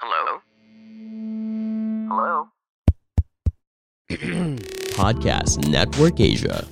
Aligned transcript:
Hello? 0.00 0.40
Hello? 2.08 2.48
Podcast 4.98 5.68
Network 5.68 6.20
Asia. 6.20 6.66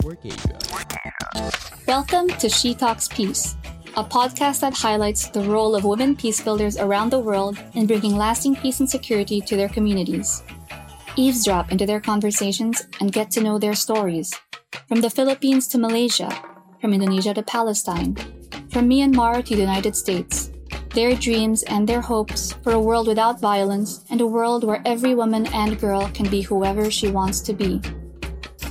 Welcome 1.86 2.28
to 2.28 2.48
She 2.48 2.74
Talks 2.74 3.06
Peace, 3.06 3.56
a 3.96 4.02
podcast 4.02 4.60
that 4.60 4.74
highlights 4.74 5.28
the 5.28 5.42
role 5.42 5.76
of 5.76 5.84
women 5.84 6.16
peacebuilders 6.16 6.82
around 6.82 7.10
the 7.10 7.20
world 7.20 7.58
in 7.74 7.86
bringing 7.86 8.16
lasting 8.16 8.56
peace 8.56 8.80
and 8.80 8.90
security 8.90 9.40
to 9.40 9.56
their 9.56 9.68
communities. 9.68 10.42
Eavesdrop 11.14 11.70
into 11.70 11.86
their 11.86 12.00
conversations 12.00 12.86
and 13.00 13.12
get 13.12 13.30
to 13.30 13.42
know 13.42 13.58
their 13.58 13.74
stories. 13.74 14.34
From 14.88 15.02
the 15.02 15.10
Philippines 15.10 15.68
to 15.68 15.78
Malaysia, 15.78 16.30
from 16.80 16.92
Indonesia 16.92 17.32
to 17.34 17.42
Palestine, 17.42 18.16
from 18.72 18.88
Myanmar 18.88 19.44
to 19.44 19.54
the 19.54 19.60
United 19.60 19.94
States. 19.94 20.50
Their 20.94 21.14
dreams 21.14 21.62
and 21.64 21.86
their 21.86 22.00
hopes 22.00 22.52
for 22.64 22.72
a 22.72 22.80
world 22.80 23.06
without 23.06 23.40
violence 23.40 24.04
and 24.08 24.20
a 24.20 24.26
world 24.26 24.64
where 24.64 24.82
every 24.86 25.14
woman 25.14 25.46
and 25.52 25.78
girl 25.78 26.08
can 26.14 26.28
be 26.28 26.40
whoever 26.40 26.90
she 26.90 27.08
wants 27.08 27.40
to 27.42 27.52
be. 27.52 27.80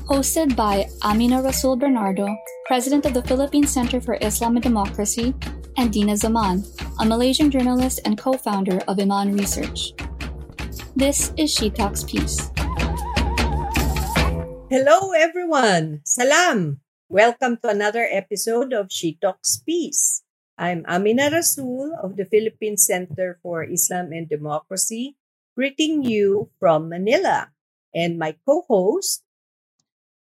Hosted 0.10 0.56
by 0.56 0.90
Amina 1.04 1.42
Rasul 1.42 1.76
Bernardo, 1.78 2.28
President 2.66 3.06
of 3.06 3.14
the 3.14 3.24
Philippine 3.24 3.68
Center 3.68 4.02
for 4.02 4.18
Islam 4.22 4.58
and 4.58 4.64
Democracy, 4.64 5.34
and 5.78 5.94
Dina 5.94 6.18
Zaman, 6.18 6.66
a 7.00 7.06
Malaysian 7.06 7.50
journalist 7.50 8.02
and 8.04 8.18
co 8.18 8.34
founder 8.34 8.80
of 8.88 9.00
Iman 9.00 9.34
Research. 9.38 9.94
This 10.96 11.32
is 11.38 11.54
She 11.54 11.70
Talks 11.70 12.04
Peace. 12.04 12.52
Hello, 14.70 15.12
everyone. 15.14 16.02
Salam. 16.06 16.82
Welcome 17.12 17.58
to 17.62 17.68
another 17.70 18.08
episode 18.10 18.72
of 18.72 18.88
She 18.92 19.20
Talks 19.20 19.60
Peace. 19.60 20.24
I'm 20.58 20.86
Amina 20.88 21.28
Rasul 21.32 21.92
of 22.02 22.16
the 22.16 22.24
Philippine 22.26 22.78
Center 22.78 23.38
for 23.44 23.64
Islam 23.68 24.14
and 24.16 24.30
Democracy, 24.30 25.16
greeting 25.56 26.04
you 26.04 26.50
from 26.60 26.88
Manila. 26.90 27.52
And 27.94 28.16
my 28.18 28.36
co 28.48 28.64
host, 28.68 29.24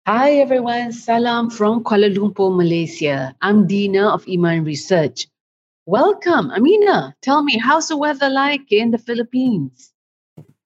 Hi 0.07 0.39
everyone, 0.39 0.93
salam 0.93 1.49
from 1.51 1.83
Kuala 1.83 2.13
Lumpur, 2.13 2.53
Malaysia. 2.55 3.35
I'm 3.41 3.67
Dina 3.67 4.13
of 4.13 4.29
Iman 4.29 4.63
Research. 4.65 5.27
Welcome, 5.87 6.51
Amina. 6.53 7.17
Tell 7.23 7.43
me, 7.43 7.57
how's 7.59 7.89
the 7.89 7.97
weather 7.97 8.29
like 8.29 8.71
in 8.71 8.91
the 8.93 8.99
Philippines? 9.01 9.93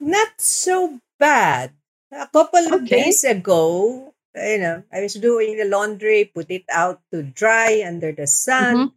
not 0.01 0.33
so 0.41 0.99
bad. 1.21 1.71
A 2.11 2.27
couple 2.27 2.67
of 2.75 2.83
Okay. 2.83 3.07
days 3.07 3.23
ago, 3.23 4.11
you 4.35 4.59
know, 4.59 4.83
I 4.93 5.01
was 5.01 5.15
doing 5.15 5.57
the 5.57 5.65
laundry, 5.67 6.31
put 6.33 6.51
it 6.51 6.65
out 6.71 7.01
to 7.13 7.23
dry 7.23 7.83
under 7.87 8.13
the 8.13 8.27
sun. 8.27 8.77
Mhm. 8.77 8.93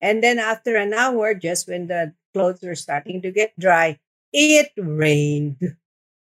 And 0.00 0.22
then 0.22 0.38
after 0.38 0.76
an 0.76 0.92
hour, 0.94 1.34
just 1.34 1.68
when 1.68 1.86
the 1.88 2.14
clothes 2.34 2.62
were 2.62 2.76
starting 2.76 3.22
to 3.22 3.32
get 3.32 3.58
dry, 3.58 3.98
it 4.32 4.70
rained. 4.76 5.58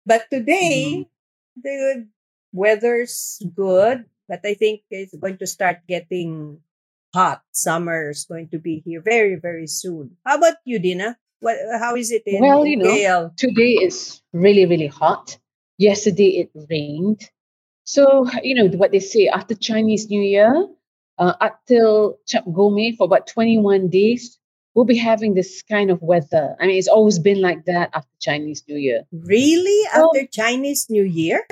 But 0.05 0.29
today, 0.29 1.07
the 1.55 2.07
weather's 2.53 3.41
good, 3.55 4.05
but 4.27 4.41
I 4.45 4.53
think 4.53 4.81
it's 4.89 5.15
going 5.15 5.37
to 5.37 5.47
start 5.47 5.81
getting 5.87 6.61
hot. 7.13 7.41
Summer 7.51 8.09
is 8.09 8.25
going 8.25 8.49
to 8.49 8.59
be 8.59 8.81
here 8.85 9.01
very, 9.01 9.35
very 9.35 9.67
soon. 9.67 10.17
How 10.25 10.37
about 10.37 10.57
you, 10.65 10.79
Dina? 10.79 11.17
What? 11.39 11.57
How 11.79 11.95
is 11.95 12.11
it 12.11 12.23
in, 12.25 12.41
Well, 12.41 12.65
you 12.65 12.77
know, 12.77 12.85
KL? 12.85 13.35
Today 13.37 13.79
is 13.83 14.21
really, 14.33 14.65
really 14.65 14.87
hot. 14.87 15.37
Yesterday 15.77 16.39
it 16.45 16.51
rained. 16.69 17.29
So, 17.85 18.29
you 18.43 18.55
know, 18.55 18.67
what 18.77 18.91
they 18.91 18.99
say 18.99 19.27
after 19.27 19.55
Chinese 19.55 20.09
New 20.09 20.21
Year, 20.21 20.67
uh, 21.17 21.33
up 21.41 21.59
till 21.67 22.17
Chap 22.27 22.45
Goh 22.45 22.73
Mei 22.73 22.95
for 22.95 23.03
about 23.05 23.27
21 23.27 23.89
days, 23.89 24.37
we'll 24.73 24.85
be 24.85 24.97
having 24.97 25.33
this 25.33 25.61
kind 25.63 25.91
of 25.91 26.01
weather. 26.01 26.55
I 26.59 26.67
mean, 26.67 26.77
it's 26.77 26.87
always 26.87 27.19
been 27.19 27.41
like 27.41 27.65
that 27.65 27.89
after 27.93 28.09
Chinese 28.19 28.63
New 28.67 28.77
Year. 28.77 29.03
Really? 29.11 29.85
Well- 29.93 30.11
After 30.15 30.27
Chinese 30.27 30.87
New 30.89 31.03
Year? 31.03 31.45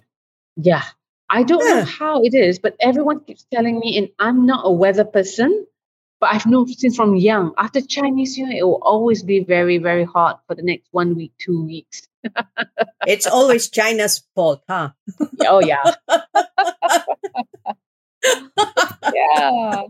Yeah. 0.56 0.84
I 1.30 1.44
don't 1.44 1.64
know 1.64 1.84
how 1.86 2.24
it 2.24 2.34
is, 2.34 2.59
but 2.59 2.75
everyone 2.81 3.22
keeps 3.22 3.46
telling 3.53 3.80
me, 3.80 3.97
and 3.97 4.09
I'm 4.20 4.46
not 4.46 4.64
a 4.66 4.72
weather 4.72 5.06
person, 5.06 5.66
but 6.20 6.34
I've 6.34 6.46
known 6.46 6.68
since 6.68 6.96
from 6.97 7.16
young, 7.16 7.53
after 7.58 7.80
Chinese 7.80 8.38
New 8.38 8.47
Year, 8.47 8.59
it 8.59 8.64
will 8.64 8.81
always 8.81 9.24
be 9.24 9.41
very, 9.41 9.78
very 9.78 10.03
hot 10.03 10.41
for 10.46 10.56
the 10.56 10.62
next 10.62 10.88
one 10.91 11.16
week, 11.16 11.31
two 11.40 11.64
weeks. 11.64 12.02
It's 13.08 13.28
always 13.28 13.70
China's 13.70 14.24
fault, 14.36 14.64
huh? 14.70 14.92
Oh, 15.48 15.59
yeah. 15.59 15.84
yeah. 19.14 19.84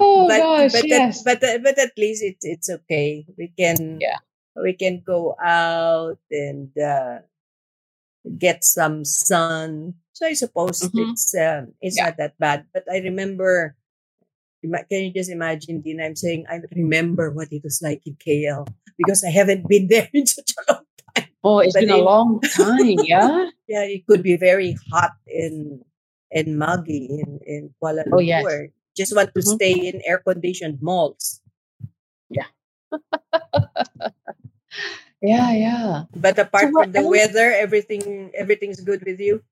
Oh, 0.00 0.28
but 0.28 0.38
gosh, 0.38 0.72
but, 0.72 0.86
yes. 0.88 1.26
at, 1.26 1.40
but 1.40 1.62
but 1.62 1.78
at 1.78 1.92
least 1.98 2.22
it's 2.22 2.44
it's 2.46 2.70
okay. 2.70 3.26
We 3.36 3.50
can 3.58 3.98
Yeah. 4.00 4.22
we 4.54 4.72
can 4.74 5.02
go 5.04 5.34
out 5.42 6.18
and 6.30 6.70
uh, 6.78 7.18
get 8.38 8.62
some 8.64 9.04
sun. 9.04 9.94
So 10.14 10.26
I 10.26 10.34
suppose 10.34 10.82
Mhm. 10.86 11.10
it's 11.12 11.34
um, 11.34 11.74
it's 11.82 11.96
Yeah. 11.98 12.10
not 12.10 12.16
that 12.18 12.38
bad. 12.38 12.66
But 12.72 12.84
I 12.90 12.98
remember. 13.02 13.74
Can 14.62 15.02
you 15.04 15.12
just 15.12 15.30
imagine, 15.30 15.80
Dina? 15.80 16.04
I'm 16.04 16.16
saying 16.16 16.46
I 16.50 16.60
remember 16.74 17.30
what 17.30 17.52
it 17.52 17.62
was 17.62 17.80
like 17.82 18.02
in 18.06 18.16
KL 18.16 18.66
because 18.98 19.24
I 19.24 19.30
haven't 19.30 19.68
been 19.68 19.88
there 19.88 20.08
in 20.14 20.26
such 20.26 20.52
a 20.58 20.72
long. 20.72 20.84
Time. 21.16 21.28
Oh, 21.44 21.58
it's 21.60 21.74
but 21.74 21.80
been 21.80 21.90
a 21.90 21.98
long 21.98 22.40
time, 22.42 23.02
yeah? 23.06 23.50
Yeah, 23.68 23.84
it 23.84 24.06
could 24.06 24.22
be 24.22 24.36
very 24.36 24.76
hot 24.90 25.12
in 25.26 25.80
in 26.30 26.58
muggy 26.58 27.06
in 27.20 27.38
in 27.46 27.62
Kuala 27.80 28.04
Lumpur. 28.08 28.12
Oh, 28.12 28.18
yes. 28.20 28.44
Just 28.96 29.14
want 29.14 29.34
to 29.34 29.40
Mhm. 29.40 29.56
stay 29.56 29.74
in 29.88 30.00
air 30.04 30.18
conditioned 30.18 30.80
malls. 30.82 31.40
Yeah, 32.30 32.48
yeah. 35.22 35.52
Yeah. 35.52 36.04
But 36.14 36.38
apart 36.38 36.72
what 36.72 36.88
from 36.88 36.92
the 36.92 37.00
else? 37.00 37.10
weather, 37.10 37.52
everything 37.52 38.30
everything's 38.34 38.80
good 38.80 39.02
with 39.04 39.20
you. 39.20 39.42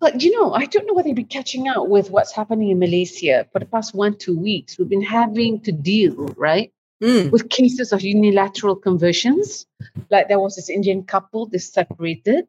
But 0.00 0.22
you 0.22 0.30
know, 0.30 0.52
I 0.52 0.66
don't 0.66 0.86
know 0.86 0.94
whether 0.94 1.08
you've 1.08 1.16
been 1.16 1.26
catching 1.26 1.68
up 1.68 1.88
with 1.88 2.10
what's 2.10 2.32
happening 2.32 2.70
in 2.70 2.78
Malaysia 2.78 3.46
for 3.52 3.58
the 3.58 3.66
past 3.66 3.94
one, 3.94 4.16
two 4.16 4.38
weeks. 4.38 4.78
We've 4.78 4.88
been 4.88 5.02
having 5.02 5.60
to 5.62 5.72
deal, 5.72 6.14
right, 6.36 6.72
Mm. 7.02 7.30
with 7.30 7.48
cases 7.48 7.92
of 7.92 8.02
unilateral 8.02 8.74
conversions. 8.74 9.66
Like 10.10 10.26
there 10.26 10.40
was 10.40 10.56
this 10.56 10.68
Indian 10.68 11.04
couple, 11.04 11.46
they 11.46 11.58
separated. 11.58 12.48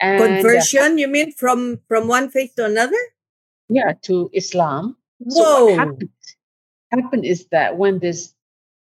And 0.00 0.22
uh, 0.22 0.26
Conversion, 0.26 0.96
you 0.98 1.08
mean 1.08 1.32
from 1.32 1.80
from 1.88 2.08
one 2.08 2.28
faith 2.30 2.54
to 2.56 2.64
another? 2.64 2.96
yeah, 3.68 3.92
to 4.02 4.30
Islam. 4.32 4.96
So 5.28 5.42
Whoa! 5.42 5.64
what 5.64 5.78
happened? 5.78 6.08
Happened 6.92 7.24
is 7.24 7.46
that 7.50 7.76
when 7.76 7.98
this 7.98 8.34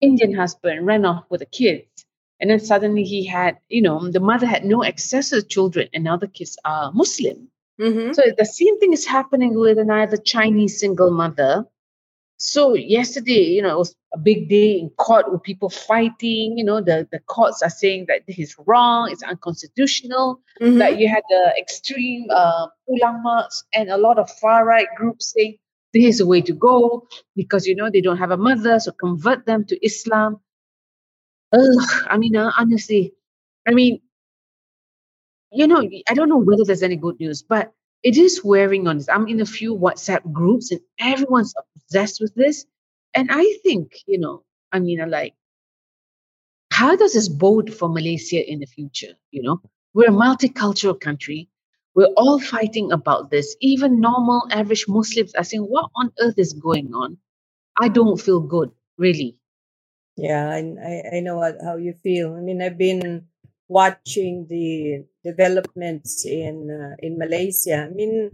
Indian 0.00 0.34
husband 0.34 0.86
ran 0.86 1.04
off 1.04 1.24
with 1.30 1.40
the 1.40 1.46
kids, 1.46 2.04
and 2.40 2.50
then 2.50 2.60
suddenly 2.60 3.04
he 3.04 3.24
had, 3.24 3.58
you 3.68 3.82
know, 3.82 4.08
the 4.10 4.20
mother 4.20 4.46
had 4.46 4.64
no 4.64 4.82
access 4.84 5.30
to 5.30 5.36
the 5.36 5.42
children, 5.46 5.88
and 5.94 6.04
now 6.04 6.16
the 6.16 6.28
kids 6.28 6.58
are 6.64 6.92
Muslim. 6.92 7.48
Hmm 7.80 8.12
So 8.12 8.22
the 8.36 8.44
same 8.44 8.78
thing 8.78 8.92
is 8.92 9.06
happening 9.06 9.58
with 9.58 9.78
another 9.78 10.16
Chinese 10.16 10.78
single 10.80 11.10
mother. 11.10 11.66
So 12.38 12.74
yesterday, 12.74 13.44
you 13.56 13.62
know, 13.62 13.74
it 13.74 13.78
was 13.78 13.96
a 14.14 14.18
big 14.18 14.48
day 14.48 14.72
in 14.78 14.90
court 14.90 15.32
with 15.32 15.42
people 15.42 15.70
fighting. 15.70 16.58
You 16.58 16.64
know, 16.64 16.80
the, 16.82 17.08
the 17.12 17.20
courts 17.20 17.62
are 17.62 17.70
saying 17.70 18.06
that 18.08 18.22
this 18.26 18.38
is 18.38 18.56
wrong, 18.66 19.10
it's 19.12 19.22
unconstitutional. 19.22 20.40
Mhm. 20.60 20.78
That 20.78 20.98
you 20.98 21.08
had 21.08 21.24
the 21.30 21.54
extreme 21.58 22.26
uh, 22.30 22.68
ulamas 22.90 23.64
and 23.74 23.90
a 23.90 23.98
lot 23.98 24.18
of 24.18 24.30
far 24.42 24.64
right 24.66 24.88
groups 24.96 25.32
saying 25.34 25.56
this 25.94 26.04
is 26.06 26.18
the 26.18 26.26
way 26.26 26.42
to 26.42 26.52
go 26.54 27.08
because 27.36 27.66
you 27.66 27.76
know 27.76 27.90
they 27.90 28.02
don't 28.02 28.18
have 28.18 28.32
a 28.32 28.36
mother, 28.36 28.80
so 28.80 28.92
convert 28.92 29.46
them 29.46 29.64
to 29.66 29.86
Islam. 29.86 30.40
Ugh, 31.52 32.04
I 32.06 32.18
mean, 32.18 32.36
uh, 32.36 32.52
honestly, 32.58 33.14
I 33.66 33.72
mean, 33.72 34.00
you 35.54 35.66
know, 35.66 35.88
I 36.08 36.14
don't 36.14 36.28
know 36.28 36.38
whether 36.38 36.64
there's 36.64 36.82
any 36.82 36.96
good 36.96 37.18
news, 37.20 37.42
but 37.42 37.72
it 38.02 38.16
is 38.16 38.44
wearing 38.44 38.86
on 38.86 38.98
us. 38.98 39.08
I'm 39.08 39.28
in 39.28 39.40
a 39.40 39.46
few 39.46 39.74
WhatsApp 39.74 40.30
groups 40.32 40.70
and 40.70 40.80
everyone's 40.98 41.54
obsessed 41.76 42.20
with 42.20 42.34
this. 42.34 42.66
And 43.14 43.30
I 43.30 43.44
think, 43.62 43.92
you 44.06 44.18
know, 44.18 44.42
I 44.72 44.80
mean, 44.80 45.00
I 45.00 45.04
like, 45.04 45.34
how 46.70 46.96
does 46.96 47.14
this 47.14 47.28
bode 47.28 47.72
for 47.72 47.88
Malaysia 47.88 48.44
in 48.50 48.58
the 48.58 48.66
future? 48.66 49.14
You 49.30 49.42
know, 49.42 49.62
we're 49.94 50.08
a 50.08 50.12
multicultural 50.12 51.00
country. 51.00 51.48
We're 51.94 52.12
all 52.16 52.40
fighting 52.40 52.90
about 52.90 53.30
this. 53.30 53.56
Even 53.60 54.00
normal, 54.00 54.48
average 54.50 54.86
Muslims 54.88 55.34
are 55.36 55.44
saying, 55.44 55.62
what 55.62 55.90
on 55.94 56.12
earth 56.20 56.38
is 56.38 56.52
going 56.52 56.92
on? 56.92 57.16
I 57.80 57.88
don't 57.88 58.20
feel 58.20 58.40
good, 58.40 58.72
really. 58.98 59.36
Yeah, 60.16 60.50
I, 60.50 61.16
I, 61.16 61.20
know 61.20 61.40
how 61.64 61.76
you 61.76 61.92
feel. 61.92 62.34
I 62.34 62.40
mean, 62.40 62.62
I've 62.62 62.78
been 62.78 63.26
watching 63.68 64.46
the 64.48 65.04
developments 65.24 66.24
in 66.24 66.68
uh, 66.70 66.96
in 67.00 67.18
Malaysia. 67.18 67.88
I 67.88 67.94
mean, 67.94 68.30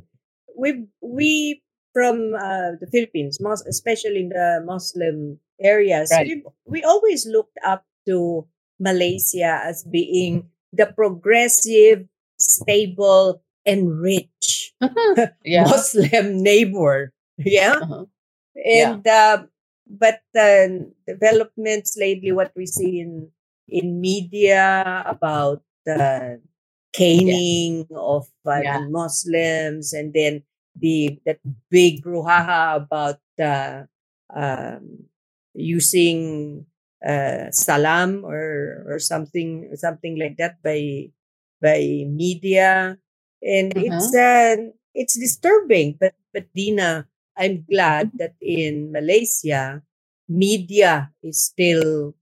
we 0.57 0.87
we 1.01 1.63
from 1.93 2.35
uh, 2.35 2.79
the 2.81 2.87
Philippines, 2.91 3.41
most 3.41 3.67
especially 3.67 4.21
in 4.27 4.31
the 4.31 4.63
Muslim 4.65 5.39
areas, 5.61 6.11
Right. 6.13 6.27
we, 6.27 6.45
we 6.67 6.83
always 6.85 7.27
looked 7.27 7.59
up 7.65 7.85
to 8.07 8.47
Malaysia 8.79 9.61
as 9.65 9.85
being 9.85 10.49
the 10.73 10.87
progressive, 10.87 12.07
stable, 12.39 13.43
and 13.67 14.01
rich 14.01 14.73
yeah. 15.45 15.65
Muslim 15.65 16.43
neighbor. 16.43 17.13
Yeah. 17.39 17.77
Uh-huh. 17.83 18.05
And 18.55 19.07
uh, 19.07 19.45
but 19.89 20.21
the 20.33 20.91
developments 21.07 21.97
lately, 21.99 22.33
what 22.33 22.53
we 22.57 22.67
see 22.67 23.01
in 23.01 23.31
in 23.71 24.01
media 24.01 25.03
about 25.07 25.63
the 25.87 26.41
caning 26.93 27.87
of 27.95 28.29
uh, 28.47 28.63
Yeah. 28.63 28.81
Muslims, 28.91 29.93
and 29.93 30.13
then 30.13 30.43
the 30.77 31.19
that 31.27 31.41
big 31.71 32.03
brouhaha 32.03 32.77
about 32.77 33.21
uh, 33.41 33.85
um, 34.35 35.07
using 35.55 36.65
uh, 37.07 37.51
salam 37.51 38.25
or 38.25 38.85
or 38.89 38.99
something 38.99 39.71
something 39.77 40.19
like 40.19 40.37
that 40.39 40.63
by 40.63 41.11
by 41.63 42.05
media, 42.09 42.99
and 43.43 43.73
it's 43.77 44.15
uh, 44.15 44.57
it's 44.95 45.19
disturbing. 45.19 45.97
But 46.01 46.15
but 46.33 46.47
Dina, 46.55 47.07
I'm 47.37 47.65
glad 47.69 48.13
that 48.19 48.35
in 48.41 48.93
Malaysia, 48.93 49.83
media 50.29 51.13
is 51.23 51.41
still 51.41 52.15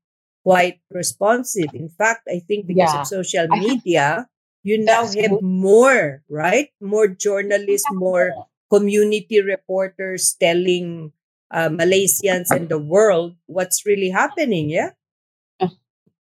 quite 0.44 0.80
responsive. 0.90 1.74
In 1.74 1.88
fact, 1.88 2.28
I 2.28 2.40
think 2.40 2.66
because 2.66 2.94
Yeah. 2.94 3.00
of 3.00 3.06
social 3.06 3.46
media, 3.48 4.28
you 4.62 4.78
now 4.78 5.06
have 5.06 5.40
more, 5.42 6.22
right? 6.28 6.70
More 6.80 7.08
journalists, 7.08 7.90
more 7.90 8.32
community 8.70 9.40
reporters 9.40 10.36
telling 10.40 11.12
uh, 11.50 11.68
Malaysians 11.68 12.50
and 12.50 12.68
the 12.68 12.78
world 12.78 13.36
what's 13.46 13.86
really 13.86 14.10
happening. 14.10 14.68
Yeah. 14.70 14.92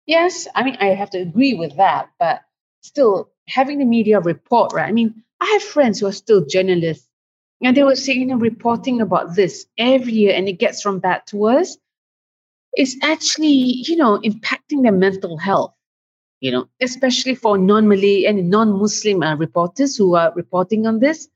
Yes, 0.06 0.46
I 0.55 0.64
mean, 0.64 0.76
I 0.81 0.88
have 0.94 1.11
to 1.11 1.19
agree 1.19 1.55
with 1.55 1.76
that, 1.76 2.11
but 2.19 2.43
still 2.82 3.31
having 3.49 3.78
the 3.78 3.84
media 3.87 4.20
report, 4.20 4.72
right? 4.72 4.88
I 4.88 4.93
mean, 4.93 5.22
I 5.40 5.46
have 5.55 5.62
friends 5.62 6.00
who 6.00 6.06
are 6.06 6.12
still 6.12 6.44
journalists, 6.44 7.08
and 7.62 7.76
they 7.76 7.82
were 7.82 7.96
saying, 7.96 8.20
you 8.20 8.26
know, 8.26 8.37
reporting 8.37 9.00
about 9.00 9.34
this 9.34 9.66
every 9.78 10.12
year, 10.12 10.34
and 10.34 10.49
it 10.49 10.58
gets 10.58 10.82
from 10.82 10.99
bad 10.99 11.26
to 11.28 11.37
worse. 11.38 11.78
It's 12.76 12.97
actually, 13.03 13.85
you 13.87 13.97
know, 13.97 14.19
impacting 14.21 14.82
their 14.82 14.93
mental 14.93 15.38
health, 15.38 15.75
you 16.41 16.50
know, 16.50 16.69
especially 16.81 17.35
for 17.35 17.59
non 17.59 17.88
Malay 17.88 18.25
and 18.25 18.50
non 18.50 18.79
Muslim 18.79 19.23
uh, 19.23 19.37
reporters 19.37 19.97
who 19.97 20.15
are 20.17 20.32
reporting 20.35 20.87
on 20.87 20.99
this. 20.99 21.29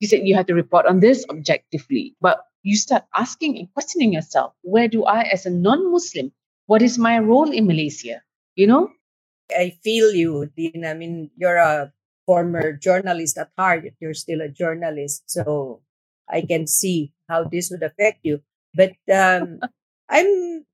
You 0.00 0.08
said 0.08 0.26
you 0.26 0.34
have 0.34 0.46
to 0.46 0.54
report 0.54 0.86
on 0.86 1.00
this 1.00 1.24
objectively, 1.30 2.16
but 2.20 2.44
you 2.62 2.76
start 2.76 3.04
asking 3.14 3.58
and 3.58 3.72
questioning 3.72 4.12
yourself 4.12 4.52
where 4.62 4.88
do 4.88 5.04
I, 5.04 5.22
as 5.22 5.46
a 5.46 5.50
non 5.50 5.90
Muslim, 5.90 6.32
what 6.66 6.82
is 6.82 6.98
my 6.98 7.18
role 7.18 7.50
in 7.50 7.66
Malaysia? 7.66 8.22
You 8.56 8.66
know? 8.66 8.90
I 9.50 9.76
feel 9.84 10.12
you, 10.12 10.50
Dean. 10.56 10.84
I 10.86 10.94
mean, 10.94 11.30
you're 11.36 11.56
a 11.56 11.92
former 12.26 12.72
journalist 12.72 13.36
at 13.38 13.50
heart. 13.58 13.84
You're 14.00 14.14
still 14.14 14.40
a 14.40 14.48
journalist, 14.48 15.24
so 15.26 15.82
I 16.28 16.40
can 16.40 16.66
see 16.66 17.12
how 17.28 17.44
this 17.44 17.70
would 17.70 17.82
affect 17.82 18.20
you. 18.22 18.40
But 18.74 18.96
um, 19.12 19.60
I'm, 20.08 20.64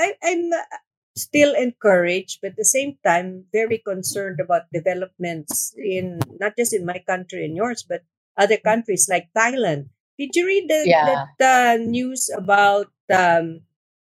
I, 0.00 0.16
I'm 0.24 0.48
uh, 0.52 0.64
still 1.16 1.52
encouraged, 1.54 2.40
but 2.40 2.56
at 2.56 2.56
the 2.56 2.64
same 2.64 2.96
time, 3.04 3.44
very 3.52 3.78
concerned 3.84 4.40
about 4.40 4.72
developments 4.72 5.74
in 5.76 6.20
not 6.40 6.56
just 6.56 6.72
in 6.72 6.86
my 6.88 7.04
country 7.04 7.44
and 7.44 7.56
yours, 7.56 7.84
but 7.84 8.02
other 8.40 8.56
countries 8.56 9.08
like 9.12 9.28
Thailand. 9.36 9.92
Did 10.18 10.32
you 10.36 10.46
read 10.46 10.66
the, 10.68 10.80
Yeah. 10.86 11.04
the, 11.04 11.16
the 11.44 11.56
news 11.84 12.30
about 12.32 12.88
um, 13.12 13.60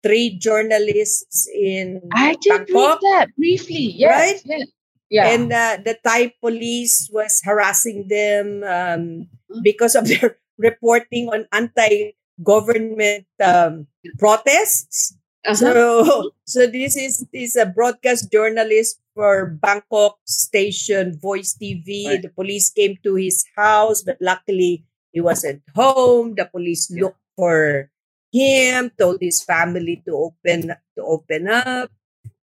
three 0.02 0.36
journalists 0.38 1.48
in 1.52 2.00
I 2.12 2.36
did 2.40 2.66
Bangkok? 2.68 3.00
read 3.02 3.10
that 3.12 3.28
briefly. 3.36 3.92
Yes. 3.96 4.12
Right? 4.16 4.40
yes. 4.44 4.68
Yeah. 5.10 5.28
And 5.28 5.52
uh, 5.52 5.78
the 5.84 5.98
Thai 6.02 6.32
police 6.40 7.08
was 7.12 7.40
harassing 7.44 8.08
them 8.08 8.64
um, 8.64 9.28
Mm. 9.52 9.62
because 9.62 9.94
of 9.94 10.08
their 10.08 10.38
reporting 10.58 11.28
on 11.28 11.46
anti-government 11.52 13.26
um, 13.44 13.86
protests. 14.18 15.16
Uh-huh. 15.44 15.54
So, 15.54 16.30
so 16.44 16.66
this 16.66 16.96
is 16.96 17.26
is 17.32 17.56
a 17.56 17.68
broadcast 17.68 18.32
journalist 18.32 19.00
for 19.12 19.46
Bangkok 19.60 20.16
station 20.24 21.20
Voice 21.20 21.56
TV. 21.60 22.08
Right. 22.08 22.22
The 22.22 22.32
police 22.32 22.72
came 22.72 22.96
to 23.04 23.14
his 23.14 23.44
house, 23.56 24.02
but 24.02 24.16
luckily 24.20 24.84
he 25.12 25.20
wasn't 25.20 25.62
home. 25.76 26.34
The 26.34 26.48
police 26.48 26.90
looked 26.90 27.20
for 27.36 27.90
him, 28.32 28.90
told 28.98 29.20
his 29.20 29.44
family 29.44 30.02
to 30.08 30.32
open 30.32 30.72
to 30.96 31.00
open 31.04 31.48
up. 31.48 31.92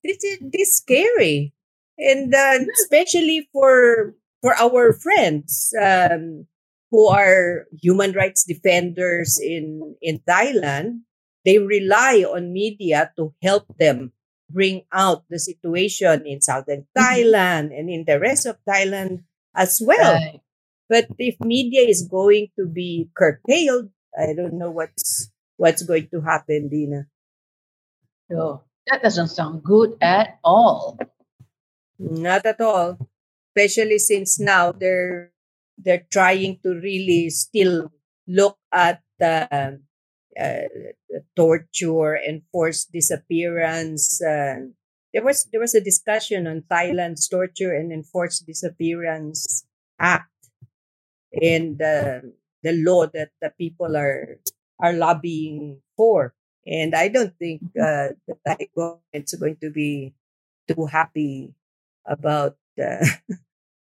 This 0.03 0.23
is 0.23 0.38
this 0.41 0.77
scary, 0.81 1.53
and 1.97 2.33
uh, 2.33 2.65
especially 2.81 3.47
for 3.53 4.13
for 4.41 4.57
our 4.57 4.94
friends 4.94 5.73
um, 5.77 6.49
who 6.89 7.07
are 7.07 7.69
human 7.77 8.13
rights 8.17 8.44
defenders 8.44 9.38
in 9.38 9.95
in 10.01 10.19
Thailand 10.25 11.05
they 11.47 11.63
rely 11.63 12.27
on 12.27 12.51
media 12.51 13.07
to 13.15 13.31
help 13.41 13.63
them 13.79 14.11
bring 14.51 14.83
out 14.91 15.23
the 15.31 15.39
situation 15.39 16.27
in 16.27 16.44
southern 16.44 16.83
Thailand 16.91 17.71
and 17.71 17.88
in 17.88 18.03
the 18.03 18.19
rest 18.19 18.45
of 18.45 18.59
Thailand 18.67 19.23
as 19.55 19.79
well. 19.79 20.19
Right. 20.19 20.44
But 20.91 21.07
if 21.17 21.39
media 21.39 21.88
is 21.88 22.03
going 22.03 22.51
to 22.59 22.67
be 22.67 23.07
curtailed, 23.15 23.95
I 24.11 24.35
don't 24.35 24.59
know 24.59 24.71
what's 24.71 25.31
what's 25.55 25.88
going 25.88 26.11
to 26.11 26.19
happen, 26.19 26.67
Dina. 26.67 27.07
So 28.27 28.68
that 28.92 28.99
doesn't 28.99 29.31
sound 29.31 29.63
good 29.63 29.95
at 30.04 30.39
all. 30.44 30.99
Not 31.97 32.45
at 32.45 32.59
all. 32.59 32.99
Especially 33.56 33.99
since 33.99 34.35
now 34.35 34.75
they're 34.75 35.31
they're 35.80 36.04
trying 36.11 36.59
to 36.63 36.75
really 36.75 37.31
still 37.31 37.87
look 38.27 38.59
at 38.71 38.99
the 39.19 39.80
uh, 40.35 40.68
torture 41.36 42.14
and 42.14 42.42
forced 42.52 42.92
disappearance. 42.92 44.21
Uh, 44.21 44.71
there 45.14 45.24
was 45.24 45.45
there 45.52 45.62
was 45.62 45.76
a 45.76 45.81
discussion 45.81 46.47
on 46.47 46.64
Thailand's 46.69 47.28
torture 47.28 47.74
and 47.74 47.92
enforced 47.92 48.45
disappearance 48.45 49.66
act 50.00 50.30
and 51.42 51.81
uh, 51.81 52.19
the 52.64 52.74
law 52.83 53.06
that 53.07 53.31
the 53.42 53.52
people 53.57 53.95
are 53.95 54.40
are 54.80 54.94
lobbying 54.94 55.81
for. 55.95 56.33
And 56.68 56.94
I 56.95 57.07
don't 57.07 57.33
think 57.40 57.62
uh, 57.80 58.14
the 58.28 58.36
Thai 58.45 58.68
government's 58.76 59.33
going 59.36 59.57
to 59.64 59.69
be 59.71 60.14
too 60.68 60.86
happy 60.86 61.54
about 62.06 62.57
uh, 62.81 63.06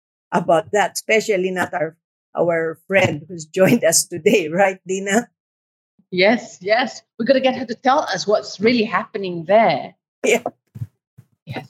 about 0.32 0.70
that, 0.73 0.92
especially 0.94 1.50
not 1.50 1.75
our 1.75 1.97
our 2.37 2.78
friend 2.87 3.25
who's 3.28 3.47
joined 3.47 3.85
us 3.85 4.06
today, 4.06 4.49
right, 4.52 4.80
Dina? 4.87 5.30
Yes, 6.10 6.58
yes. 6.62 7.02
We're 7.18 7.26
going 7.26 7.40
to 7.40 7.42
get 7.42 7.56
her 7.56 7.66
to 7.66 7.74
tell 7.74 8.00
us 8.00 8.26
what's 8.26 8.60
really 8.60 8.84
happening 8.84 9.44
there. 9.44 9.94
Yeah. 10.24 10.42
Yes. 11.44 11.68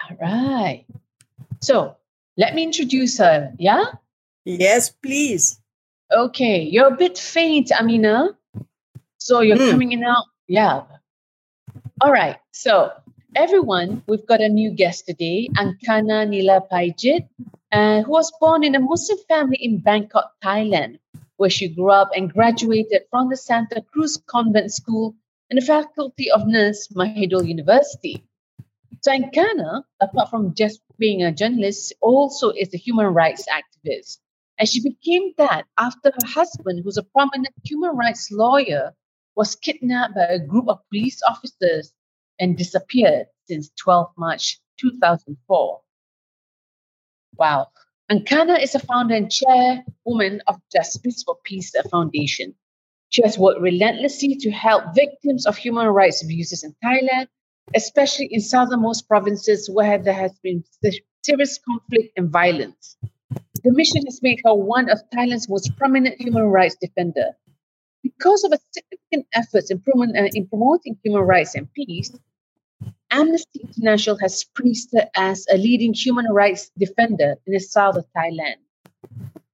All 0.00 0.16
right. 0.20 0.84
So 1.60 1.96
let 2.36 2.54
me 2.54 2.62
introduce 2.62 3.18
her. 3.18 3.52
Yeah? 3.58 3.84
Yes, 4.44 4.90
please. 4.90 5.60
Okay. 6.12 6.62
You're 6.62 6.88
a 6.88 6.96
bit 6.96 7.18
faint, 7.18 7.70
Amina. 7.72 8.36
So 9.18 9.40
you're 9.40 9.58
Hmm. 9.58 9.70
coming 9.70 9.92
in 9.92 10.04
out. 10.04 10.24
Yeah. 10.46 10.84
All 12.00 12.12
right. 12.12 12.36
So 12.52 12.92
everyone, 13.34 14.02
we've 14.06 14.26
got 14.26 14.40
a 14.40 14.48
new 14.48 14.70
guest 14.70 15.06
today, 15.06 15.48
Angkana 15.56 16.24
Neelapaijit, 16.30 17.28
uh, 17.72 18.02
who 18.02 18.10
was 18.10 18.32
born 18.40 18.64
in 18.64 18.74
a 18.74 18.80
Muslim 18.80 19.18
family 19.28 19.58
in 19.60 19.78
Bangkok, 19.80 20.32
Thailand, 20.42 20.98
where 21.38 21.48
she 21.48 21.68
grew 21.68 21.90
up 21.90 22.10
and 22.14 22.32
graduated 22.32 23.02
from 23.10 23.30
the 23.30 23.36
Santa 23.36 23.80
Cruz 23.80 24.20
Convent 24.26 24.72
School 24.72 25.14
and 25.48 25.56
the 25.60 25.64
Faculty 25.64 26.30
of 26.30 26.46
Nurse, 26.46 26.88
Mahidol 26.88 27.46
University. 27.46 28.24
So 29.02 29.12
Angkana, 29.12 29.84
apart 30.00 30.30
from 30.30 30.54
just 30.54 30.80
being 30.98 31.22
a 31.22 31.32
journalist, 31.32 31.94
also 32.00 32.50
is 32.50 32.74
a 32.74 32.76
human 32.76 33.06
rights 33.06 33.46
activist. 33.48 34.18
And 34.58 34.68
she 34.68 34.82
became 34.82 35.32
that 35.38 35.66
after 35.78 36.10
her 36.10 36.26
husband, 36.26 36.82
who's 36.82 36.98
a 36.98 37.04
prominent 37.04 37.54
human 37.64 37.96
rights 37.96 38.30
lawyer, 38.32 38.92
was 39.36 39.54
kidnapped 39.54 40.16
by 40.16 40.22
a 40.22 40.44
group 40.44 40.68
of 40.68 40.80
police 40.90 41.22
officers 41.22 41.92
and 42.40 42.58
disappeared 42.58 43.26
since 43.46 43.70
12 43.78 44.10
March 44.18 44.58
2004. 44.80 45.80
Wow. 47.36 47.68
Angkana 48.10 48.62
is 48.62 48.74
a 48.74 48.78
founder 48.78 49.14
and 49.14 49.30
chairwoman 49.30 50.40
of 50.46 50.56
Justice 50.74 51.22
for 51.24 51.36
Peace 51.44 51.74
Foundation. 51.90 52.54
She 53.10 53.22
has 53.22 53.38
worked 53.38 53.60
relentlessly 53.60 54.34
to 54.36 54.50
help 54.50 54.94
victims 54.94 55.44
of 55.44 55.58
human 55.58 55.88
rights 55.88 56.22
abuses 56.22 56.64
in 56.64 56.74
Thailand, 56.82 57.26
especially 57.74 58.28
in 58.30 58.40
southernmost 58.40 59.06
provinces 59.08 59.68
where 59.68 59.98
there 59.98 60.14
has 60.14 60.32
been 60.42 60.64
serious 61.22 61.58
conflict 61.58 62.14
and 62.16 62.30
violence. 62.30 62.96
The 63.62 63.72
mission 63.72 64.02
has 64.06 64.22
made 64.22 64.40
her 64.42 64.54
one 64.54 64.88
of 64.88 65.00
Thailand's 65.14 65.50
most 65.50 65.76
prominent 65.76 66.18
human 66.18 66.44
rights 66.44 66.76
defender. 66.80 67.36
Because 68.02 68.42
of 68.42 68.52
her 68.52 68.58
significant 68.70 69.26
efforts 69.34 69.70
in 69.70 69.80
promoting 69.80 70.98
human 71.04 71.22
rights 71.24 71.54
and 71.54 71.70
peace, 71.74 72.10
Amnesty 73.10 73.60
International 73.60 74.18
has 74.18 74.44
praised 74.44 74.90
her 74.94 75.08
as 75.14 75.46
a 75.50 75.56
leading 75.56 75.94
human 75.94 76.26
rights 76.26 76.70
defender 76.78 77.36
in 77.46 77.52
the 77.52 77.60
south 77.60 77.96
of 77.96 78.06
Thailand. 78.16 78.56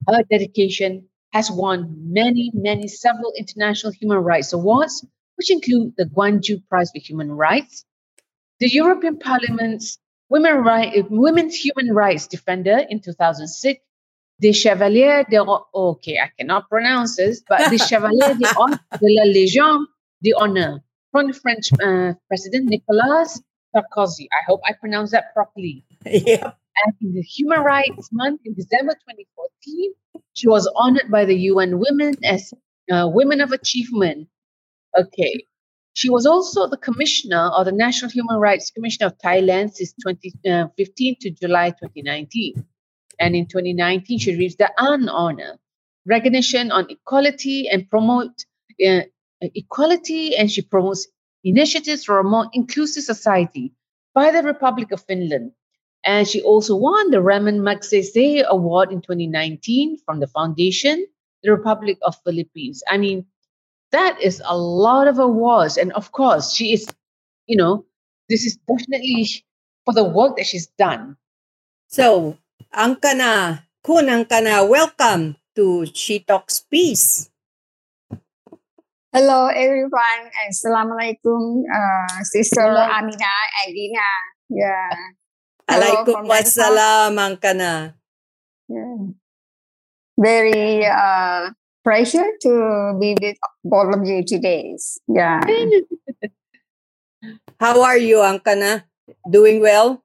Her 0.09 0.23
dedication 0.31 1.09
has 1.33 1.51
won 1.51 2.13
many, 2.13 2.51
many, 2.55 2.89
several 2.89 3.33
international 3.37 3.93
human 3.93 4.19
rights 4.19 4.53
awards, 4.53 5.05
which 5.37 5.51
include 5.51 5.95
the 5.97 6.05
Gwangju 6.05 6.67
Prize 6.69 6.91
for 6.91 7.01
Human 7.01 7.33
Rights, 7.33 7.85
the 8.61 8.69
European 8.69 9.19
Parliament's 9.19 9.99
Women 10.31 10.65
right, 10.65 11.05
Women's 11.11 11.55
Human 11.55 11.95
Rights 11.95 12.27
Defender 12.27 12.79
in 12.89 13.01
2006, 13.01 13.81
the 14.39 14.53
Chevalier 14.53 15.25
de 15.31 15.45
okay, 15.75 16.19
I 16.19 16.31
cannot 16.39 16.69
pronounce 16.69 17.17
this, 17.17 17.43
but 17.49 17.71
the 17.71 17.79
Chevalier 17.89 18.35
de, 18.35 18.49
de 18.99 19.09
la 19.15 19.25
Légion 19.27 19.87
d'honneur 20.23 20.81
from 21.15 21.29
the 21.29 21.33
French 21.33 21.73
uh, 21.75 22.13
President 22.27 22.65
Nicolas 22.67 23.41
Sarkozy. 23.73 24.27
I 24.33 24.43
hope 24.49 24.61
I 24.67 24.73
pronounced 24.73 25.13
that 25.13 25.33
properly. 25.33 25.85
Yeah. 26.05 26.51
And 26.85 26.95
in 27.01 27.15
the 27.15 27.23
Human 27.23 27.61
Rights 27.61 28.09
Month 28.11 28.41
in 28.45 28.55
December 28.55 28.95
2014, 28.95 29.93
she 30.33 30.49
was 30.49 30.69
honored 30.75 31.09
by 31.09 31.25
the 31.25 31.37
UN 31.51 31.79
Women 31.79 32.17
as 32.25 32.53
uh, 32.91 33.09
Women 33.09 33.41
of 33.41 33.53
Achievement. 33.53 34.27
Okay. 34.99 35.47
She 35.93 36.11
was 36.11 36.27
also 36.27 36.67
the 36.67 36.77
commissioner 36.77 37.49
or 37.57 37.65
the 37.65 37.71
National 37.71 38.11
Human 38.11 38.39
Rights 38.39 38.73
Commissioner 38.73 39.07
of 39.07 39.19
Thailand 39.19 39.73
since 39.73 39.93
2015 40.03 41.15
uh, 41.15 41.17
to 41.21 41.31
July 41.31 41.71
2019. 41.71 42.67
And 43.21 43.37
in 43.37 43.47
2019, 43.47 44.19
she 44.19 44.33
received 44.33 44.59
the 44.59 44.73
An 44.77 45.09
honor, 45.09 45.59
recognition 46.07 46.73
on 46.73 46.91
equality 46.91 47.69
and 47.71 47.89
promote 47.89 48.35
uh, 48.85 49.03
Uh, 49.43 49.49
equality, 49.55 50.37
and 50.37 50.51
she 50.51 50.63
promotes 50.63 51.09
initiatives 51.43 52.05
for 52.05 52.19
a 52.19 52.25
more 52.25 52.49
inclusive 52.53 53.03
society 53.03 53.73
by 54.15 54.31
the 54.31 54.43
Republic 54.43 54.93
of 54.93 55.03
Finland. 55.05 55.53
And 56.05 56.29
she 56.29 56.43
also 56.43 56.77
won 56.77 57.11
the 57.11 57.23
Ramon 57.23 57.61
Magsaysay 57.61 58.45
Award 58.45 58.93
in 58.93 59.01
2019 59.01 59.99
from 60.05 60.21
the 60.21 60.27
Foundation, 60.27 61.07
the 61.43 61.51
Republic 61.51 61.99
of 62.03 62.17
Philippines. 62.25 62.83
I 62.89 62.99
mean, 62.99 63.27
that 63.91 64.21
is 64.21 64.43
a 64.45 64.57
lot 64.57 65.09
of 65.09 65.19
awards. 65.19 65.77
And 65.77 65.93
of 65.93 66.13
course, 66.13 66.53
she 66.53 66.73
is, 66.75 66.87
you 67.47 67.57
know, 67.57 67.87
this 68.29 68.45
is 68.45 68.59
definitely 68.69 69.29
for 69.85 69.95
the 69.95 70.05
work 70.05 70.37
that 70.37 70.47
she's 70.47 70.67
done. 70.79 71.17
So, 71.89 72.37
Angkana, 72.75 73.65
Kun 73.83 74.07
Angkana, 74.07 74.69
welcome 74.69 75.37
to 75.57 75.87
She 75.87 76.21
Talks 76.21 76.61
Peace. 76.61 77.31
Hello, 79.15 79.47
everyone. 79.47 80.27
Assalamualaikum, 80.51 81.63
uh, 81.71 82.19
Sister 82.27 82.67
Hello. 82.67 82.83
Amina 82.83 83.35
and 83.63 83.71
Dina. 83.71 84.11
Yeah. 84.51 84.91
Alaikum 85.71 86.27
wassalam, 86.27 87.15
Angkana. 87.15 87.95
Yeah. 88.67 89.15
Very 90.19 90.83
uh, 90.83 91.55
pleasure 91.87 92.27
to 92.43 92.53
be 92.99 93.15
with 93.15 93.39
all 93.71 93.95
of 93.95 94.03
you 94.03 94.27
today. 94.27 94.75
Yeah. 95.07 95.39
How 97.63 97.87
are 97.87 98.03
you, 98.03 98.19
Angkana? 98.19 98.83
Doing 99.31 99.63
well? 99.63 100.03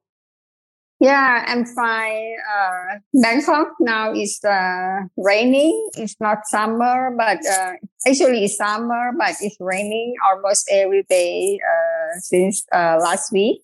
Yeah, 0.99 1.45
I'm 1.47 1.65
fine. 1.65 2.35
Uh, 2.53 2.99
Bangkok 3.21 3.69
now 3.79 4.13
is 4.13 4.37
uh, 4.43 5.03
raining. 5.15 5.89
It's 5.95 6.15
not 6.19 6.39
summer, 6.45 7.15
but 7.17 7.39
uh, 7.49 7.73
actually 8.05 8.43
it's 8.43 8.57
summer, 8.57 9.11
but 9.17 9.35
it's 9.39 9.55
raining 9.61 10.15
almost 10.29 10.69
every 10.69 11.03
day 11.09 11.57
uh, 11.63 12.19
since 12.19 12.65
uh, 12.73 12.97
last 13.01 13.31
week. 13.31 13.61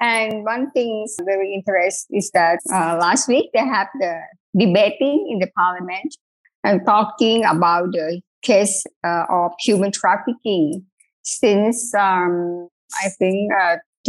And 0.00 0.44
one 0.44 0.70
thing 0.70 1.06
very 1.24 1.52
interesting 1.54 2.18
is 2.18 2.30
that 2.34 2.60
uh, 2.72 2.96
last 3.00 3.26
week 3.26 3.50
they 3.52 3.66
have 3.66 3.88
the 3.98 4.20
debating 4.56 5.28
in 5.28 5.40
the 5.40 5.50
parliament 5.58 6.16
and 6.62 6.86
talking 6.86 7.44
about 7.44 7.90
the 7.92 8.20
case 8.42 8.84
of 9.04 9.50
human 9.58 9.90
trafficking 9.90 10.84
since 11.22 11.92
um, 11.94 12.68
I 13.04 13.08
think 13.18 13.52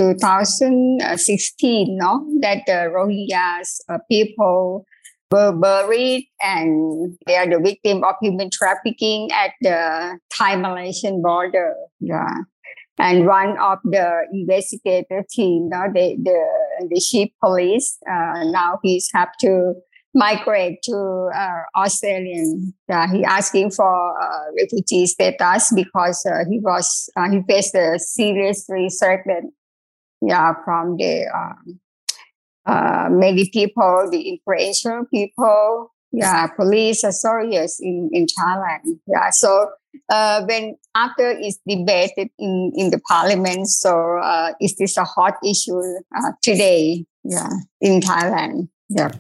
2016, 0.02 1.98
no, 1.98 2.26
that 2.42 2.64
the 2.66 2.90
Rohingyas 2.92 3.82
uh, 3.88 4.00
people 4.10 4.86
were 5.32 5.52
buried 5.52 6.28
and 6.42 7.16
they 7.28 7.36
are 7.36 7.48
the 7.48 7.60
victim 7.60 8.04
of 8.04 8.16
human 8.22 8.50
trafficking 8.52 9.30
at 9.32 9.52
the 9.62 10.18
Thai-Malaysian 10.36 11.22
border. 11.22 11.76
Yeah. 12.00 12.34
And 12.98 13.28
one 13.28 13.58
of 13.60 13.78
the 13.84 14.24
investigator 14.34 15.24
team, 15.32 15.70
no, 15.70 15.84
the, 15.94 16.18
the, 16.22 16.88
the 16.90 17.00
chief 17.00 17.30
police, 17.44 17.98
uh, 18.10 18.44
now 18.46 18.80
he's 18.84 19.10
have 19.14 19.30
to 19.42 19.76
migrate 20.14 20.82
to 20.84 21.30
uh, 21.34 21.62
Australian. 21.80 22.74
Uh, 22.92 23.08
he 23.08 23.24
asking 23.24 23.72
for 23.72 24.22
uh, 24.22 24.52
refugee 24.58 25.08
status 25.08 25.72
because 25.74 26.26
uh, 26.26 26.44
he 26.50 26.60
was 26.60 27.10
uh, 27.16 27.30
he 27.30 27.42
faced 27.48 27.74
a 27.76 27.98
serious 27.98 28.66
threat 28.66 29.26
yeah, 30.22 30.54
from 30.64 30.98
the 30.98 31.26
um, 31.34 31.80
uh, 32.66 33.10
many 33.10 33.50
people, 33.50 34.08
the 34.12 34.30
influential 34.30 35.06
people, 35.14 35.92
yeah, 36.12 36.48
police 36.48 37.04
authorities 37.04 37.80
in, 37.82 38.10
in 38.14 38.26
Thailand. 38.28 39.00
Yeah, 39.08 39.30
so 39.32 39.72
uh, 40.10 40.44
when 40.46 40.78
after 40.96 41.32
it's 41.32 41.60
debated 41.68 42.30
in, 42.38 42.72
in 42.76 42.92
the 42.92 43.00
parliament, 43.00 43.68
so 43.68 44.18
uh, 44.18 44.54
is 44.62 44.76
this 44.78 44.98
a 44.98 45.04
hot 45.04 45.36
issue 45.44 45.82
uh, 46.16 46.32
today? 46.42 47.06
Yeah, 47.24 47.50
in 47.80 48.02
Thailand. 48.02 48.70
Yeah. 48.90 49.12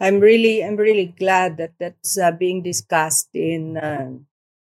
I'm 0.00 0.18
really, 0.18 0.64
I'm 0.64 0.76
really 0.76 1.14
glad 1.16 1.58
that 1.58 1.74
that's 1.78 2.18
uh, 2.18 2.32
being 2.32 2.62
discussed 2.62 3.28
in 3.34 3.76
uh, 3.76 4.10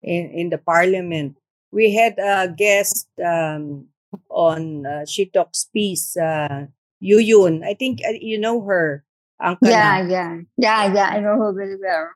in 0.03 0.31
in 0.31 0.49
the 0.49 0.57
parliament. 0.57 1.37
We 1.71 1.93
had 1.93 2.19
a 2.19 2.49
guest 2.49 3.09
um, 3.23 3.89
on 4.31 4.87
uh, 4.87 5.05
She 5.07 5.27
Talks 5.27 5.69
Peace, 5.73 6.17
uh, 6.17 6.67
Yuyun. 7.03 7.65
I 7.65 7.75
think 7.75 8.01
uh, 8.07 8.17
you 8.21 8.39
know 8.39 8.63
her. 8.65 9.05
Angkana. 9.41 9.71
Yeah, 9.71 10.09
yeah, 10.09 10.37
yeah, 10.57 10.95
yeah. 10.95 11.09
I 11.15 11.21
know 11.21 11.39
her 11.39 11.53
very 11.55 11.77
well. 11.79 12.11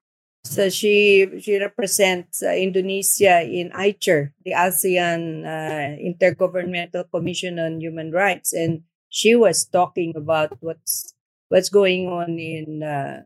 So 0.44 0.68
she 0.70 1.28
she 1.38 1.58
represents 1.58 2.42
uh, 2.42 2.50
Indonesia 2.50 3.46
in 3.46 3.70
ICHR, 3.70 4.34
the 4.44 4.58
ASEAN 4.58 5.46
uh, 5.46 5.94
Intergovernmental 6.02 7.06
Commission 7.14 7.62
on 7.62 7.80
Human 7.80 8.10
Rights, 8.10 8.52
and 8.52 8.82
she 9.08 9.36
was 9.36 9.64
talking 9.64 10.14
about 10.16 10.58
what's 10.58 11.14
what's 11.46 11.68
going 11.68 12.08
on 12.08 12.40
in 12.42 12.82
uh, 12.82 13.22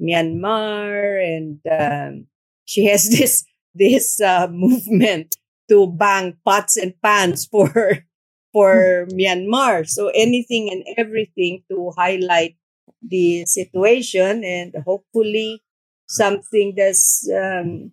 Myanmar, 0.00 1.18
and 1.18 1.58
um, 1.66 2.26
she 2.64 2.86
has 2.86 3.10
this 3.18 3.42
this 3.74 4.20
uh, 4.20 4.46
movement 4.46 5.36
to 5.68 5.90
bang 5.90 6.38
pots 6.44 6.76
and 6.76 6.94
pans 7.02 7.46
for 7.50 8.06
for 8.52 9.06
Myanmar. 9.12 9.88
So 9.88 10.08
anything 10.14 10.70
and 10.70 10.84
everything 10.96 11.62
to 11.70 11.92
highlight 11.96 12.56
the 13.02 13.46
situation 13.46 14.44
and 14.44 14.74
hopefully 14.84 15.62
something 16.06 16.74
does 16.76 17.30
um, 17.32 17.92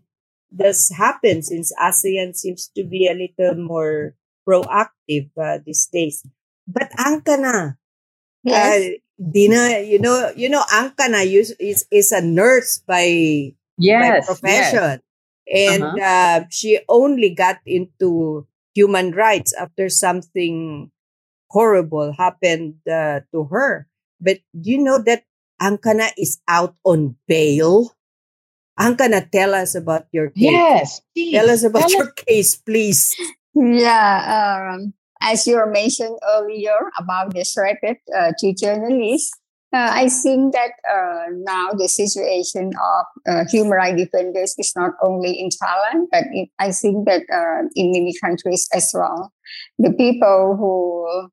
does 0.55 0.91
happen 0.95 1.41
since 1.41 1.73
ASEAN 1.79 2.35
seems 2.35 2.71
to 2.75 2.83
be 2.83 3.07
a 3.07 3.13
little 3.13 3.61
more 3.61 4.15
proactive 4.47 5.29
uh, 5.37 5.59
these 5.65 5.87
days. 5.91 6.25
But 6.67 6.91
Angkana, 6.97 7.77
yes. 8.43 8.95
uh, 8.95 8.97
Dina, 9.31 9.81
you 9.81 9.99
know, 9.99 10.31
you 10.35 10.49
know, 10.49 10.63
Angkana 10.71 11.25
is, 11.25 11.51
is, 11.59 11.85
is 11.91 12.11
a 12.11 12.21
nurse 12.21 12.79
by, 12.79 13.53
yes, 13.77 14.27
by 14.27 14.33
profession. 14.33 15.01
Yes. 15.45 15.71
And 15.71 15.83
uh-huh. 15.83 16.41
uh, 16.41 16.45
she 16.49 16.79
only 16.89 17.33
got 17.33 17.59
into 17.65 18.47
human 18.77 19.09
rights 19.17 19.57
after 19.57 19.89
something 19.89 20.91
horrible 21.49 22.13
happened 22.13 22.77
uh, 22.85 23.25
to 23.33 23.49
her. 23.49 23.89
But 24.21 24.45
do 24.53 24.69
you 24.69 24.77
know 24.77 25.01
that 25.01 25.25
Angkana 25.57 26.13
is 26.17 26.37
out 26.47 26.77
on 26.85 27.17
bail? 27.27 27.97
Angkana, 28.77 29.25
tell 29.31 29.57
us 29.57 29.73
about 29.73 30.05
your 30.13 30.29
case. 30.29 30.53
Yes, 30.53 31.01
please. 31.15 31.33
Tell 31.33 31.49
us 31.49 31.63
about 31.63 31.89
Tell 31.89 32.05
your 32.05 32.11
case, 32.13 32.55
please. 32.55 33.17
Yeah, 33.57 34.69
um, 34.69 34.93
as 35.19 35.47
you 35.47 35.57
mentioned 35.65 36.13
earlier 36.21 36.77
about 36.99 37.33
the 37.33 37.41
threat 37.41 37.81
uh, 38.13 38.37
to 38.37 38.53
journalists, 38.53 39.33
uh, 39.73 39.91
I 39.91 40.07
think 40.07 40.53
that 40.53 40.71
uh, 40.89 41.25
now 41.33 41.71
the 41.73 41.89
situation 41.89 42.71
of 42.71 43.05
uh, 43.27 43.43
human 43.49 43.71
rights 43.71 44.01
defenders 44.01 44.55
is 44.57 44.71
not 44.77 44.91
only 45.03 45.37
in 45.37 45.49
Thailand, 45.49 46.05
but 46.09 46.23
it, 46.31 46.49
I 46.57 46.71
think 46.71 47.05
that 47.05 47.23
uh, 47.31 47.67
in 47.75 47.91
many 47.91 48.13
countries 48.23 48.67
as 48.73 48.91
well. 48.93 49.33
The 49.77 49.91
people 49.91 50.55
who 50.57 51.29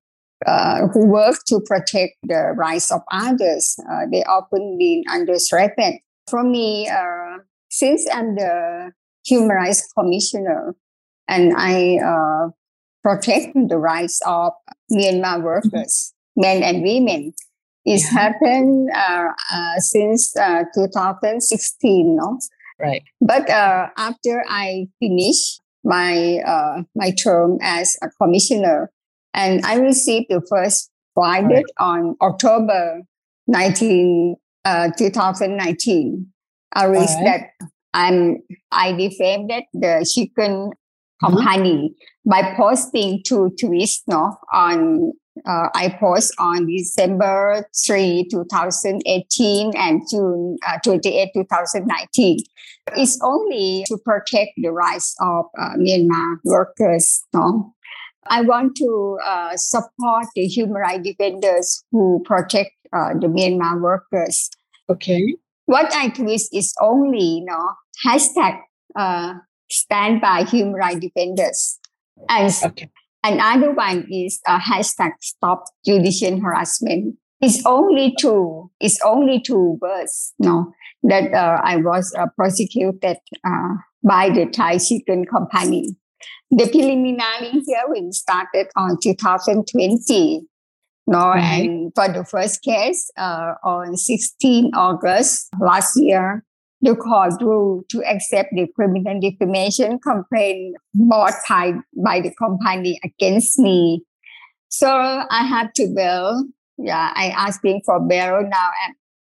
uh, 0.51 0.89
who 0.89 1.07
work 1.07 1.37
to 1.47 1.61
protect 1.61 2.15
the 2.25 2.53
rights 2.57 2.91
of 2.91 3.03
others, 3.13 3.77
uh, 3.91 4.07
they 4.11 4.25
often 4.25 4.79
been 4.79 5.05
under 5.11 5.37
threat. 5.39 5.77
For 6.29 6.43
me, 6.43 6.91
since 7.71 8.07
I'm 8.13 8.35
the 8.35 8.93
Human 9.27 9.49
Rights 9.49 9.89
Commissioner, 9.97 10.75
and 11.29 11.55
I 11.57 12.51
protect 13.03 13.55
the 13.55 13.79
rights 13.79 14.21
of 14.27 14.53
Myanmar 14.91 15.43
workers, 15.43 16.13
men 16.37 16.63
and 16.63 16.83
women 16.83 17.33
it's 17.85 18.05
yeah. 18.05 18.21
happened 18.21 18.91
uh, 18.95 19.29
uh, 19.53 19.79
since 19.79 20.37
uh, 20.37 20.65
2016, 20.75 22.17
no? 22.17 22.39
Right. 22.81 23.03
But 23.21 23.49
uh, 23.49 23.89
after 23.97 24.45
I 24.49 24.87
finished 25.01 25.61
my 25.85 26.39
uh, 26.47 26.83
my 26.95 27.11
term 27.13 27.59
as 27.63 27.97
a 28.03 28.09
commissioner, 28.21 28.91
and 29.33 29.65
I 29.65 29.77
received 29.77 30.27
the 30.31 30.43
first 30.49 30.91
flight 31.15 31.45
right. 31.45 31.65
on 31.79 32.17
October 32.21 33.03
19, 33.47 34.37
uh, 34.65 34.91
2019. 34.97 36.27
I 36.73 36.87
read 36.87 36.99
right. 36.99 37.25
that 37.25 37.69
I'm 37.93 38.39
I 38.73 38.93
defended 38.93 39.65
the 39.73 40.11
chicken 40.13 40.71
mm-hmm. 40.73 41.37
company 41.37 41.95
mm-hmm. 41.95 42.31
by 42.31 42.55
posting 42.57 43.23
two 43.25 43.51
tweets 43.63 44.01
no, 44.09 44.37
on 44.53 45.13
uh, 45.47 45.69
I 45.75 45.97
post 45.99 46.35
on 46.39 46.67
December 46.67 47.67
3, 47.87 48.29
2018 48.31 49.73
and 49.77 50.03
June 50.11 50.57
uh, 50.67 50.79
28, 50.85 51.31
2019. 51.35 52.39
It's 52.97 53.19
only 53.23 53.85
to 53.89 53.99
protect 54.05 54.53
the 54.57 54.71
rights 54.71 55.15
of 55.21 55.47
uh, 55.59 55.71
Myanmar 55.79 56.37
workers. 56.45 57.25
No? 57.33 57.75
I 58.27 58.43
want 58.43 58.77
to 58.77 59.19
uh, 59.25 59.57
support 59.57 60.27
the 60.35 60.47
human 60.47 60.75
rights 60.75 61.03
defenders 61.05 61.85
who 61.91 62.23
protect 62.25 62.71
uh, 62.93 63.15
the 63.15 63.27
Myanmar 63.27 63.81
workers. 63.81 64.51
Okay. 64.89 65.35
What 65.67 65.95
I 65.95 66.09
twist 66.09 66.55
is 66.55 66.75
only 66.81 67.39
you 67.39 67.45
know, 67.45 67.71
hashtag 68.07 68.61
uh, 68.97 69.35
stand 69.71 70.21
by 70.21 70.45
human 70.45 70.75
rights 70.75 71.01
defenders. 71.01 71.79
And 72.29 72.53
okay 72.65 72.91
Another 73.25 73.73
one 73.73 74.07
is 74.11 74.39
a 74.47 74.59
hashtag 74.59 75.13
stop 75.23 75.65
judicial 75.85 76.39
harassment. 76.41 77.17
It's 77.41 77.65
only 77.65 78.15
two. 78.21 78.71
It's 78.81 79.01
only 79.03 79.41
two 79.41 79.79
words. 79.81 80.35
No, 80.39 80.73
that 81.05 81.33
uh, 81.33 81.59
I 81.65 81.77
was 81.77 82.15
uh, 82.19 82.27
prosecuted 82.37 83.17
uh, 83.43 83.75
by 84.07 84.29
the 84.29 84.45
Thai 84.45 84.77
chicken 84.77 85.25
company. 85.25 85.97
The 86.51 86.69
preliminary 86.69 87.63
hearing 87.65 88.13
started 88.13 88.69
on 88.77 88.99
2020. 89.03 90.43
No, 91.07 91.19
mm-hmm. 91.19 91.39
and 91.39 91.93
for 91.95 92.09
the 92.09 92.27
first 92.27 92.63
case 92.63 93.11
uh, 93.17 93.55
on 93.65 93.97
16 93.97 94.71
August 94.75 95.49
last 95.59 95.97
year, 95.97 96.45
the 96.81 96.95
court 96.95 97.35
ruled 97.41 97.89
to 97.91 98.03
accept 98.05 98.51
the 98.53 98.67
criminal 98.75 99.19
defamation 99.21 99.99
complaint 99.99 100.77
brought 100.95 101.35
by, 101.49 101.73
by 101.97 102.21
the 102.21 102.35
company 102.35 103.01
against 103.03 103.59
me. 103.59 104.03
So 104.69 104.89
I 104.89 105.45
have 105.45 105.73
to 105.75 105.93
bail. 105.95 106.45
Yeah, 106.77 107.13
I 107.15 107.29
asking 107.29 107.83
for 107.87 108.01
bail 108.01 108.43
now 108.43 108.71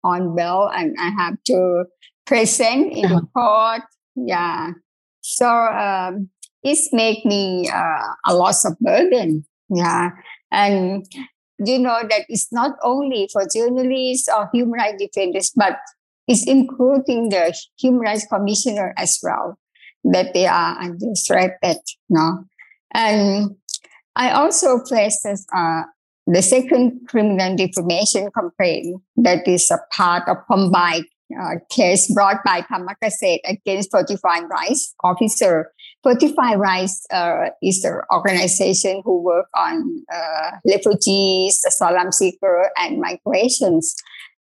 on 0.04 0.36
bail, 0.36 0.69
and 0.73 0.95
I 0.99 1.10
have 1.10 1.36
to 1.45 1.86
present 2.25 2.91
in 2.91 3.10
the 3.10 3.15
uh-huh. 3.17 3.25
court. 3.36 3.82
Yeah, 4.15 4.71
so 5.21 5.47
um, 5.47 6.30
it's 6.63 6.91
make 6.91 7.23
me 7.25 7.69
uh, 7.69 8.01
a 8.25 8.34
loss 8.34 8.65
of 8.65 8.77
burden. 8.80 9.45
Yeah, 9.69 10.10
and 10.51 11.06
you 11.60 11.77
know 11.77 12.01
that 12.10 12.25
it's 12.30 12.51
not 12.51 12.71
only 12.84 13.30
for 13.32 13.43
journalists 13.54 14.27
or 14.36 14.49
human 14.51 14.80
rights 14.80 15.04
defenders, 15.04 15.51
but 15.56 15.77
is 16.27 16.45
including 16.47 17.29
the 17.29 17.55
Human 17.79 18.01
Rights 18.01 18.25
Commissioner 18.25 18.93
as 18.97 19.19
well, 19.21 19.57
that 20.03 20.33
they 20.33 20.45
are 20.45 20.77
under 20.79 21.13
threat. 21.27 21.59
No, 22.09 22.45
and 22.93 23.55
I 24.15 24.31
also 24.31 24.79
faced 24.89 25.25
uh, 25.55 25.83
the 26.27 26.41
second 26.41 27.01
criminal 27.07 27.55
defamation 27.55 28.29
complaint 28.31 29.01
that 29.17 29.47
is 29.47 29.69
a 29.71 29.79
part 29.95 30.27
of 30.27 30.38
combined 30.49 31.05
uh, 31.41 31.55
case 31.69 32.13
brought 32.13 32.43
by 32.45 32.62
Thammakasset 32.62 33.39
against 33.45 33.91
Fortify 33.91 34.41
Rights 34.41 34.93
officer. 35.03 35.71
Fortify 36.03 36.55
Rights 36.55 37.05
uh, 37.12 37.49
is 37.62 37.83
an 37.83 38.01
organization 38.13 39.01
who 39.03 39.21
work 39.21 39.47
on 39.55 40.03
uh, 40.13 40.51
refugees, 40.67 41.63
asylum 41.67 42.12
seekers, 42.12 42.67
and 42.77 42.99
migrations. 42.99 43.95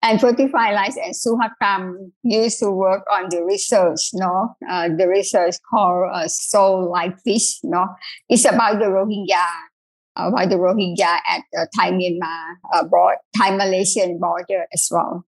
And 0.04 0.20
Fortify 0.20 0.74
Rights 0.74 0.98
and 0.98 1.14
Suhakam 1.14 2.12
used 2.24 2.60
to 2.60 2.72
work 2.72 3.04
on 3.12 3.30
the 3.30 3.44
research, 3.44 4.10
no? 4.14 4.56
Uh, 4.68 4.90
the 4.98 5.08
research 5.08 5.56
called 5.70 6.10
uh, 6.12 6.28
Sold 6.28 6.90
Like 6.90 7.20
Fish, 7.20 7.60
no? 7.64 7.86
It's 8.28 8.46
about 8.46 8.80
the 8.80 8.86
Rohingya, 8.86 9.46
about 10.16 10.50
the 10.50 10.56
Rohingya 10.56 11.20
at 11.28 11.44
the 11.52 11.68
Thai 11.78 11.92
Myanmar, 11.92 12.56
uh, 12.74 13.16
Thai 13.38 13.56
Malaysian 13.56 14.18
border 14.20 14.66
as 14.74 14.88
well. 14.90 15.24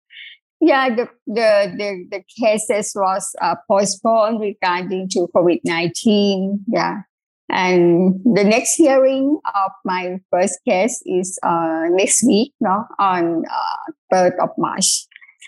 Yeah, 0.64 0.94
the, 0.94 1.08
the, 1.26 1.74
the, 1.76 2.06
the 2.10 2.24
cases 2.40 2.92
was 2.94 3.34
uh, 3.42 3.56
postponed 3.68 4.40
regarding 4.40 5.08
to 5.10 5.28
COVID-19. 5.34 6.60
Yeah. 6.68 7.02
And 7.52 8.18
the 8.24 8.44
next 8.44 8.76
hearing 8.76 9.38
of 9.54 9.72
my 9.84 10.18
first 10.30 10.58
case 10.66 11.02
is 11.04 11.38
uh, 11.42 11.84
next 11.90 12.24
week, 12.26 12.54
no, 12.60 12.86
on 12.98 13.44
uh, 13.44 13.92
3rd 14.12 14.42
of 14.42 14.48
March. 14.56 15.06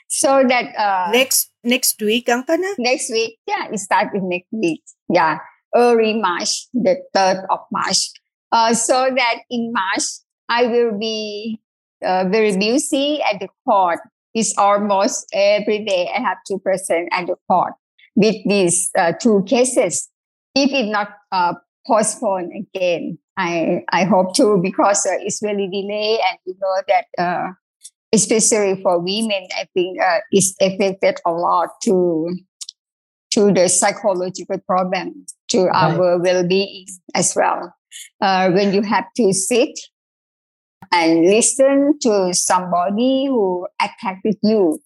So 0.08 0.44
that 0.46 0.76
uh, 0.76 1.10
next 1.12 1.50
next 1.64 2.00
week, 2.02 2.26
Angkana? 2.26 2.74
Next 2.78 3.10
week, 3.10 3.38
yeah, 3.46 3.68
it 3.72 3.78
starts 3.78 4.10
in 4.14 4.28
next 4.28 4.52
week. 4.52 4.82
Yeah, 5.08 5.38
early 5.74 6.20
March, 6.20 6.68
the 6.74 7.00
3rd 7.16 7.46
of 7.48 7.60
March. 7.72 8.10
Uh, 8.52 8.74
so 8.74 9.08
that 9.16 9.36
in 9.50 9.72
March, 9.72 10.04
I 10.48 10.66
will 10.66 10.98
be 10.98 11.58
uh, 12.04 12.28
very 12.28 12.56
busy 12.56 13.20
at 13.22 13.40
the 13.40 13.48
court. 13.64 14.00
It's 14.34 14.56
almost 14.58 15.26
every 15.32 15.84
day 15.84 16.10
I 16.14 16.20
have 16.20 16.38
to 16.48 16.58
present 16.58 17.08
at 17.12 17.26
the 17.26 17.36
court 17.48 17.72
with 18.14 18.36
these 18.46 18.90
uh, 18.96 19.12
two 19.18 19.42
cases. 19.48 20.10
If 20.54 20.70
it 20.70 20.90
not 20.90 21.08
uh, 21.32 21.54
postpone 21.86 22.50
again. 22.52 23.18
I 23.36 23.82
I 23.90 24.04
hope 24.04 24.34
to 24.36 24.60
because 24.62 25.06
uh, 25.06 25.18
it's 25.20 25.42
really 25.42 25.68
delayed, 25.68 26.20
and 26.30 26.38
you 26.46 26.54
know 26.60 26.82
that 26.88 27.06
uh, 27.18 27.52
especially 28.12 28.80
for 28.82 29.00
women, 29.00 29.48
I 29.56 29.66
think 29.74 30.00
uh, 30.00 30.20
it's 30.30 30.54
affected 30.60 31.18
a 31.26 31.32
lot 31.32 31.70
to 31.84 32.28
to 33.32 33.52
the 33.52 33.68
psychological 33.68 34.58
problem, 34.60 35.26
to 35.48 35.64
right. 35.64 35.92
our 35.92 36.18
well-being 36.20 36.86
as 37.14 37.34
well. 37.34 37.74
Uh, 38.20 38.50
when 38.50 38.72
you 38.72 38.82
have 38.82 39.06
to 39.16 39.32
sit 39.32 39.76
and 40.92 41.26
listen 41.26 41.98
to 42.02 42.32
somebody 42.32 43.26
who 43.26 43.66
attacked 43.80 44.26
you, 44.42 44.78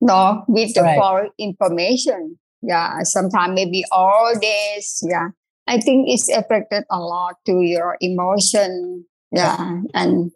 no, 0.00 0.44
with 0.46 0.74
the 0.74 0.82
right. 0.82 0.98
false 0.98 1.28
information. 1.38 2.38
Yeah, 2.62 3.02
sometimes 3.02 3.54
maybe 3.54 3.84
all 3.90 4.32
days. 4.38 5.02
Yeah, 5.08 5.28
I 5.66 5.78
think 5.78 6.08
it's 6.08 6.28
affected 6.28 6.84
a 6.90 6.98
lot 6.98 7.36
to 7.46 7.60
your 7.60 7.96
emotion. 8.00 9.04
Yeah. 9.32 9.80
And 9.94 10.30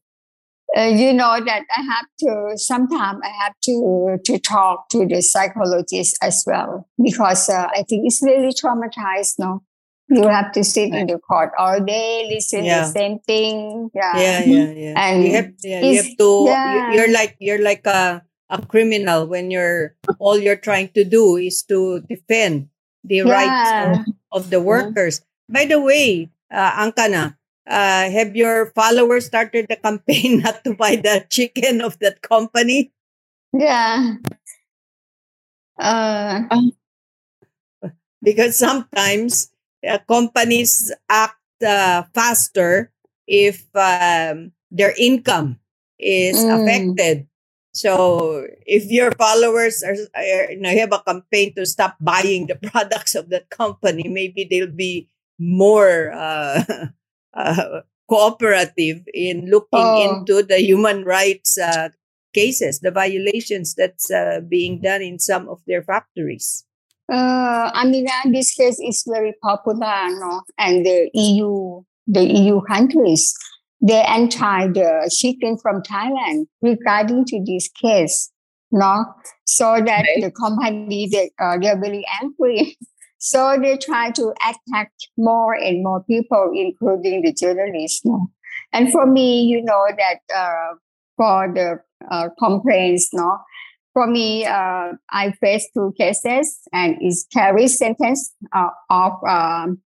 uh, 0.76 0.82
you 0.82 1.12
know 1.12 1.40
that 1.44 1.62
I 1.76 1.82
have 1.82 2.06
to, 2.20 2.52
sometimes 2.56 3.20
I 3.24 3.44
have 3.44 3.54
to, 3.64 4.18
to 4.24 4.38
talk 4.38 4.88
to 4.90 5.06
the 5.06 5.20
psychologist 5.22 6.16
as 6.22 6.44
well, 6.46 6.88
because 7.02 7.48
uh, 7.48 7.68
I 7.70 7.82
think 7.88 8.06
it's 8.06 8.20
really 8.22 8.52
traumatized, 8.52 9.34
no? 9.38 9.62
You 10.08 10.26
have 10.26 10.50
to 10.52 10.64
sit 10.64 10.92
in 10.92 11.06
the 11.06 11.18
court 11.18 11.52
all 11.56 11.78
day, 11.78 12.28
listen 12.28 12.64
yeah. 12.64 12.82
the 12.82 12.88
same 12.88 13.20
thing. 13.20 13.90
Yeah. 13.94 14.16
Yeah, 14.16 14.44
yeah, 14.44 14.70
yeah. 14.70 14.94
And 14.96 15.24
you 15.24 15.34
have, 15.34 15.50
yeah, 15.62 15.80
you 15.82 15.96
have 15.96 16.16
to, 16.18 16.44
yeah. 16.46 16.92
you're 16.92 17.12
like, 17.12 17.36
you're 17.38 17.62
like 17.62 17.86
a, 17.86 18.22
a 18.48 18.66
criminal 18.66 19.26
when 19.28 19.52
you're, 19.52 19.94
all 20.18 20.36
you're 20.36 20.56
trying 20.56 20.88
to 20.94 21.04
do 21.04 21.36
is 21.36 21.62
to 21.64 22.00
defend 22.08 22.68
the 23.04 23.22
yeah. 23.22 23.32
rights 23.32 23.70
of, 24.32 24.44
of, 24.44 24.50
the 24.50 24.60
workers. 24.60 25.22
By 25.48 25.64
the 25.64 25.80
way, 25.80 26.30
uh, 26.50 26.72
Angkana, 26.72 27.36
uh, 27.66 28.10
have 28.10 28.36
your 28.36 28.66
followers 28.74 29.26
started 29.26 29.66
the 29.68 29.76
campaign 29.84 30.40
not 30.40 30.64
to 30.64 30.74
buy 30.74 30.96
the 30.96 31.24
chicken 31.28 31.80
of 31.80 31.98
that 32.00 32.22
company? 32.22 32.92
Yeah. 33.52 34.16
Uh, 35.78 36.42
um, 36.50 36.72
because 38.22 38.56
sometimes 38.56 39.50
uh, 39.86 39.98
companies 40.06 40.92
act 41.08 41.40
uh, 41.64 42.04
faster 42.14 42.92
if 43.26 43.64
um, 43.74 44.52
their 44.70 44.94
income 44.98 45.58
is 45.98 46.36
Mm. 46.44 46.50
affected. 46.56 47.29
So 47.80 48.46
if 48.66 48.90
your 48.90 49.12
followers 49.12 49.82
are, 49.82 49.96
are, 50.14 50.50
you 50.52 50.60
know, 50.60 50.70
have 50.70 50.92
a 50.92 51.00
campaign 51.00 51.54
to 51.56 51.64
stop 51.66 51.96
buying 52.00 52.46
the 52.46 52.56
products 52.70 53.14
of 53.14 53.30
that 53.30 53.50
company, 53.50 54.08
maybe 54.08 54.46
they'll 54.48 54.66
be 54.72 55.08
more 55.38 56.12
uh, 56.12 56.62
uh, 57.34 57.80
cooperative 58.08 59.02
in 59.14 59.46
looking 59.50 59.96
Oh. 59.96 60.04
into 60.04 60.42
the 60.42 60.58
human 60.60 61.04
rights 61.04 61.58
uh, 61.58 61.88
cases, 62.34 62.80
the 62.80 62.90
violations 62.90 63.74
that's 63.74 64.10
uh, 64.10 64.40
being 64.48 64.80
done 64.80 65.02
in 65.02 65.18
some 65.18 65.48
of 65.48 65.60
their 65.66 65.82
factories. 65.82 66.64
Uh, 67.10 67.70
I 67.74 67.84
mean, 67.86 68.06
uh, 68.06 68.30
this 68.30 68.54
case 68.54 68.78
is 68.78 69.04
very 69.08 69.34
popular, 69.42 70.08
no? 70.20 70.42
And 70.58 70.86
the 70.86 71.10
EU, 71.14 71.82
the 72.06 72.22
EU 72.24 72.60
countries, 72.62 73.34
they 73.80 74.02
anti 74.02 74.68
the 74.68 75.10
chicken 75.16 75.56
from 75.58 75.82
Thailand 75.82 76.46
regarding 76.62 77.24
to 77.26 77.42
this 77.46 77.68
case, 77.68 78.30
no? 78.70 79.04
So 79.44 79.80
that 79.84 80.04
Right. 80.06 80.22
the 80.22 80.30
company, 80.30 81.08
they, 81.10 81.30
uh, 81.40 81.58
they're 81.58 81.80
very 81.80 82.04
angry. 82.22 82.76
So 83.22 83.58
they 83.60 83.76
try 83.76 84.10
to 84.12 84.32
attack 84.40 84.92
more 85.18 85.52
and 85.52 85.82
more 85.82 86.02
people, 86.04 86.52
including 86.54 87.20
the 87.20 87.34
journalists, 87.34 88.00
no? 88.02 88.28
And 88.72 88.90
for 88.90 89.04
me, 89.04 89.42
you 89.42 89.62
know 89.62 89.84
that 89.94 90.20
uh, 90.34 90.76
for 91.18 91.52
the 91.54 91.80
uh, 92.10 92.30
complaints, 92.38 93.10
no? 93.12 93.36
For 93.92 94.06
me, 94.06 94.46
uh, 94.46 94.92
I 95.10 95.32
faced 95.38 95.68
two 95.74 95.92
cases 95.98 96.60
and 96.72 96.96
is 97.02 97.26
carry 97.30 97.68
sentence 97.68 98.32
uh, 98.54 98.70
of 98.88 99.12
um, 99.28 99.82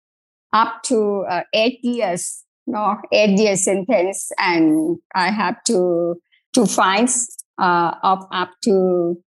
up 0.51 0.83
to 0.83 1.23
uh, 1.29 1.43
eight 1.53 1.79
years, 1.83 2.43
no, 2.67 2.97
eight 3.11 3.37
years 3.37 3.65
sentence, 3.65 4.31
and 4.37 4.97
I 5.15 5.31
have 5.31 5.63
to 5.65 6.15
to 6.53 6.65
fines 6.65 7.27
uh, 7.57 7.95
of 8.03 8.25
up 8.31 8.51
to 8.63 9.21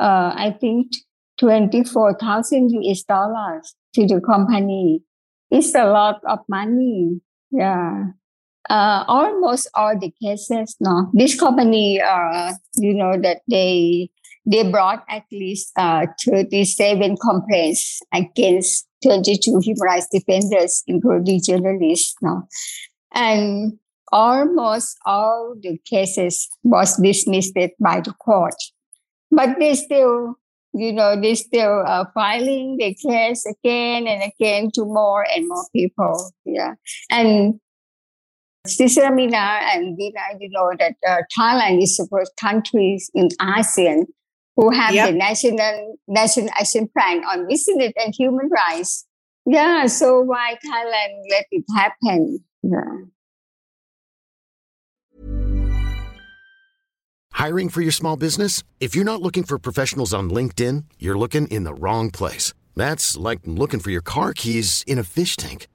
uh, 0.00 0.32
I 0.34 0.56
think 0.60 0.92
twenty 1.38 1.84
four 1.84 2.14
thousand 2.18 2.70
US 2.70 3.02
dollars 3.02 3.74
to 3.94 4.06
the 4.06 4.20
company. 4.20 5.02
It's 5.50 5.74
a 5.74 5.84
lot 5.84 6.20
of 6.26 6.40
money. 6.48 7.20
Yeah 7.50 8.04
uh, 8.70 9.04
almost 9.08 9.68
all 9.74 9.98
the 9.98 10.12
cases, 10.22 10.76
no. 10.80 11.10
This 11.12 11.38
company, 11.38 12.00
uh, 12.00 12.52
you 12.76 12.94
know, 12.94 13.20
that 13.20 13.42
they 13.48 14.10
they 14.44 14.68
brought 14.68 15.04
at 15.08 15.22
least 15.30 15.70
uh, 15.76 16.06
37 16.26 17.16
complaints 17.16 18.00
against 18.12 18.88
22 19.02 19.60
human 19.62 19.80
rights 19.82 20.08
defenders, 20.10 20.82
including 20.86 21.40
journalists, 21.42 22.14
no. 22.22 22.42
And 23.14 23.78
almost 24.10 24.96
all 25.06 25.54
the 25.60 25.78
cases 25.84 26.48
was 26.62 26.96
dismissed 26.96 27.54
by 27.80 28.00
the 28.00 28.12
court. 28.12 28.54
But 29.30 29.58
they 29.58 29.74
still, 29.74 30.34
you 30.74 30.92
know, 30.92 31.20
they 31.20 31.34
still 31.34 31.84
uh, 31.86 32.04
filing 32.14 32.76
the 32.78 32.94
case 32.94 33.46
again 33.46 34.06
and 34.06 34.22
again 34.22 34.70
to 34.74 34.84
more 34.84 35.26
and 35.34 35.48
more 35.48 35.66
people. 35.74 36.32
Yeah. 36.44 36.74
And 37.10 37.60
Sister 38.66 39.10
Mina 39.10 39.36
and 39.36 39.96
Dina, 39.98 40.20
you 40.38 40.48
know 40.50 40.70
that 40.78 40.94
uh, 41.08 41.22
Thailand 41.36 41.82
is 41.82 41.96
the 41.96 42.06
first 42.10 42.32
country 42.36 42.98
in 43.14 43.28
ASEAN 43.40 44.04
who 44.56 44.70
have 44.70 44.94
Yep. 44.94 45.10
the 45.10 45.16
national 45.16 45.96
national 46.08 46.48
action 46.50 46.88
plan 46.96 47.24
on 47.24 47.48
business 47.48 47.92
and 47.96 48.14
human 48.16 48.48
rights. 48.48 49.06
Yeah, 49.46 49.86
so 49.86 50.20
why 50.20 50.56
Thailand 50.64 51.22
let 51.30 51.46
it 51.50 51.64
happen? 51.74 52.44
Yeah. 52.62 53.06
Hiring 57.32 57.70
for 57.70 57.80
your 57.80 57.92
small 57.92 58.16
business? 58.16 58.62
If 58.78 58.94
you're 58.94 59.04
not 59.04 59.20
looking 59.22 59.42
for 59.42 59.58
professionals 59.58 60.14
on 60.14 60.30
LinkedIn, 60.30 60.84
you're 60.98 61.18
looking 61.18 61.48
in 61.48 61.64
the 61.64 61.74
wrong 61.74 62.10
place. 62.10 62.52
That's 62.76 63.16
like 63.16 63.40
looking 63.44 63.80
for 63.80 63.90
your 63.90 64.00
car 64.02 64.32
keys 64.32 64.84
in 64.86 64.98
a 64.98 65.02
fish 65.04 65.36
tank. 65.36 65.66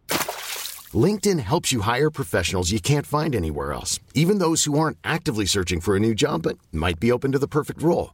LinkedIn 0.93 1.39
helps 1.39 1.73
you 1.73 1.81
hire 1.81 2.09
professionals 2.09 2.71
you 2.71 2.79
can't 2.79 3.05
find 3.05 3.35
anywhere 3.35 3.73
else, 3.73 3.99
even 4.13 4.37
those 4.37 4.63
who 4.63 4.79
aren't 4.79 4.97
actively 5.03 5.45
searching 5.45 5.81
for 5.81 5.95
a 5.97 5.99
new 5.99 6.15
job 6.15 6.43
but 6.43 6.57
might 6.71 6.99
be 7.01 7.11
open 7.11 7.33
to 7.33 7.39
the 7.39 7.47
perfect 7.47 7.81
role. 7.81 8.13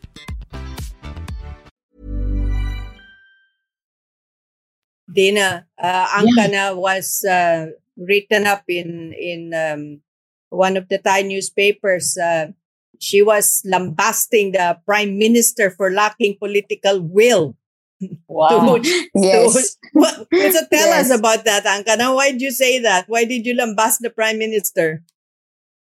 Dina, 5.13 5.65
uh, 5.81 6.07
Angkana 6.07 6.75
was 6.75 7.23
uh, 7.25 7.67
written 7.97 8.47
up 8.47 8.63
in 8.67 9.13
in 9.13 9.53
um, 9.53 10.01
one 10.49 10.77
of 10.77 10.87
the 10.89 10.97
Thai 10.97 11.23
newspapers. 11.23 12.17
Uh, 12.17 12.51
she 12.99 13.21
was 13.21 13.61
lambasting 13.65 14.51
the 14.53 14.77
prime 14.85 15.17
minister 15.17 15.71
for 15.71 15.91
lacking 15.91 16.37
political 16.39 17.01
will. 17.01 17.55
Wow. 18.27 18.77
To- 18.81 19.09
Yes. 19.13 19.77
what, 19.93 20.15
so 20.31 20.61
tell 20.73 20.89
Yes. 20.89 21.11
us 21.11 21.19
about 21.19 21.45
that, 21.45 21.65
Angkana. 21.65 22.15
Why 22.15 22.31
did 22.31 22.41
you 22.41 22.51
say 22.51 22.79
that? 22.79 23.05
Why 23.07 23.25
did 23.25 23.45
you 23.45 23.53
lambast 23.53 24.01
the 24.01 24.09
prime 24.09 24.39
minister? 24.39 25.03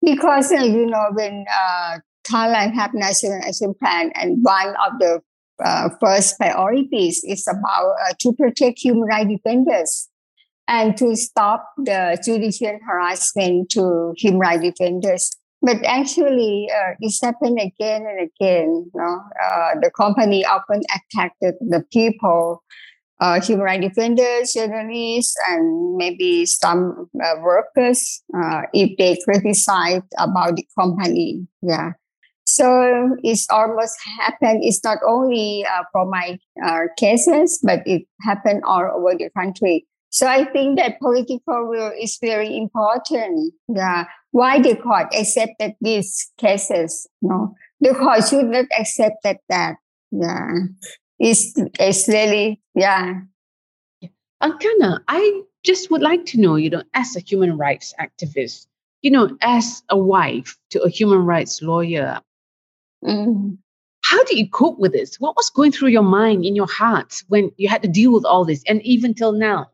Because 0.02 0.52
uh, 0.52 0.60
you 0.60 0.84
know 0.86 1.08
when 1.14 1.46
uh, 1.48 1.98
Thailand 2.24 2.74
national 2.94 3.40
action 3.42 3.74
plan, 3.80 4.12
and 4.14 4.42
one 4.44 4.74
of 4.84 4.98
the 4.98 5.22
uh, 5.64 5.88
first 6.00 6.38
priorities 6.38 7.22
is 7.24 7.46
about 7.48 7.94
uh, 8.06 8.12
to 8.20 8.32
protect 8.32 8.78
human 8.78 9.02
rights 9.02 9.30
defenders 9.30 10.08
and 10.68 10.96
to 10.96 11.14
stop 11.16 11.68
the 11.76 12.20
judicial 12.24 12.78
harassment 12.86 13.70
to 13.70 14.12
human 14.16 14.40
rights 14.40 14.62
defenders. 14.62 15.30
But 15.60 15.84
actually, 15.84 16.68
uh, 16.74 16.94
it's 17.00 17.22
happened 17.22 17.58
again 17.60 18.04
and 18.06 18.30
again. 18.30 18.84
You 18.86 18.90
know? 18.94 19.20
uh, 19.44 19.74
the 19.80 19.90
company 19.96 20.44
often 20.44 20.82
attacked 20.90 21.36
the, 21.40 21.84
people, 21.92 22.64
uh, 23.20 23.40
human 23.40 23.64
rights 23.64 23.86
defenders, 23.86 24.54
journalists, 24.54 25.36
and 25.48 25.96
maybe 25.96 26.46
some 26.46 27.08
uh, 27.24 27.34
workers 27.40 28.24
if 28.72 28.96
they 28.98 29.16
criticize 29.24 30.02
about 30.18 30.56
the 30.56 30.66
company. 30.76 31.46
Yeah. 31.60 31.92
So 32.52 33.16
it's 33.22 33.46
almost 33.48 33.96
happened. 34.18 34.60
It's 34.62 34.84
not 34.84 34.98
only 35.08 35.64
uh, 35.64 35.84
for 35.90 36.04
my 36.04 36.38
uh, 36.62 36.80
cases, 36.98 37.58
but 37.62 37.80
it 37.86 38.02
happened 38.20 38.62
all 38.66 38.84
over 38.94 39.16
the 39.16 39.30
country. 39.34 39.86
So 40.10 40.26
I 40.26 40.44
think 40.44 40.78
that 40.78 41.00
political 41.00 41.66
will 41.66 41.92
is 41.98 42.18
very 42.20 42.54
important. 42.54 43.54
Yeah. 43.68 44.04
Why 44.32 44.60
the 44.60 44.76
court 44.76 45.06
accepted 45.18 45.72
these 45.80 46.30
cases? 46.36 47.08
No, 47.22 47.54
the 47.80 47.94
court 47.94 48.28
should 48.28 48.44
not 48.44 48.66
accept 48.78 49.24
that. 49.48 49.76
Yeah. 50.10 50.48
It's, 51.18 51.54
it's 51.56 52.06
really, 52.06 52.60
yeah. 52.74 53.14
Angkana, 54.42 55.00
I 55.08 55.40
just 55.64 55.90
would 55.90 56.02
like 56.02 56.26
to 56.26 56.38
know, 56.38 56.56
you 56.56 56.68
know, 56.68 56.82
as 56.92 57.16
a 57.16 57.20
human 57.20 57.56
rights 57.56 57.94
activist, 57.98 58.66
you 59.00 59.10
know, 59.10 59.34
as 59.40 59.82
a 59.88 59.96
wife 59.96 60.58
to 60.70 60.82
a 60.82 60.90
human 60.90 61.24
rights 61.24 61.62
lawyer, 61.62 62.20
Mm. 63.04 63.58
how 64.04 64.22
do 64.24 64.36
you 64.36 64.48
cope 64.48 64.78
with 64.78 64.92
this? 64.92 65.16
What 65.18 65.36
was 65.36 65.50
going 65.50 65.72
through 65.72 65.88
your 65.88 66.02
mind, 66.02 66.44
in 66.44 66.54
your 66.54 66.68
heart, 66.68 67.22
when 67.28 67.50
you 67.56 67.68
had 67.68 67.82
to 67.82 67.88
deal 67.88 68.12
with 68.12 68.24
all 68.24 68.44
this, 68.44 68.62
and 68.68 68.82
even 68.82 69.14
till 69.14 69.32
now? 69.32 69.68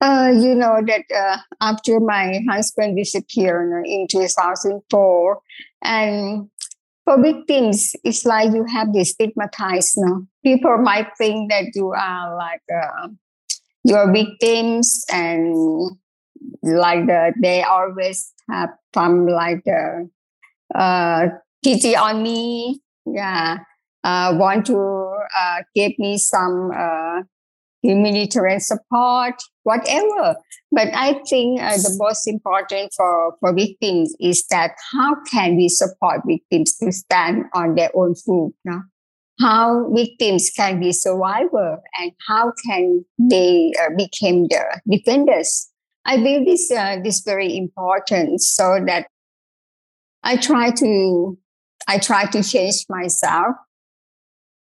Uh, 0.00 0.32
you 0.32 0.54
know 0.54 0.80
that 0.86 1.04
uh, 1.14 1.38
after 1.60 1.98
my 1.98 2.40
husband 2.48 2.96
disappeared 2.96 3.84
in 3.84 4.06
2004, 4.08 5.40
and 5.82 6.48
for 7.04 7.20
victims, 7.20 7.96
it's 8.04 8.24
like 8.24 8.52
you 8.52 8.64
have 8.64 8.92
this 8.92 9.10
stigmatized. 9.10 9.94
No, 9.96 10.26
people 10.44 10.78
might 10.78 11.08
think 11.16 11.50
that 11.50 11.72
you 11.74 11.92
are 11.92 12.36
like 12.36 12.62
uh, 12.72 13.08
your 13.82 14.12
victims 14.12 15.04
and 15.10 15.96
like 16.62 17.06
the, 17.06 17.32
they 17.40 17.62
always 17.62 18.32
have 18.50 18.70
some 18.94 19.26
like 19.26 19.64
the 19.64 20.08
uh, 20.74 21.28
pity 21.68 21.94
on 21.94 22.22
me. 22.22 22.80
Yeah, 23.06 23.58
uh, 24.04 24.34
want 24.36 24.66
to 24.66 24.78
uh, 24.78 25.62
give 25.74 25.92
me 25.98 26.18
some 26.18 26.70
uh, 26.74 27.22
humanitarian 27.82 28.60
support, 28.60 29.34
whatever. 29.62 30.36
But 30.72 30.88
I 30.94 31.20
think 31.28 31.60
uh, 31.60 31.76
the 31.76 31.94
most 31.98 32.26
important 32.26 32.92
for, 32.96 33.34
for 33.40 33.54
victims 33.54 34.14
is 34.20 34.46
that 34.50 34.72
how 34.92 35.16
can 35.30 35.56
we 35.56 35.68
support 35.68 36.20
victims 36.26 36.76
to 36.78 36.92
stand 36.92 37.44
on 37.54 37.74
their 37.74 37.90
own 37.94 38.14
foot? 38.14 38.52
No? 38.64 38.82
How 39.40 39.90
victims 39.94 40.50
can 40.54 40.80
be 40.80 40.92
survivor 40.92 41.78
and 42.00 42.12
how 42.26 42.52
can 42.66 43.04
they 43.18 43.72
uh, 43.80 43.90
become 43.96 44.48
the 44.48 44.80
defenders? 44.90 45.70
I 46.04 46.16
believe 46.16 46.46
this 46.46 46.72
uh, 46.72 46.96
this 47.04 47.20
very 47.20 47.56
important 47.56 48.40
so 48.40 48.80
that 48.86 49.06
I 50.24 50.36
try 50.36 50.70
to 50.72 51.38
I 51.88 51.98
try 51.98 52.26
to 52.26 52.42
change 52.42 52.84
myself. 52.88 53.56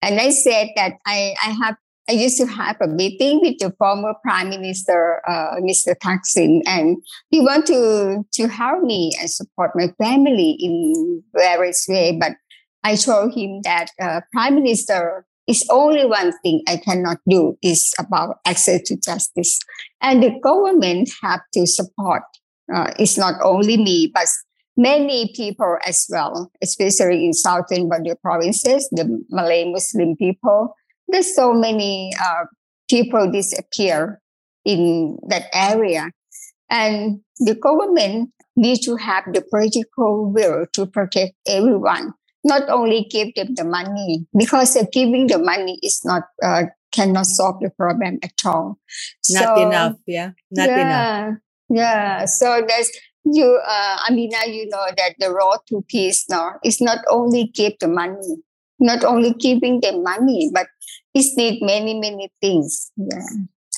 And 0.02 0.20
I 0.20 0.30
said 0.30 0.68
that 0.76 0.98
I, 1.06 1.34
I 1.42 1.52
have 1.64 1.78
I 2.10 2.12
used 2.12 2.38
to 2.38 2.46
have 2.46 2.76
a 2.82 2.88
meeting 2.88 3.40
with 3.42 3.60
the 3.60 3.72
former 3.78 4.14
Prime 4.24 4.50
Minister, 4.50 5.22
uh, 5.26 5.56
Mr. 5.62 5.96
Thaksin, 5.96 6.62
and 6.66 6.98
he 7.30 7.40
wanted 7.40 7.68
to, 7.68 8.26
to 8.34 8.48
help 8.50 8.84
me 8.84 9.14
and 9.22 9.30
support 9.30 9.72
my 9.74 9.88
family 9.98 10.58
in 10.60 11.24
various 11.34 11.86
ways. 11.88 12.16
But 12.20 12.34
I 12.84 12.98
told 12.98 13.34
him 13.34 13.62
that 13.62 13.92
uh, 14.02 14.20
Prime 14.34 14.56
Minister 14.56 15.26
is 15.48 15.66
only 15.72 16.06
one 16.06 16.34
thing 16.44 16.62
I 16.68 16.76
cannot 16.76 17.20
do 17.30 17.58
is 17.64 17.94
about 17.98 18.40
access 18.46 18.82
to 18.88 18.98
justice, 18.98 19.60
and 20.02 20.22
the 20.22 20.38
government 20.44 21.10
have 21.22 21.42
to 21.54 21.66
support. 21.66 22.24
Uh, 22.74 22.92
it's 23.00 23.18
not 23.18 23.36
only 23.42 23.78
me, 23.78 24.12
but 24.14 24.28
many 24.76 25.32
people 25.36 25.78
as 25.86 26.08
well, 26.10 26.52
especially 26.62 27.26
in 27.26 27.34
southern 27.34 27.90
border 27.90 28.16
provinces, 28.22 28.88
the 28.92 29.24
Malay 29.30 29.72
Muslim 29.72 30.16
people 30.16 30.76
there's 31.14 31.36
so 31.36 31.54
many 31.54 32.12
uh, 32.22 32.46
people 32.90 33.32
disappear 33.32 34.22
in 34.66 35.18
that 35.28 35.46
area. 35.54 36.12
And 36.70 37.22
the 37.40 37.56
government 37.56 38.32
needs 38.56 38.82
to 38.86 38.96
have 38.96 39.26
the 39.32 39.44
political 39.50 40.32
will 40.32 40.66
to 40.74 40.86
protect 40.86 41.34
everyone, 41.48 42.14
not 42.44 42.70
only 42.70 43.06
give 43.10 43.34
them 43.36 43.56
the 43.56 43.64
money, 43.64 44.26
because 44.38 44.76
uh, 44.76 44.86
giving 44.92 45.28
the 45.28 45.38
money 45.38 45.80
is 45.84 46.02
not 46.04 46.24
uh, 46.44 46.64
cannot 46.92 47.26
solve 47.26 47.60
the 47.60 47.70
problem 47.72 48.20
at 48.24 48.34
all. 48.46 48.80
Not 49.30 49.58
so, 49.58 49.68
enough, 49.68 49.96
yeah, 50.08 50.32
not 50.52 50.70
yeah, 50.70 50.82
enough. 50.82 51.38
Yeah, 51.70 52.26
so 52.26 52.64
there's 52.68 52.92
you, 53.26 53.62
uh, 53.66 53.98
Amina, 54.10 54.48
you 54.48 54.68
know 54.70 54.86
that 54.98 55.16
the 55.20 55.32
road 55.32 55.58
to 55.70 55.84
peace 55.88 56.26
now 56.30 56.54
is 56.64 56.82
not 56.82 57.00
only 57.10 57.46
give 57.54 57.74
the 57.80 57.88
money, 57.88 58.38
not 58.80 59.04
only 59.04 59.34
giving 59.34 59.80
the 59.82 59.98
money, 59.98 60.50
but 60.54 60.68
it 61.14 61.26
need 61.38 61.62
many, 61.62 62.00
many 62.00 62.32
things. 62.42 62.92
Yeah. 62.98 63.22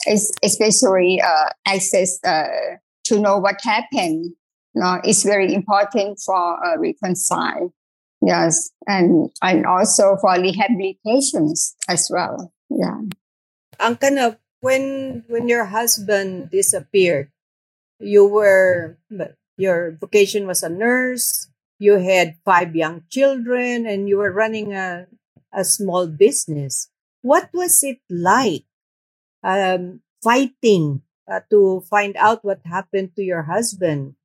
It's 0.08 0.32
especially 0.44 1.22
uh, 1.22 1.50
access 1.68 2.20
uh, 2.24 2.78
to 3.06 3.20
know 3.20 3.38
what 3.38 3.60
happened. 3.64 4.34
No, 4.76 5.00
it's 5.04 5.24
very 5.24 5.54
important 5.54 6.20
for 6.24 6.66
uh, 6.66 6.78
reconcile. 6.78 7.74
Yes, 8.22 8.72
and 8.88 9.30
and 9.42 9.66
also 9.66 10.18
for 10.20 10.36
rehabilitations 10.36 11.74
as 11.88 12.10
well. 12.12 12.52
Yeah. 12.70 13.02
Of 13.80 14.38
when 14.62 15.24
when 15.28 15.48
your 15.48 15.66
husband 15.66 16.50
disappeared, 16.52 17.30
you 18.00 18.28
were 18.28 18.98
your 19.58 19.98
vocation 20.00 20.48
was 20.48 20.64
a 20.64 20.70
nurse. 20.70 21.48
You 21.80 22.00
had 22.00 22.38
five 22.46 22.76
young 22.76 23.04
children, 23.10 23.86
and 23.86 24.08
you 24.08 24.18
were 24.18 24.32
running 24.32 24.74
a 24.74 25.08
a 25.54 25.64
small 25.64 26.08
business. 26.08 26.90
What 27.22 27.50
was 27.54 27.84
it 27.84 28.00
like 28.10 28.66
um, 29.44 30.02
fighting 30.24 31.02
uh, 31.32 31.42
to 31.50 31.84
find 31.90 32.16
out 32.18 32.44
what 32.44 32.62
happened 32.66 33.16
to 33.16 33.24
your 33.24 33.44
husband? 33.44 34.16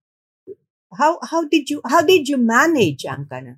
How 0.96 1.18
how 1.22 1.44
did 1.46 1.70
you 1.70 1.80
how 1.86 2.02
did 2.02 2.28
you 2.28 2.36
manage, 2.36 3.04
Angkana? 3.04 3.54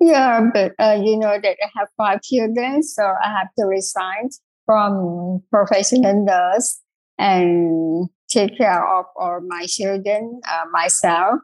yeah, 0.00 0.40
but 0.52 0.74
uh, 0.78 0.98
you 1.02 1.18
know 1.18 1.38
that 1.42 1.56
I 1.58 1.68
have 1.76 1.88
five 1.96 2.22
children, 2.22 2.82
so 2.82 3.02
I 3.02 3.30
have 3.30 3.48
to 3.58 3.66
resign 3.66 4.30
from 4.64 5.42
professional 5.50 6.24
nurse 6.24 6.80
and 7.18 8.08
take 8.28 8.56
care 8.58 8.86
of 8.86 9.06
all 9.16 9.40
my 9.46 9.66
children 9.66 10.40
uh, 10.48 10.64
myself 10.70 11.40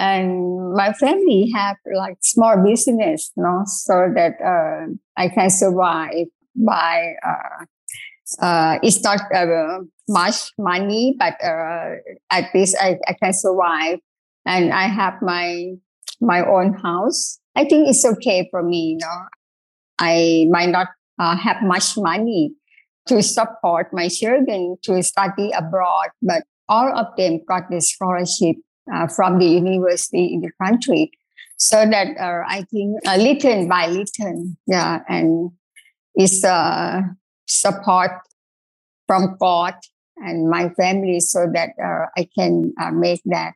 and 0.00 0.72
my 0.72 0.94
family 0.94 1.50
have 1.54 1.76
like 1.94 2.16
small 2.22 2.56
business, 2.64 3.30
you 3.36 3.42
know, 3.42 3.62
so 3.66 4.08
that 4.14 4.32
uh, 4.40 4.86
I 5.16 5.28
can 5.28 5.50
survive 5.50 6.26
by. 6.56 7.12
Uh, 7.26 7.64
uh, 8.40 8.78
it's 8.82 9.02
not 9.02 9.20
uh, 9.34 9.80
much 10.08 10.52
money, 10.56 11.16
but 11.18 11.34
uh, 11.44 11.96
at 12.30 12.48
least 12.54 12.76
I, 12.80 12.96
I 13.06 13.12
can 13.22 13.32
survive, 13.34 13.98
and 14.46 14.72
I 14.72 14.86
have 14.86 15.20
my 15.20 15.72
my 16.20 16.46
own 16.46 16.74
house. 16.74 17.38
I 17.54 17.64
think 17.64 17.88
it's 17.88 18.04
okay 18.04 18.48
for 18.50 18.62
me. 18.62 18.96
You 18.96 18.98
know, 18.98 19.22
I 19.98 20.46
might 20.48 20.70
not 20.70 20.88
have 21.18 21.62
much 21.62 21.98
money 21.98 22.54
to 23.10 23.22
support 23.22 23.92
my 23.92 24.08
children 24.08 24.76
to 24.84 25.02
study 25.02 25.50
abroad, 25.50 26.10
but 26.22 26.44
all 26.68 26.96
of 26.96 27.06
them 27.16 27.40
got 27.46 27.64
the 27.68 27.80
scholarship 27.80 28.56
uh, 28.92 29.08
from 29.08 29.38
the 29.38 29.46
university 29.46 30.32
in 30.32 30.40
the 30.40 30.50
country. 30.62 31.10
So 31.58 31.84
that 31.84 32.16
uh, 32.18 32.42
I 32.46 32.64
think 32.70 33.06
uh, 33.06 33.16
little 33.16 33.68
by 33.68 33.88
little, 33.88 34.54
yeah, 34.66 35.00
and 35.08 35.50
it's 36.14 36.44
uh, 36.44 37.02
support 37.46 38.12
from 39.06 39.36
God 39.38 39.74
and 40.16 40.48
my 40.48 40.70
family 40.70 41.18
so 41.20 41.46
that 41.52 41.70
uh, 41.82 42.06
I 42.16 42.28
can 42.38 42.72
uh, 42.80 42.92
make 42.92 43.20
that. 43.26 43.52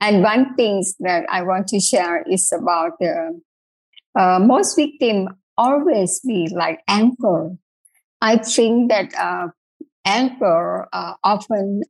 And 0.00 0.22
one 0.22 0.56
thing 0.56 0.82
that 1.00 1.26
I 1.30 1.42
want 1.42 1.68
to 1.68 1.80
share 1.80 2.24
is 2.28 2.50
about 2.52 2.92
the 2.98 3.40
uh, 4.18 4.38
most 4.40 4.76
victims 4.76 5.28
always 5.56 6.20
be 6.20 6.48
like 6.52 6.80
anchor. 6.88 7.56
I 8.24 8.38
think 8.38 8.90
that 8.90 9.14
uh, 9.14 9.48
uh, 10.06 11.14
often 11.22 11.82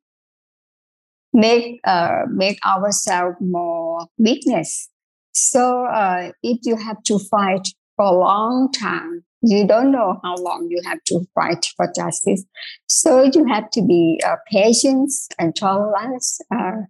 make 1.33 1.81
uh, 1.85 2.23
make 2.29 2.59
ourselves 2.66 3.37
more 3.40 4.07
weakness. 4.18 4.88
So 5.33 5.87
uh, 5.87 6.33
if 6.42 6.59
you 6.64 6.77
have 6.77 7.03
to 7.05 7.20
fight 7.31 7.68
for 7.97 8.07
a 8.07 8.18
long 8.18 8.73
time, 8.73 9.25
you 9.42 9.64
don't 9.64 9.92
know 9.92 10.18
how 10.25 10.35
long 10.37 10.66
you 10.70 10.81
have 10.87 10.99
to 11.07 11.20
fight 11.37 11.66
for 11.77 11.92
justice. 11.94 12.44
So 12.88 13.23
you 13.23 13.44
have 13.47 13.70
to 13.70 13.83
be 13.83 14.20
uh, 14.27 14.37
patient 14.51 15.12
and 15.38 15.55
tolerance. 15.55 16.40
Uh, 16.53 16.83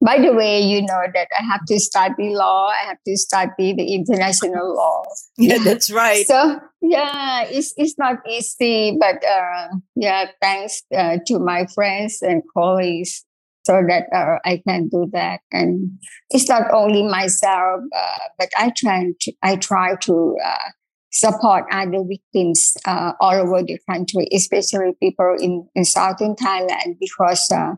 by 0.00 0.18
the 0.18 0.32
way, 0.32 0.60
you 0.60 0.82
know 0.82 1.02
that 1.12 1.28
I 1.38 1.42
have 1.44 1.64
to 1.66 1.80
study 1.80 2.34
law. 2.34 2.68
I 2.68 2.86
have 2.86 2.98
to 3.06 3.16
study 3.16 3.74
the 3.74 3.94
international 3.94 4.74
law. 4.74 5.02
Yeah, 5.38 5.58
that's 5.62 5.90
right. 5.90 6.26
So 6.26 6.60
yeah, 6.82 7.44
it's 7.44 7.72
it's 7.76 7.96
not 7.98 8.16
easy, 8.28 8.96
but 8.98 9.24
uh, 9.24 9.68
yeah, 9.94 10.26
thanks 10.40 10.82
uh, 10.96 11.18
to 11.26 11.38
my 11.38 11.66
friends 11.74 12.18
and 12.22 12.42
colleagues 12.54 13.24
so 13.68 13.82
that 13.86 14.04
uh, 14.14 14.38
I 14.46 14.62
can 14.66 14.88
do 14.88 15.10
that. 15.12 15.40
And 15.52 15.98
it's 16.30 16.48
not 16.48 16.72
only 16.72 17.02
myself, 17.02 17.82
uh, 17.94 18.18
but 18.38 18.48
I 18.58 18.72
try 18.74 19.12
to, 19.20 19.32
I 19.42 19.56
try 19.56 19.94
to 19.96 20.36
uh, 20.42 20.70
support 21.12 21.64
other 21.70 22.02
victims 22.08 22.74
uh, 22.86 23.12
all 23.20 23.34
over 23.34 23.62
the 23.62 23.78
country, 23.88 24.26
especially 24.32 24.92
people 25.02 25.36
in, 25.38 25.68
in 25.74 25.84
southern 25.84 26.34
Thailand, 26.34 26.96
because 26.98 27.46
uh, 27.52 27.74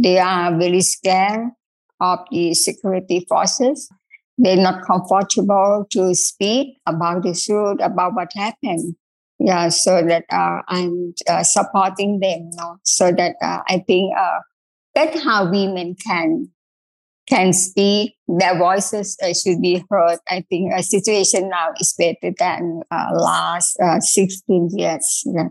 they 0.00 0.18
are 0.18 0.56
very 0.58 0.80
scared 0.80 1.50
of 2.00 2.20
the 2.30 2.54
security 2.54 3.26
forces. 3.28 3.88
They're 4.38 4.56
not 4.56 4.86
comfortable 4.86 5.86
to 5.90 6.14
speak 6.14 6.78
about 6.86 7.22
the 7.22 7.34
truth, 7.34 7.78
about 7.82 8.14
what 8.14 8.30
happened. 8.34 8.96
Yeah, 9.38 9.68
so 9.68 10.02
that 10.02 10.24
uh, 10.30 10.60
I'm 10.68 11.14
supporting 11.42 12.20
them, 12.20 12.50
know, 12.56 12.76
so 12.84 13.10
that 13.12 13.36
I 13.40 13.82
think 13.86 14.14
that's 14.94 15.22
how 15.22 15.50
women 15.50 15.96
can 16.06 16.50
can 17.30 17.52
speak. 17.52 18.14
Their 18.26 18.58
voices 18.58 19.16
uh, 19.22 19.32
should 19.32 19.62
be 19.62 19.84
heard. 19.88 20.18
I 20.28 20.44
think 20.50 20.72
a 20.74 20.82
situation 20.82 21.48
now 21.48 21.68
is 21.78 21.94
better 21.96 22.34
than 22.38 22.82
uh, 22.90 23.10
last 23.14 23.78
uh, 23.80 24.00
16 24.00 24.70
years. 24.76 25.22
Yeah. 25.26 25.48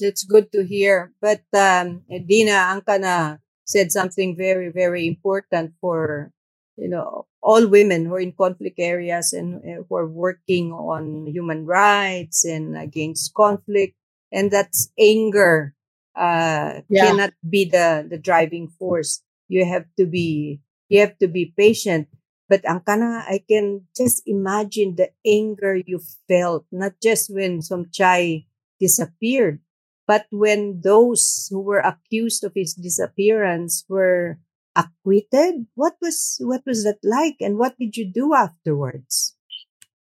That's 0.00 0.22
good 0.22 0.52
to 0.52 0.64
hear. 0.64 1.12
But 1.20 1.42
um, 1.52 2.02
Dina 2.08 2.52
Angkana 2.70 3.38
said 3.68 3.92
something 3.92 4.36
very, 4.36 4.70
very 4.72 5.06
important 5.06 5.74
for 5.80 6.32
you 6.76 6.88
know 6.88 7.26
all 7.42 7.66
women 7.68 8.06
who 8.06 8.14
are 8.14 8.20
in 8.20 8.32
conflict 8.32 8.78
areas 8.80 9.32
and 9.32 9.60
uh, 9.62 9.82
who 9.88 9.96
are 9.96 10.08
working 10.08 10.72
on 10.72 11.26
human 11.28 11.66
rights 11.66 12.44
and 12.44 12.76
against 12.76 13.34
conflict, 13.34 13.94
and 14.32 14.50
that's 14.50 14.90
anger 14.98 15.74
uh, 16.16 16.82
Yeah. 16.88 17.12
cannot 17.12 17.32
be 17.48 17.64
the 17.68 18.06
the 18.08 18.18
driving 18.18 18.68
force. 18.68 19.22
You 19.48 19.64
have 19.66 19.86
to 19.98 20.06
be 20.06 20.60
you 20.88 21.00
have 21.00 21.18
to 21.18 21.28
be 21.28 21.52
patient. 21.56 22.08
But 22.48 22.62
Angkana, 22.64 23.24
I 23.28 23.44
can 23.48 23.86
just 23.96 24.22
imagine 24.26 24.96
the 24.96 25.10
anger 25.26 25.76
you 25.76 26.00
felt, 26.28 26.64
not 26.72 26.94
just 27.02 27.28
when 27.32 27.60
Somchai 27.60 28.46
disappeared, 28.80 29.60
but 30.08 30.26
when 30.32 30.80
those 30.82 31.46
who 31.52 31.60
were 31.60 31.84
accused 31.84 32.42
of 32.42 32.52
his 32.56 32.72
disappearance 32.74 33.84
were 33.88 34.40
acquitted. 34.78 35.66
What 35.74 35.94
was 36.00 36.38
what 36.40 36.62
was 36.64 36.84
that 36.84 36.98
like, 37.02 37.36
and 37.40 37.58
what 37.58 37.76
did 37.78 37.96
you 37.96 38.06
do 38.06 38.34
afterwards? 38.34 39.34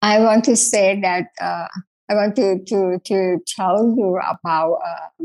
I 0.00 0.18
want 0.18 0.44
to 0.44 0.56
say 0.56 0.98
that 1.00 1.28
uh, 1.40 1.68
I 2.10 2.14
want 2.14 2.34
to 2.36 2.58
to 2.64 2.98
to 3.04 3.38
tell 3.46 3.94
you 3.96 4.18
about 4.18 4.78
uh, 4.84 5.24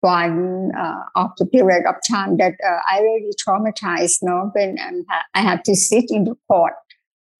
one 0.00 0.72
uh, 0.76 1.04
of 1.14 1.30
the 1.38 1.46
period 1.46 1.84
of 1.86 1.96
time 2.08 2.38
that 2.38 2.54
uh, 2.66 2.80
I 2.90 3.00
really 3.00 3.34
traumatized. 3.38 4.18
No, 4.22 4.50
when 4.54 4.78
um, 4.80 5.04
I 5.34 5.42
have 5.42 5.62
to 5.64 5.76
sit 5.76 6.06
in 6.08 6.24
the 6.24 6.34
court. 6.48 6.74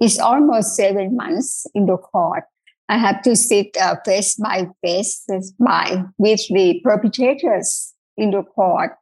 It's 0.01 0.19
almost 0.19 0.75
seven 0.75 1.17
months 1.17 1.65
in 1.75 1.87
the 1.87 1.97
court. 1.97 2.45
I 2.89 2.99
have 2.99 3.23
to 3.23 3.37
sit 3.37 3.77
uh, 3.81 3.97
face 4.05 4.37
by 4.37 4.67
face 4.85 5.25
face 5.29 5.53
by 5.59 6.05
with 6.19 6.41
the 6.49 6.81
perpetrators 6.85 7.95
in 8.17 8.31
the 8.31 8.43
court, 8.43 8.93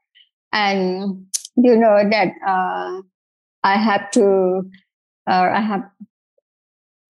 and 0.52 1.26
you 1.56 1.76
know 1.76 2.08
that 2.08 2.28
uh, 2.46 3.02
I 3.62 3.76
have 3.76 4.10
to. 4.12 4.62
Uh, 5.28 5.48
I 5.52 5.60
have 5.60 5.82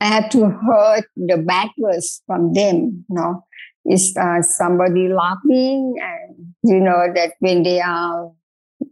I 0.01 0.07
have 0.07 0.31
to 0.31 0.49
heard 0.49 1.05
the 1.17 1.37
bad 1.37 1.69
words 1.77 2.23
from 2.27 2.53
them. 2.55 3.05
You 3.09 3.15
know, 3.15 3.45
is 3.85 4.17
uh, 4.19 4.43
somebody 4.43 5.09
laughing, 5.09 5.97
and 6.01 6.55
you 6.63 6.81
know 6.81 7.13
that 7.15 7.35
when 7.41 7.63
they 7.63 7.81
are 7.81 8.31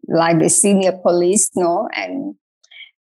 like 0.06 0.38
the 0.38 0.48
senior 0.48 0.92
police, 0.92 1.50
no, 1.56 1.88
and 1.94 2.34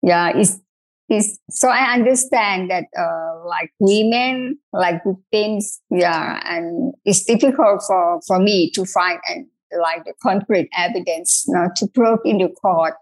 yeah, 0.02 0.32
it's 0.36 0.60
it's 1.08 1.38
so 1.50 1.70
I 1.70 1.94
understand 1.94 2.72
that 2.72 2.86
uh, 2.98 3.48
like 3.48 3.72
women, 3.80 4.58
like 4.74 5.02
victims, 5.06 5.82
yeah, 5.92 6.42
and 6.46 6.94
it's 7.06 7.24
difficult 7.24 7.84
for 7.86 8.22
for 8.28 8.40
me 8.40 8.72
to 8.72 8.86
find 8.86 9.20
and 9.28 9.48
like 9.80 10.06
the 10.06 10.14
concrete 10.22 10.70
evidence, 10.78 11.46
you 11.48 11.54
know, 11.54 11.70
to 11.76 11.88
prove 11.88 12.20
in 12.26 12.40
the 12.40 12.50
court. 12.50 12.96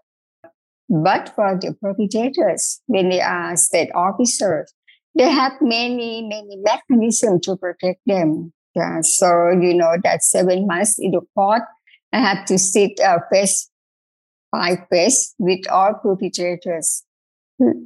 But 0.88 1.32
for 1.34 1.58
the 1.58 1.74
perpetrators, 1.80 2.82
when 2.86 3.08
they 3.08 3.20
are 3.20 3.56
state 3.56 3.90
officers, 3.94 4.72
they 5.14 5.30
have 5.30 5.52
many, 5.60 6.22
many 6.22 6.56
mechanisms 6.56 7.46
to 7.46 7.56
protect 7.56 8.00
them. 8.06 8.52
Yeah, 8.74 9.00
so 9.02 9.50
you 9.50 9.74
know 9.74 9.96
that 10.02 10.22
seven 10.22 10.66
months 10.66 10.96
in 10.98 11.12
the 11.12 11.20
court, 11.34 11.62
I 12.12 12.18
have 12.18 12.44
to 12.46 12.58
sit 12.58 13.00
uh, 13.00 13.18
face 13.32 13.70
by 14.52 14.84
face 14.90 15.34
with 15.38 15.60
all 15.70 15.94
perpetrators. 15.94 17.04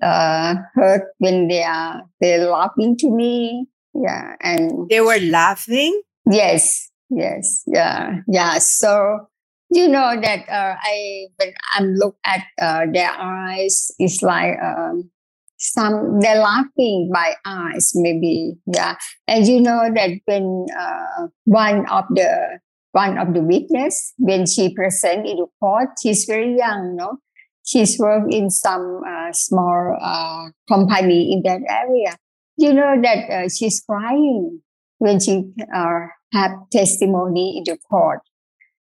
Uh, 0.02 0.54
hurt 0.74 1.12
when 1.18 1.46
they 1.48 1.62
are 1.62 2.02
they're 2.20 2.46
laughing 2.48 2.96
to 2.96 3.10
me. 3.10 3.66
Yeah, 3.94 4.34
and 4.40 4.88
They 4.88 5.00
were 5.00 5.18
laughing. 5.20 6.00
Yes, 6.30 6.88
yes, 7.10 7.62
yeah, 7.66 8.20
yeah. 8.28 8.58
So 8.58 9.26
you 9.70 9.88
know 9.88 10.18
that 10.20 10.48
uh, 10.48 10.74
I 10.80 11.26
when 11.36 11.52
I'm 11.74 11.94
look 11.94 12.16
at 12.24 12.44
uh, 12.60 12.86
their 12.92 13.10
eyes, 13.12 13.90
it's 13.98 14.22
like 14.22 14.56
um, 14.62 15.10
some 15.58 16.20
they're 16.20 16.40
laughing 16.40 17.10
by 17.12 17.34
eyes, 17.44 17.92
maybe, 17.94 18.54
yeah. 18.72 18.96
And 19.26 19.46
you 19.46 19.60
know 19.60 19.90
that 19.94 20.10
when 20.24 20.66
uh, 20.78 21.26
one 21.44 21.86
of 21.90 22.04
the 22.10 22.58
one 22.92 23.18
of 23.18 23.34
the 23.34 23.40
witness 23.40 24.14
when 24.18 24.46
she 24.46 24.72
present 24.74 25.26
in 25.26 25.36
the 25.36 25.46
court, 25.60 25.90
she's 26.02 26.24
very 26.24 26.56
young, 26.56 26.96
no. 26.96 27.18
She's 27.68 27.98
worked 27.98 28.32
in 28.32 28.48
some 28.48 29.02
uh, 29.06 29.30
small 29.32 29.94
uh, 30.00 30.48
company 30.74 31.34
in 31.34 31.42
that 31.42 31.60
area. 31.68 32.16
You 32.56 32.72
know 32.72 32.94
that 33.02 33.30
uh, 33.30 33.48
she's 33.50 33.82
crying 33.86 34.62
when 34.96 35.20
she 35.20 35.52
uh, 35.74 36.06
have 36.32 36.52
testimony 36.72 37.58
in 37.58 37.64
the 37.70 37.78
court. 37.90 38.20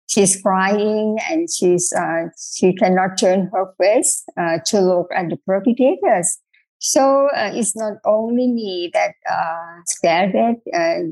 She's 0.06 0.38
crying 0.40 1.16
and 1.30 1.48
she's 1.50 1.94
uh, 1.96 2.24
she 2.38 2.74
cannot 2.74 3.16
turn 3.18 3.50
her 3.54 3.72
face 3.80 4.22
uh, 4.38 4.58
to 4.66 4.80
look 4.82 5.08
at 5.16 5.30
the 5.30 5.38
perpetrators. 5.46 6.38
So 6.78 7.30
it's 7.32 7.74
not 7.74 7.94
only 8.04 8.48
me 8.48 8.90
that 8.92 9.14
uh, 9.30 9.80
scared 9.86 10.34
uh, 10.36 11.08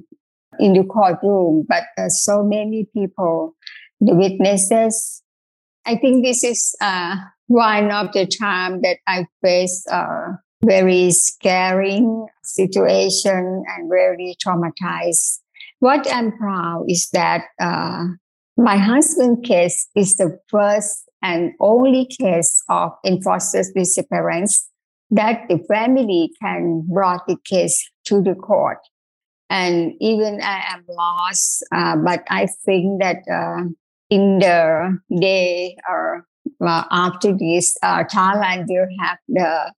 in 0.60 0.74
the 0.74 0.84
courtroom, 0.84 1.64
but 1.66 1.84
so 2.08 2.42
many 2.42 2.86
people, 2.92 3.56
the 3.98 4.14
witnesses. 4.14 5.22
I 5.86 5.96
think 5.96 6.22
this 6.22 6.44
is 6.44 6.76
uh, 6.82 7.16
one 7.46 7.90
of 7.90 8.12
the 8.12 8.26
time 8.26 8.82
that 8.82 8.98
I 9.06 9.26
faced 9.42 9.86
a 9.88 10.38
very 10.64 11.10
scary 11.10 12.04
situation 12.42 13.64
and 13.68 13.90
very 13.90 14.36
traumatized. 14.44 15.40
What 15.80 16.06
I'm 16.12 16.36
proud 16.36 16.84
is 16.88 17.08
that 17.12 17.44
uh, 17.60 18.04
my 18.56 18.76
husband 18.76 19.44
case 19.44 19.88
is 19.96 20.16
the 20.16 20.38
first 20.48 21.10
and 21.22 21.52
only 21.60 22.06
case 22.06 22.62
of 22.68 22.92
enforced 23.04 23.56
disappearance 23.74 24.68
that 25.10 25.42
the 25.48 25.58
family 25.68 26.32
can 26.40 26.86
brought 26.92 27.26
the 27.26 27.36
case 27.44 27.90
to 28.06 28.22
the 28.22 28.34
court. 28.34 28.78
And 29.50 29.92
even 30.00 30.40
I 30.42 30.62
am 30.72 30.84
lost, 30.88 31.64
uh, 31.74 31.96
but 31.96 32.24
I 32.30 32.46
think 32.64 33.02
that 33.02 33.18
uh, 33.30 33.68
in 34.08 34.38
the 34.38 34.98
day 35.20 35.76
or 35.88 36.26
after 36.68 37.36
this, 37.36 37.76
uh, 37.82 38.04
Thailand 38.04 38.66
will 38.68 38.88
have 39.00 39.18
the 39.28 39.72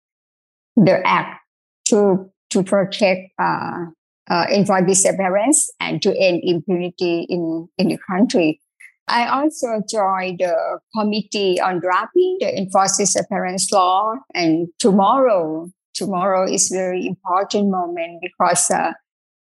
the 0.76 1.06
act 1.06 1.40
to 1.88 2.30
to 2.50 2.62
protect 2.62 3.30
uh, 3.38 3.86
uh, 4.30 4.46
enforced 4.50 4.86
disappearance 4.86 5.70
and 5.80 6.02
to 6.02 6.16
end 6.18 6.40
impunity 6.44 7.26
in 7.28 7.68
in 7.78 7.88
the 7.88 7.98
country. 8.08 8.60
I 9.06 9.28
also 9.28 9.82
joined 9.88 10.38
the 10.38 10.80
committee 10.96 11.60
on 11.60 11.80
drafting 11.80 12.38
the 12.40 12.56
enforced 12.56 12.98
disappearance 12.98 13.70
law. 13.70 14.14
And 14.34 14.68
tomorrow, 14.78 15.68
tomorrow 15.92 16.50
is 16.50 16.70
very 16.70 17.06
important 17.06 17.70
moment 17.70 18.22
because 18.22 18.70
uh, 18.70 18.92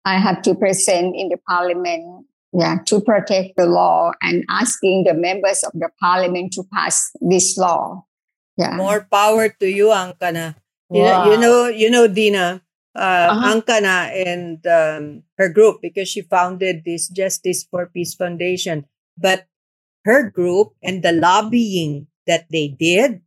I 0.05 0.19
have 0.19 0.43
to 0.43 0.55
present 0.55 1.15
in 1.17 1.29
the 1.29 1.37
parliament, 1.49 2.27
yeah, 2.53 2.79
to 2.87 3.01
protect 3.01 3.57
the 3.57 3.67
law 3.67 4.13
and 4.23 4.45
asking 4.51 5.05
the 5.05 5.15
members 5.15 5.63
of 5.65 5.73
the 5.75 5.89
parliament 6.01 6.53
to 6.55 6.65
pass 6.73 7.11
this 7.21 7.57
law. 7.57 8.05
Yeah. 8.57 8.77
More 8.77 9.07
power 9.11 9.49
to 9.49 9.67
you, 9.69 9.89
Angkana. 9.89 10.57
You, 10.91 11.03
know, 11.05 11.25
you 11.33 11.39
know, 11.41 11.67
you 11.69 11.91
know, 11.91 12.07
Dina, 12.07 12.61
uh, 12.95 13.01
Uh-huh. 13.33 13.55
Angkana 13.61 14.13
and 14.27 14.61
um, 14.67 15.23
her 15.39 15.49
group 15.49 15.81
because 15.81 16.09
she 16.09 16.21
founded 16.23 16.85
this 16.85 17.09
Justice 17.09 17.65
for 17.71 17.87
Peace 17.87 18.15
Foundation. 18.15 18.85
But 19.17 19.47
her 20.05 20.31
group 20.31 20.75
and 20.83 21.03
the 21.03 21.13
lobbying 21.13 22.09
that 22.27 22.47
they 22.53 22.69
did 22.69 23.23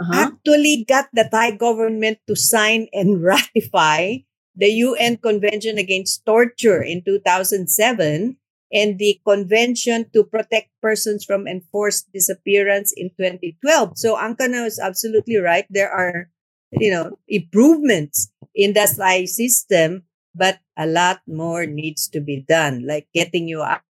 Uh-huh. 0.00 0.26
actually 0.34 0.82
got 0.88 1.06
the 1.14 1.22
Thai 1.30 1.54
government 1.54 2.18
to 2.26 2.34
sign 2.34 2.88
and 2.92 3.22
ratify 3.22 4.26
the 4.56 4.70
UN 4.82 5.16
Convention 5.22 5.78
Against 5.78 6.26
Torture 6.26 6.82
in 6.82 7.02
2007 7.06 8.36
and 8.74 8.98
the 8.98 9.20
Convention 9.26 10.10
to 10.12 10.24
Protect 10.24 10.68
Persons 10.82 11.24
from 11.24 11.46
Enforced 11.46 12.12
Disappearance 12.12 12.92
in 12.96 13.10
2012. 13.16 13.98
So 13.98 14.16
Angkana 14.16 14.66
is 14.66 14.80
absolutely 14.80 15.36
right. 15.38 15.66
There 15.70 15.90
are, 15.90 16.28
you 16.72 16.90
know, 16.90 17.18
improvements 17.28 18.30
in 18.54 18.74
the 18.74 18.84
Thai 18.90 19.26
system, 19.26 20.04
but 20.34 20.58
a 20.76 20.86
lot 20.86 21.22
more 21.28 21.66
needs 21.66 22.08
to 22.08 22.20
be 22.20 22.44
done, 22.48 22.86
like 22.86 23.08
getting 23.14 23.48
you 23.48 23.62
out 23.62 23.82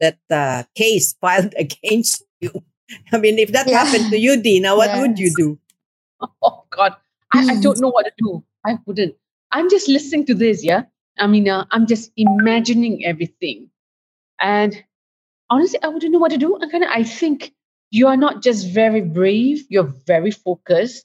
that 0.00 0.18
uh, 0.30 0.64
case 0.74 1.14
filed 1.20 1.54
against 1.58 2.24
you. 2.40 2.50
I 3.12 3.18
mean, 3.18 3.38
if 3.38 3.52
that 3.52 3.68
Yeah. 3.68 3.84
happened 3.84 4.10
to 4.10 4.18
you, 4.18 4.40
Dina, 4.42 4.76
what 4.76 4.90
would 4.98 5.18
you 5.18 5.32
do? 5.36 5.58
Oh 6.42 6.64
God, 6.70 6.96
I, 7.32 7.56
I 7.56 7.60
don't 7.60 7.78
know 7.80 7.88
what 7.88 8.04
to 8.04 8.12
do. 8.18 8.44
I 8.66 8.78
wouldn't. 8.86 9.14
I'm 9.52 9.70
just 9.70 9.88
listening 9.88 10.26
to 10.26 10.34
this. 10.34 10.62
Yeah, 10.64 10.84
I 11.18 11.26
mean, 11.26 11.48
uh, 11.48 11.64
I'm 11.70 11.86
just 11.86 12.12
imagining 12.16 13.04
everything, 13.06 13.69
and 14.40 14.82
honestly, 15.48 15.78
I 15.82 15.88
wouldn't 15.88 16.12
know 16.12 16.18
what 16.18 16.32
to 16.32 16.38
do. 16.38 16.56
And 16.56 16.70
kind 16.70 16.84
of, 16.84 16.90
I 16.90 17.04
think 17.04 17.52
you 17.90 18.06
are 18.08 18.16
not 18.16 18.42
just 18.42 18.68
very 18.68 19.00
brave; 19.02 19.64
you're 19.68 19.92
very 20.06 20.30
focused. 20.30 21.04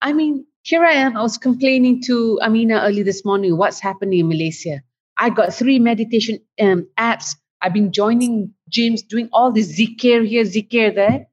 I 0.00 0.12
mean, 0.12 0.46
here 0.62 0.84
I 0.84 0.92
am. 0.92 1.16
I 1.16 1.22
was 1.22 1.38
complaining 1.38 2.02
to 2.04 2.38
Amina 2.42 2.80
early 2.82 3.02
this 3.02 3.24
morning. 3.24 3.56
What's 3.56 3.80
happening 3.80 4.20
in 4.20 4.28
Malaysia? 4.28 4.82
I 5.16 5.30
got 5.30 5.54
three 5.54 5.78
meditation 5.78 6.40
um, 6.60 6.86
apps. 6.98 7.36
I've 7.62 7.72
been 7.72 7.92
joining 7.92 8.52
gyms, 8.70 9.06
doing 9.06 9.28
all 9.32 9.50
this 9.50 9.78
zikir 9.78 10.26
here, 10.26 10.44
zikir 10.44 10.94
there. 10.94 11.26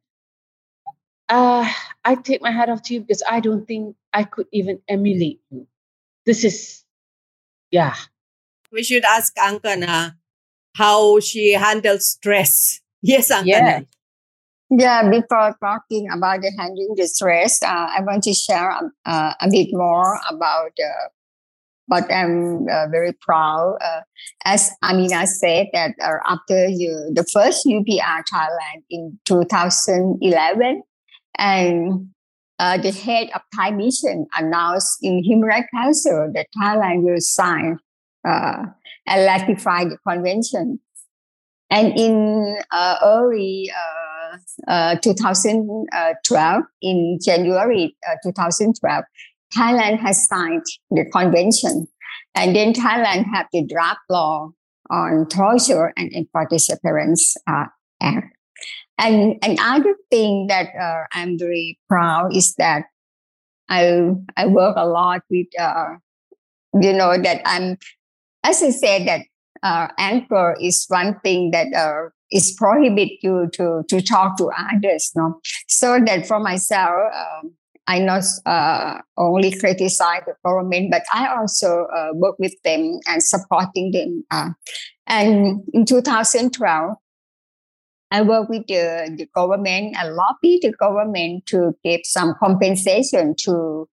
Uh, 1.28 1.68
I 2.06 2.16
take 2.16 2.42
my 2.42 2.52
hat 2.52 2.70
off 2.70 2.84
to 2.84 2.94
you 2.94 3.02
because 3.02 3.24
I 3.30 3.40
don't 3.40 3.66
think 3.66 3.96
I 4.14 4.24
could 4.24 4.48
even 4.54 4.80
emulate 4.88 5.42
you. 5.50 5.68
This 6.26 6.44
is, 6.44 6.86
yeah. 7.72 7.96
We 8.72 8.84
should 8.84 9.04
ask 9.04 9.36
Angkana 9.36 10.16
how 10.76 11.20
she 11.20 11.54
handles 11.54 12.08
stress 12.08 12.82
Yes, 13.04 13.32
Angkana. 13.32 13.46
Yeah. 13.46 13.82
Yeah, 14.76 15.10
before 15.10 15.56
talking 15.62 16.10
about 16.10 16.42
the 16.42 16.52
handling 16.58 16.96
the 16.96 17.06
stress, 17.06 17.62
uh, 17.62 17.68
I 17.68 18.02
want 18.02 18.24
to 18.24 18.34
share 18.34 18.72
uh, 19.06 19.34
a 19.40 19.50
bit 19.52 19.68
more 19.72 20.18
about 20.32 20.72
uh, 20.80 21.10
what 21.88 22.12
I'm 22.12 22.68
uh, 22.68 22.88
very 22.88 23.12
proud. 23.12 23.78
Uh, 23.84 24.02
as 24.46 24.72
Amina 24.82 25.28
said, 25.28 25.68
that 25.74 25.92
uh, 26.02 26.16
after 26.26 26.68
you, 26.68 27.12
the 27.14 27.26
first 27.32 27.68
UPR 27.68 28.24
Thailand 28.34 28.84
in 28.90 29.20
2011, 29.26 30.82
and 31.38 32.08
uh, 32.58 32.78
the 32.78 32.92
head 32.92 33.30
of 33.36 33.42
Thai 33.54 33.72
mission 33.72 34.26
announced 34.40 34.98
in 35.04 35.24
Human 35.24 35.50
Rights 35.50 35.68
Council 35.76 36.32
that 36.34 36.48
Thailand 36.58 37.04
will 37.04 37.20
sign 37.20 37.78
uh, 38.28 38.66
and 39.08 39.26
ratify 39.26 39.86
the 39.86 39.98
convention. 40.08 40.80
And 41.70 41.98
in 41.98 42.58
uh, 42.72 42.98
early 43.04 43.72
uh, 44.68 44.96
2012, 44.98 46.64
in 46.82 47.20
January 47.24 47.96
2012, 48.24 49.04
Thailand 49.56 50.00
has 50.00 50.28
signed 50.28 50.66
the 50.92 51.06
convention. 51.12 51.88
And 52.36 52.56
then 52.56 52.74
Thailand 52.74 53.26
have 53.34 53.48
the 53.52 53.66
draft 53.66 54.02
law 54.10 54.52
on 54.90 55.28
torture 55.28 55.94
and 55.98 56.12
enforced 56.14 56.50
disappearance 56.50 57.36
uh, 57.48 57.66
act. 58.02 58.36
And 58.98 59.38
another 59.44 59.96
thing 60.12 60.48
that 60.48 60.70
uh, 60.80 61.04
I'm 61.14 61.38
very 61.38 61.80
proud 61.90 62.36
is 62.36 62.54
that 62.56 62.86
I 63.70 64.12
I 64.38 64.46
work 64.48 64.76
a 64.78 64.86
lot 64.86 65.22
with 65.30 65.48
uh, 65.60 65.96
you 66.80 66.94
know 66.94 67.18
that 67.18 67.42
I'm 67.46 67.78
as 68.44 68.62
I 68.62 68.70
said 68.70 69.08
that 69.08 69.22
uh, 69.64 69.88
anger 69.98 70.56
is 70.62 70.86
one 70.90 71.20
thing 71.22 71.52
that 71.52 71.74
uh, 71.74 72.10
is 72.32 72.56
prohibit 72.58 73.10
you 73.22 73.50
to 73.54 73.84
to 73.88 74.02
talk 74.02 74.38
to 74.38 74.52
others. 74.58 75.12
No, 75.16 75.40
so 75.68 76.00
that 76.06 76.28
for 76.28 76.40
myself. 76.40 76.92
Um, 77.14 77.56
I 77.86 78.00
not 78.00 78.24
uh, 78.46 79.00
only 79.18 79.52
criticize 79.52 80.22
the 80.26 80.36
government, 80.46 80.90
but 80.90 81.04
I 81.14 81.28
also 81.36 81.86
uh, 81.94 82.12
work 82.14 82.40
with 82.40 82.54
them 82.64 83.00
and 83.08 83.22
supporting 83.22 83.92
them. 83.92 84.24
Uh, 84.32 84.52
and 85.06 85.64
in 85.74 85.86
2012, 85.86 86.96
I 88.12 88.22
work 88.22 88.48
with 88.48 88.68
the, 88.68 89.14
the 89.18 89.28
government 89.36 89.96
and 89.98 90.16
lobby 90.16 90.60
the 90.62 90.72
government 90.72 91.46
to 91.48 91.74
give 91.84 92.02
some 92.04 92.36
compensation 92.40 93.36
to 93.40 93.90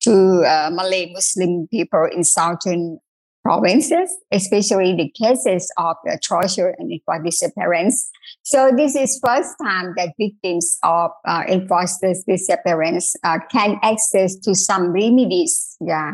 to 0.00 0.42
uh, 0.44 0.68
Malay 0.72 1.12
Muslim 1.12 1.68
people 1.68 2.08
in 2.12 2.24
southern 2.24 2.98
provinces, 3.42 4.10
especially 4.30 4.94
the 4.94 5.10
cases 5.10 5.70
of 5.76 5.96
the 6.04 6.18
torture 6.22 6.74
and 6.78 6.90
enforced 6.90 7.24
disappearance. 7.24 8.10
So 8.42 8.70
this 8.76 8.94
is 8.94 9.20
first 9.24 9.54
time 9.60 9.94
that 9.96 10.14
victims 10.18 10.78
of 10.82 11.10
uh, 11.26 11.44
enforced 11.48 12.04
disappearance 12.26 13.14
uh, 13.24 13.38
can 13.50 13.78
access 13.82 14.36
to 14.36 14.54
some 14.54 14.92
remedies. 14.92 15.76
Yeah, 15.80 16.12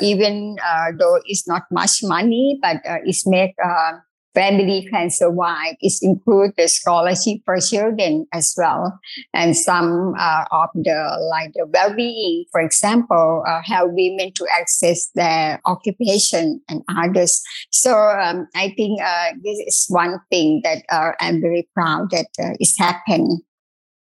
even 0.00 0.56
uh, 0.64 0.92
though 0.98 1.20
it's 1.24 1.48
not 1.48 1.62
much 1.70 2.00
money, 2.02 2.58
but 2.62 2.76
uh, 2.86 2.98
it's 3.04 3.26
make 3.26 3.54
uh, 3.64 3.92
family 4.38 4.86
can 4.90 5.10
survive. 5.10 5.74
It 5.80 5.94
includes 6.02 6.54
the 6.56 6.68
scholarship 6.68 7.38
for 7.44 7.58
children 7.58 8.26
as 8.32 8.54
well, 8.56 8.98
and 9.34 9.56
some 9.56 10.14
uh, 10.18 10.44
of 10.52 10.70
the 10.74 10.98
like 11.30 11.52
the 11.54 11.66
well-being, 11.66 12.44
for 12.52 12.60
example, 12.60 13.42
uh, 13.46 13.60
help 13.64 13.90
women 13.92 14.32
to 14.34 14.46
access 14.58 15.10
their 15.14 15.60
occupation 15.66 16.60
and 16.68 16.82
others. 16.88 17.42
So 17.70 17.92
um, 17.96 18.46
I 18.54 18.72
think 18.76 19.02
uh, 19.02 19.30
this 19.42 19.58
is 19.66 19.86
one 19.88 20.20
thing 20.30 20.60
that 20.62 20.84
uh, 20.88 21.12
I'm 21.20 21.40
very 21.40 21.68
proud 21.74 22.10
that 22.10 22.30
uh, 22.38 22.54
is 22.60 22.76
happening. 22.78 23.40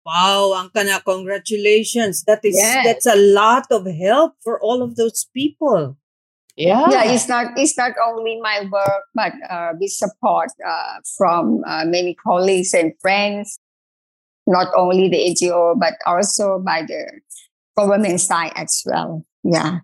Wow, 0.05 0.53
Angkana, 0.57 1.03
congratulations. 1.03 2.23
That 2.23 2.41
is 2.43 2.55
yes. 2.57 2.85
that's 2.85 3.05
a 3.05 3.17
lot 3.17 3.65
of 3.71 3.85
help 3.85 4.33
for 4.43 4.61
all 4.61 4.81
of 4.81 4.95
those 4.95 5.27
people. 5.33 5.97
Yeah. 6.59 6.87
Yeah, 6.91 7.03
it's 7.05 7.29
not 7.29 7.57
it's 7.57 7.77
not 7.77 7.93
only 8.05 8.37
my 8.41 8.67
work, 8.69 9.03
but 9.15 9.31
uh, 9.49 9.71
with 9.79 9.91
support 9.91 10.49
uh, 10.59 10.99
from 11.17 11.63
uh, 11.65 11.85
many 11.85 12.15
colleagues 12.15 12.73
and 12.73 12.91
friends, 12.99 13.57
not 14.45 14.67
only 14.75 15.07
the 15.07 15.15
NGO, 15.31 15.79
but 15.79 15.93
also 16.05 16.59
by 16.59 16.81
the 16.81 17.21
government 17.77 18.19
side 18.19 18.51
as 18.57 18.83
well. 18.85 19.25
Yeah. 19.41 19.79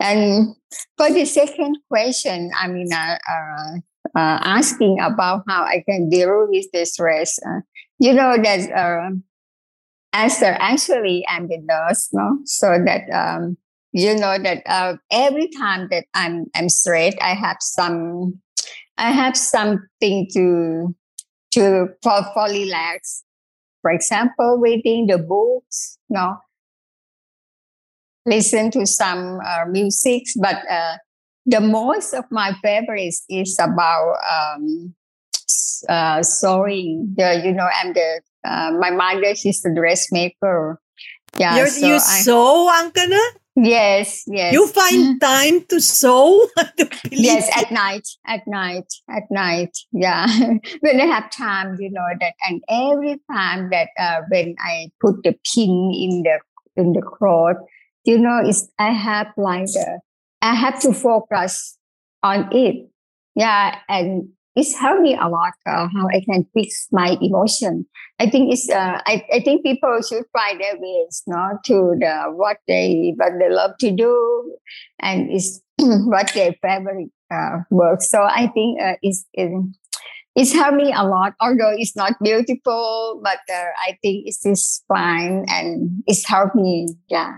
And 0.00 0.56
for 0.96 1.12
the 1.12 1.26
second 1.26 1.76
question, 1.90 2.50
I 2.58 2.68
mean, 2.68 2.88
uh, 2.90 3.18
uh, 3.28 3.76
uh, 4.16 4.38
asking 4.40 4.98
about 5.00 5.42
how 5.46 5.64
I 5.64 5.84
can 5.86 6.08
deal 6.08 6.46
with 6.48 6.64
the 6.72 6.86
stress. 6.86 7.38
you 7.98 8.14
know 8.14 8.38
that 8.40 9.12
as 10.14 10.42
actually 10.42 11.26
I'm 11.28 11.48
the 11.48 11.58
nurse, 11.58 12.08
no, 12.14 12.38
so 12.46 12.78
that 12.86 13.04
um, 13.12 13.58
you 13.96 14.14
know 14.14 14.36
that 14.36 14.62
uh, 14.66 14.96
every 15.10 15.48
time 15.48 15.88
that 15.90 16.04
I'm 16.12 16.46
I'm 16.54 16.68
stressed, 16.68 17.16
I 17.20 17.32
have 17.32 17.56
some 17.60 18.42
I 18.98 19.10
have 19.10 19.36
something 19.36 20.28
to 20.34 20.94
to 21.52 21.88
for, 22.02 22.22
for 22.34 22.44
relax. 22.44 23.24
For 23.80 23.90
example, 23.90 24.58
reading 24.60 25.06
the 25.06 25.16
books, 25.16 25.96
you 26.10 26.14
know, 26.14 26.36
listen 28.26 28.70
to 28.72 28.84
some 28.84 29.40
uh, 29.40 29.64
music. 29.66 30.24
But 30.38 30.56
uh, 30.70 30.98
the 31.46 31.62
most 31.62 32.12
of 32.12 32.24
my 32.30 32.52
favorites 32.62 33.24
is 33.30 33.56
about 33.58 34.16
um, 34.30 34.94
uh, 35.88 36.22
sewing. 36.22 37.14
The, 37.16 37.40
you 37.42 37.52
know, 37.52 37.68
I'm 37.82 37.94
the 37.94 38.20
uh, 38.44 38.72
my 38.78 38.90
mother. 38.90 39.34
She's 39.34 39.62
the 39.62 39.72
dressmaker. 39.74 40.80
Yeah, 41.38 41.56
You're, 41.56 41.68
so 41.68 41.86
you 41.86 41.94
I, 41.94 41.98
sew, 41.98 42.70
Angkana? 42.74 43.45
Yes, 43.56 44.24
yes. 44.26 44.52
You 44.52 44.66
find 44.66 45.18
time 45.18 45.64
to 45.70 45.80
sew? 45.80 46.46
yes, 47.10 47.48
at 47.56 47.72
night, 47.72 48.06
at 48.26 48.46
night, 48.46 48.92
at 49.08 49.22
night. 49.30 49.78
Yeah, 49.92 50.26
when 50.80 51.00
I 51.00 51.06
have 51.06 51.30
time, 51.30 51.76
you 51.80 51.90
know 51.90 52.06
that, 52.20 52.34
and 52.46 52.62
every 52.68 53.18
time 53.32 53.70
that 53.70 53.88
uh, 53.98 54.20
when 54.30 54.56
I 54.60 54.90
put 55.00 55.22
the 55.22 55.32
pin 55.54 55.90
in 55.94 56.22
the 56.24 56.38
in 56.76 56.92
the 56.92 57.00
cloth, 57.00 57.56
you 58.04 58.18
know, 58.18 58.42
it's 58.44 58.68
I 58.78 58.90
have 58.90 59.28
like 59.38 59.64
the, 59.66 60.00
I 60.42 60.54
have 60.54 60.78
to 60.80 60.92
focus 60.92 61.78
on 62.22 62.50
it. 62.52 62.90
Yeah, 63.34 63.78
and 63.88 64.28
it's 64.56 64.74
helped 64.74 65.02
me 65.02 65.14
a 65.14 65.28
lot 65.28 65.52
uh, 65.66 65.86
how 65.94 66.08
I 66.08 66.22
can 66.24 66.46
fix 66.54 66.88
my 66.90 67.16
emotion. 67.20 67.86
I 68.18 68.30
think 68.30 68.52
it's 68.52 68.68
uh, 68.70 69.00
I, 69.04 69.22
I 69.32 69.40
think 69.40 69.62
people 69.62 70.00
should 70.00 70.24
find 70.32 70.58
their 70.58 70.76
ways, 70.78 71.22
no, 71.26 71.58
to 71.66 71.94
the 72.00 72.32
what 72.34 72.56
they 72.66 73.12
what 73.16 73.32
they 73.38 73.50
love 73.50 73.72
to 73.80 73.92
do, 73.92 74.56
and 74.98 75.30
it's 75.30 75.60
what 75.78 76.32
their 76.34 76.54
favorite 76.62 77.10
uh, 77.30 77.58
work. 77.70 78.00
So 78.00 78.22
I 78.22 78.46
think 78.48 78.80
uh, 78.80 78.94
it's 79.02 79.26
it, 79.34 79.50
it's 80.34 80.52
helped 80.54 80.78
me 80.78 80.90
a 80.90 81.04
lot. 81.04 81.34
Although 81.38 81.74
it's 81.76 81.94
not 81.94 82.14
beautiful, 82.22 83.20
but 83.22 83.40
uh, 83.52 83.68
I 83.86 83.98
think 84.00 84.24
it's 84.26 84.42
just 84.42 84.84
fine 84.88 85.44
and 85.48 86.02
it's 86.06 86.26
helped 86.26 86.56
me. 86.56 86.88
Yeah. 87.08 87.32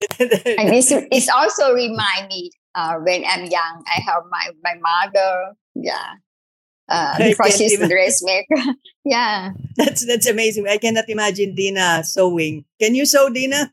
and 0.18 0.72
it's, 0.72 0.90
it's 0.90 1.28
also 1.28 1.74
remind 1.74 2.28
me 2.28 2.50
uh, 2.74 2.94
when 3.02 3.24
I'm 3.26 3.44
young, 3.46 3.84
I 3.86 4.00
help 4.00 4.26
my 4.30 4.50
my 4.62 4.74
mother. 4.80 5.54
Yeah, 5.74 6.14
uh, 6.88 7.18
before 7.18 7.50
she's 7.50 7.78
the 7.78 7.88
dressmaker. 7.88 8.74
yeah, 9.04 9.52
that's 9.76 10.06
that's 10.06 10.26
amazing. 10.26 10.68
I 10.68 10.78
cannot 10.78 11.08
imagine 11.08 11.54
Dina 11.54 12.04
sewing. 12.04 12.64
Can 12.80 12.94
you 12.94 13.06
sew, 13.06 13.30
Dina? 13.30 13.72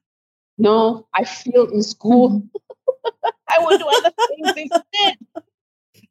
No, 0.58 1.08
I 1.14 1.24
feel 1.24 1.68
in 1.70 1.84
school. 1.84 2.44
I 3.50 3.64
would 3.64 3.80
do 3.80 3.88
other 3.88 4.12
things 4.28 4.70
instead. 4.70 5.18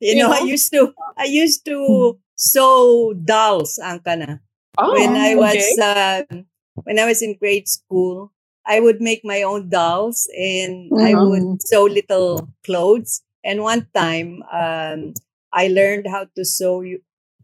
You, 0.00 0.12
you 0.12 0.16
know, 0.16 0.28
know, 0.28 0.34
I 0.34 0.40
used 0.40 0.72
to 0.72 0.92
I 1.16 1.24
used 1.24 1.64
to 1.66 2.18
sew 2.36 3.14
dolls, 3.14 3.78
Angkana. 3.82 4.40
Oh, 4.78 4.92
when 4.92 5.16
I 5.16 5.34
was 5.34 5.56
okay. 5.56 6.24
uh, 6.30 6.42
when 6.84 6.98
I 6.98 7.06
was 7.06 7.22
in 7.22 7.36
grade 7.36 7.68
school, 7.68 8.32
I 8.66 8.80
would 8.80 9.00
make 9.00 9.24
my 9.24 9.42
own 9.42 9.68
dolls 9.68 10.28
and 10.36 10.90
mm-hmm. 10.90 11.06
I 11.06 11.14
would 11.14 11.62
sew 11.62 11.84
little 11.84 12.48
clothes. 12.64 13.22
And 13.44 13.62
one 13.62 13.86
time, 13.94 14.42
um, 14.52 15.14
I 15.52 15.68
learned 15.68 16.06
how 16.08 16.26
to 16.36 16.44
sew 16.44 16.84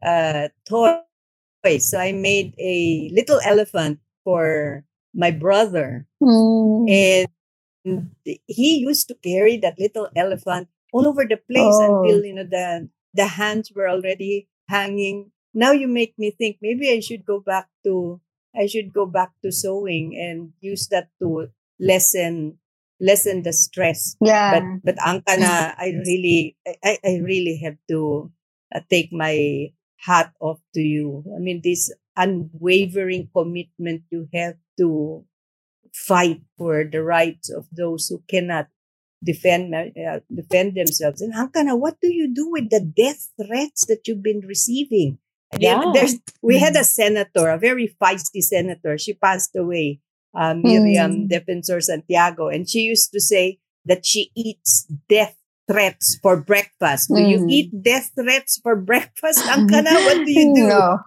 uh, 0.04 0.48
toys. 0.68 1.90
So 1.90 1.98
I 1.98 2.12
made 2.12 2.54
a 2.58 3.10
little 3.12 3.40
elephant 3.44 4.00
for 4.24 4.84
my 5.14 5.30
brother. 5.30 6.06
Mm. 6.22 7.28
And 7.84 8.10
he 8.46 8.78
used 8.78 9.08
to 9.08 9.14
carry 9.14 9.56
that 9.58 9.78
little 9.78 10.08
elephant 10.16 10.68
all 10.92 11.06
over 11.06 11.24
the 11.24 11.36
place 11.36 11.76
oh. 11.78 12.02
until, 12.02 12.24
you 12.24 12.34
know, 12.34 12.44
the, 12.44 12.88
the 13.14 13.26
hands 13.26 13.72
were 13.74 13.88
already 13.88 14.48
hanging. 14.68 15.30
Now 15.54 15.72
you 15.72 15.86
make 15.86 16.18
me 16.18 16.30
think 16.30 16.58
maybe 16.62 16.90
I 16.90 17.00
should 17.00 17.24
go 17.24 17.40
back 17.40 17.68
to 17.84 18.20
I 18.54 18.66
should 18.66 18.92
go 18.92 19.06
back 19.06 19.30
to 19.42 19.50
sewing 19.50 20.16
and 20.16 20.52
use 20.60 20.88
that 20.88 21.08
to 21.20 21.48
lessen 21.80 22.58
lessen 23.02 23.42
the 23.42 23.52
stress. 23.52 24.16
Yeah. 24.22 24.60
But 24.82 24.94
but 24.94 24.96
Angkana, 25.02 25.74
I 25.78 25.92
really 26.06 26.56
I, 26.82 26.98
I 27.04 27.18
really 27.18 27.60
have 27.64 27.76
to 27.90 28.30
uh, 28.74 28.80
take 28.88 29.12
my 29.12 29.68
hat 29.98 30.32
off 30.40 30.60
to 30.74 30.80
you. 30.80 31.24
I 31.34 31.38
mean, 31.38 31.60
this 31.62 31.92
unwavering 32.16 33.28
commitment 33.34 34.02
you 34.10 34.28
have 34.32 34.56
to 34.78 35.24
fight 35.92 36.40
for 36.56 36.84
the 36.84 37.02
rights 37.02 37.50
of 37.50 37.66
those 37.72 38.08
who 38.08 38.22
cannot 38.28 38.68
defend 39.22 39.74
uh, 39.74 40.20
defend 40.34 40.74
themselves. 40.74 41.20
And 41.20 41.34
Angkana, 41.34 41.78
what 41.78 42.00
do 42.00 42.12
you 42.12 42.32
do 42.32 42.50
with 42.50 42.70
the 42.70 42.80
death 42.80 43.30
threats 43.40 43.86
that 43.86 44.06
you've 44.06 44.22
been 44.22 44.40
receiving? 44.46 45.18
Yeah. 45.58 45.90
There's, 45.92 46.16
we 46.40 46.58
had 46.58 46.76
a 46.76 46.84
senator, 46.84 47.50
a 47.50 47.58
very 47.58 47.94
feisty 48.00 48.40
senator. 48.40 48.96
She 48.96 49.12
passed 49.12 49.54
away, 49.54 50.00
uh, 50.34 50.54
Miriam 50.54 51.12
mm. 51.12 51.30
Defensor 51.30 51.82
Santiago, 51.82 52.48
and 52.48 52.68
she 52.68 52.80
used 52.80 53.12
to 53.12 53.20
say 53.20 53.58
that 53.84 54.06
she 54.06 54.30
eats 54.36 54.86
death 55.08 55.36
threats 55.70 56.18
for 56.22 56.36
breakfast. 56.36 57.08
Do 57.08 57.20
mm. 57.20 57.30
you 57.30 57.46
eat 57.48 57.82
death 57.82 58.10
threats 58.18 58.60
for 58.62 58.76
breakfast, 58.76 59.44
Angkana? 59.46 59.92
What 60.04 60.26
do 60.26 60.32
you 60.32 60.54
do? 60.54 60.66
No, 60.68 60.98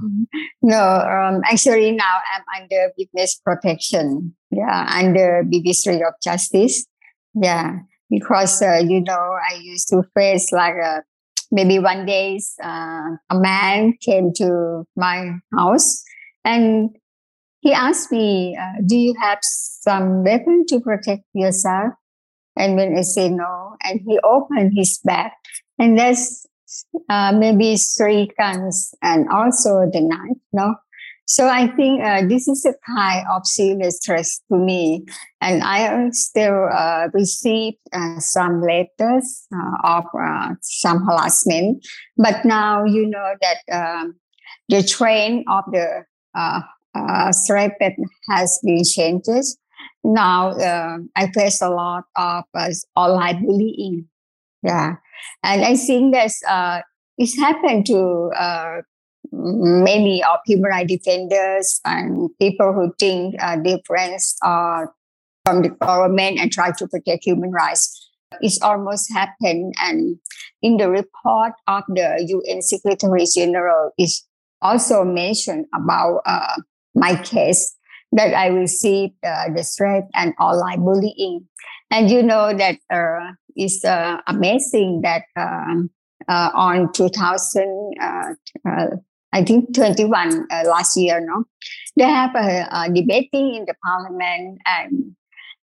no. 0.61 0.83
Um, 0.83 1.41
actually, 1.45 1.91
now 1.91 2.19
I'm 2.35 2.61
under 2.61 2.91
witness 2.97 3.35
protection. 3.35 4.35
Yeah, 4.51 4.89
under 4.93 5.43
Ministry 5.43 6.01
of 6.01 6.13
Justice. 6.23 6.85
Yeah, 7.33 7.79
because 8.09 8.61
uh, 8.61 8.81
you 8.85 9.01
know 9.01 9.37
I 9.49 9.55
used 9.61 9.89
to 9.89 10.03
face 10.15 10.51
like 10.51 10.75
a 10.75 11.03
maybe 11.51 11.79
one 11.79 12.05
day 12.05 12.39
uh, 12.63 13.15
a 13.29 13.35
man 13.35 13.93
came 14.01 14.31
to 14.35 14.85
my 14.95 15.35
house 15.53 16.03
and 16.43 16.89
he 17.65 17.73
asked 17.73 18.11
me, 18.11 18.55
uh, 18.55 18.81
"Do 18.85 18.95
you 18.95 19.15
have 19.19 19.39
some 19.41 20.23
weapon 20.23 20.65
to 20.69 20.79
protect 20.79 21.23
yourself?" 21.33 21.93
And 22.55 22.77
when 22.77 22.95
I 22.95 23.01
say 23.01 23.27
no, 23.29 23.75
and 23.83 23.99
he 24.05 24.19
opened 24.23 24.73
his 24.75 24.99
bag, 25.03 25.31
and 25.79 25.97
there's 25.97 26.45
uh, 27.09 27.31
maybe 27.33 27.75
three 27.75 28.29
guns 28.37 28.93
and 29.01 29.27
also 29.29 29.89
the 29.91 30.01
knife. 30.01 30.37
No, 30.53 30.75
so 31.25 31.47
I 31.47 31.65
think 31.67 32.03
uh, 32.03 32.21
this 32.27 32.47
is 32.47 32.65
a 32.65 32.75
kind 32.85 33.25
of 33.31 33.47
serious 33.47 33.97
stress 33.97 34.41
to 34.51 34.57
me. 34.57 35.05
And 35.41 35.63
I 35.63 36.09
still 36.11 36.69
uh, 36.71 37.07
received 37.13 37.77
uh, 37.91 38.19
some 38.19 38.61
letters 38.61 39.47
uh, 39.51 39.97
of 39.97 40.05
uh, 40.13 40.53
some 40.61 41.03
harassment. 41.03 41.83
But 42.15 42.45
now 42.45 42.85
you 42.85 43.07
know 43.07 43.33
that 43.41 43.57
um, 43.73 44.19
the 44.69 44.83
trend 44.83 45.45
of 45.49 45.63
the 45.71 46.05
uh, 46.95 47.31
has 48.29 48.59
been 48.63 48.83
changes. 48.83 49.57
Now 50.03 50.53
I 51.15 51.27
face 51.33 51.61
a 51.61 51.69
lot 51.69 52.05
of 52.15 52.45
online 52.95 53.45
bullying. 53.45 54.07
Yeah. 54.63 54.95
And 55.43 55.63
I 55.63 55.75
think 55.75 56.13
that's, 56.13 56.41
it's 57.17 57.37
happened 57.37 57.85
to 57.87 58.31
many 59.31 60.23
of 60.23 60.39
human 60.45 60.71
rights 60.71 60.87
defenders 60.87 61.79
and 61.85 62.29
people 62.39 62.73
who 62.73 62.93
think 62.99 63.35
uh, 63.41 63.55
different 63.57 64.21
uh, 64.43 64.85
from 65.45 65.61
the 65.61 65.69
government 65.69 66.39
and 66.39 66.51
try 66.51 66.71
to 66.71 66.87
protect 66.87 67.25
human 67.25 67.51
rights. 67.51 68.09
It's 68.41 68.61
almost 68.61 69.11
happened. 69.13 69.73
And 69.79 70.17
in 70.61 70.77
the 70.77 70.89
report 70.89 71.53
of 71.67 71.83
the 71.87 72.25
UN 72.27 72.61
Secretary 72.61 73.25
General 73.33 73.91
is 73.97 74.25
also 74.61 75.03
mentioned 75.03 75.65
about 75.73 76.21
uh, 76.25 76.61
my 76.95 77.15
case 77.15 77.75
that 78.11 78.33
I 78.33 78.47
received 78.47 79.13
uh, 79.23 79.51
the 79.53 79.63
threat 79.63 80.03
and 80.15 80.33
online 80.39 80.79
bullying. 80.79 81.47
And 81.91 82.09
you 82.09 82.23
know 82.23 82.55
that 82.57 82.77
uh, 82.89 83.33
it's 83.55 83.83
uh, 83.85 84.17
amazing 84.27 85.01
that 85.03 85.23
um, 85.35 85.89
uh, 86.27 86.49
on 86.55 86.91
2000, 86.93 87.93
uh, 88.01 88.33
uh, 88.67 88.87
I 89.33 89.43
think 89.43 89.75
21 89.75 90.47
uh, 90.49 90.63
last 90.67 90.97
year, 90.97 91.19
no? 91.19 91.43
They 91.97 92.05
have 92.05 92.35
a, 92.35 92.67
a, 92.71 92.89
debating 92.91 93.55
in 93.55 93.65
the 93.65 93.75
parliament 93.83 94.59
and 94.65 95.15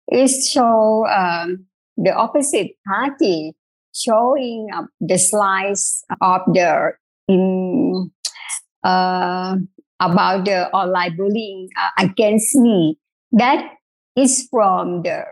it 0.09 0.29
show 0.29 1.07
um, 1.07 1.67
the 1.97 2.13
opposite 2.15 2.73
party 2.87 3.55
showing 3.95 4.69
the 5.01 5.19
slides 5.19 6.05
of 6.21 6.41
the 6.53 6.93
in 7.29 8.11
about 10.01 10.45
the 10.45 10.71
online 10.71 11.17
bullying 11.17 11.69
uh, 11.79 12.05
against 12.05 12.55
me. 12.57 12.99
That 13.33 13.65
is 14.17 14.47
from 14.51 15.03
the 15.03 15.25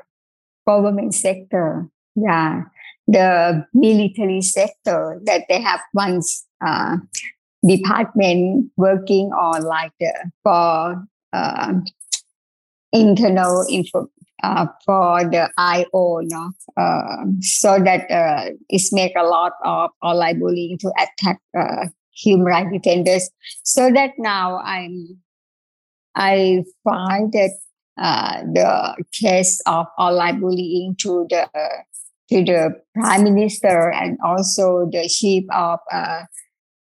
government 0.66 1.14
sector, 1.14 1.88
yeah, 2.14 2.62
the 3.06 3.66
military 3.74 4.40
sector 4.40 5.20
that 5.24 5.44
they 5.48 5.60
have 5.60 5.80
once 5.94 6.46
uh, 6.64 6.96
department 7.66 8.70
working 8.76 9.32
on 9.32 9.62
like 9.62 9.92
the, 10.00 10.12
for 10.42 11.04
uh, 11.32 11.72
internal 12.92 13.66
info 13.70 14.08
uh, 14.42 14.66
for 14.84 15.24
the 15.24 15.50
IO, 15.58 16.20
no, 16.22 16.52
uh, 16.76 17.24
so 17.40 17.78
that 17.78 18.10
uh, 18.10 18.50
it's 18.68 18.92
make 18.92 19.12
a 19.16 19.22
lot 19.22 19.52
of 19.64 19.90
online 20.02 20.38
bullying 20.38 20.78
to 20.78 20.92
attack 20.98 21.38
uh, 21.58 21.86
human 22.20 22.46
rights 22.46 22.70
defenders. 22.72 23.30
So 23.64 23.90
that 23.92 24.12
now 24.18 24.58
I'm, 24.58 25.18
I 26.14 26.64
find 26.84 27.32
that 27.32 27.50
uh, 28.00 28.42
the 28.42 29.04
case 29.12 29.60
of 29.66 29.86
online 29.98 30.40
bullying 30.40 30.96
to 31.00 31.26
the 31.28 31.48
to 32.30 32.44
the 32.44 32.70
prime 32.94 33.24
minister 33.24 33.90
and 33.90 34.16
also 34.24 34.88
the 34.90 35.08
chief 35.08 35.44
of 35.52 35.80
uh, 35.92 36.22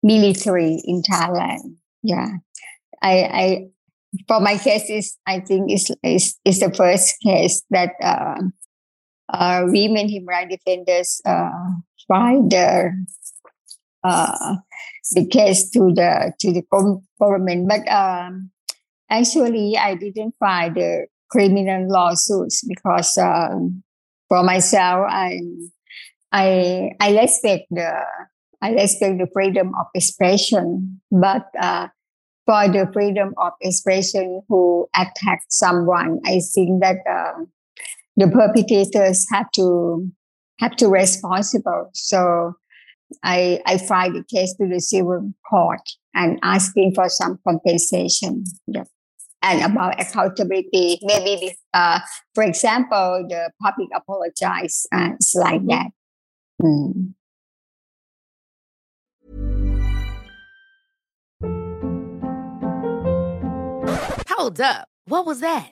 military 0.03 0.81
in 0.83 1.01
Thailand. 1.01 1.77
Yeah, 2.03 2.27
I, 3.01 3.13
I 3.23 3.67
for 4.27 4.39
my 4.39 4.57
case 4.57 4.89
is 4.89 5.17
I 5.25 5.39
think 5.39 5.71
is 5.71 5.91
is 6.03 6.37
is 6.45 6.59
the 6.59 6.73
first 6.73 7.15
case 7.23 7.63
that 7.69 7.91
uh, 8.01 8.41
uh, 9.29 9.63
women 9.65 10.09
human 10.09 10.27
rights 10.27 10.55
defenders 10.55 11.21
uh, 11.25 11.49
filed 12.07 12.51
the 12.51 12.91
uh, 14.03 14.55
the 15.11 15.27
case 15.27 15.69
to 15.71 15.91
the 15.93 16.33
to 16.39 16.51
the 16.51 16.63
government, 17.19 17.67
but 17.67 17.87
um, 17.91 18.51
actually 19.09 19.77
I 19.77 19.95
didn't 19.95 20.35
file 20.39 20.73
the 20.73 21.07
criminal 21.29 21.89
lawsuits 21.89 22.63
because 22.67 23.17
um, 23.17 23.83
for 24.27 24.43
myself 24.43 25.05
I 25.09 25.39
I 26.31 26.91
I 26.99 27.19
respect 27.19 27.65
the 27.71 27.91
I 28.61 28.71
respect 28.71 29.19
the 29.19 29.27
freedom 29.33 29.73
of 29.79 29.87
expression, 29.93 31.01
but 31.11 31.45
uh, 31.59 31.87
for 32.45 32.67
the 32.69 32.89
freedom 32.91 33.33
of 33.37 33.53
expression 33.61 34.41
who 34.47 34.87
attack 34.95 35.41
someone, 35.49 36.19
I 36.25 36.39
think 36.55 36.81
that 36.81 36.97
uh, 37.09 37.43
the 38.15 38.27
perpetrators 38.27 39.25
have 39.31 39.51
to 39.55 40.09
have 40.59 40.75
to 40.77 40.87
responsible. 40.87 41.91
So 41.93 42.53
I 43.23 43.61
I 43.65 43.77
filed 43.77 44.15
the 44.15 44.23
case 44.23 44.53
to 44.55 44.67
the 44.67 44.79
civil 44.79 45.33
court 45.49 45.81
and 46.13 46.39
asking 46.43 46.93
for 46.93 47.09
some 47.09 47.39
compensation. 47.47 48.43
Yeah. 48.67 48.83
And 49.43 49.71
about 49.71 50.01
accountability, 50.01 50.99
maybe, 51.03 51.55
uh, 51.73 51.99
for 52.33 52.43
example, 52.43 53.25
the 53.29 53.51
public 53.61 53.89
apologize, 53.95 54.87
uh, 54.91 55.11
it's 55.13 55.35
like 55.35 55.65
that. 55.67 55.91
Mm. 56.61 57.13
Hold 64.29 64.59
up. 64.59 64.89
What 65.05 65.25
was 65.25 65.39
that? 65.41 65.71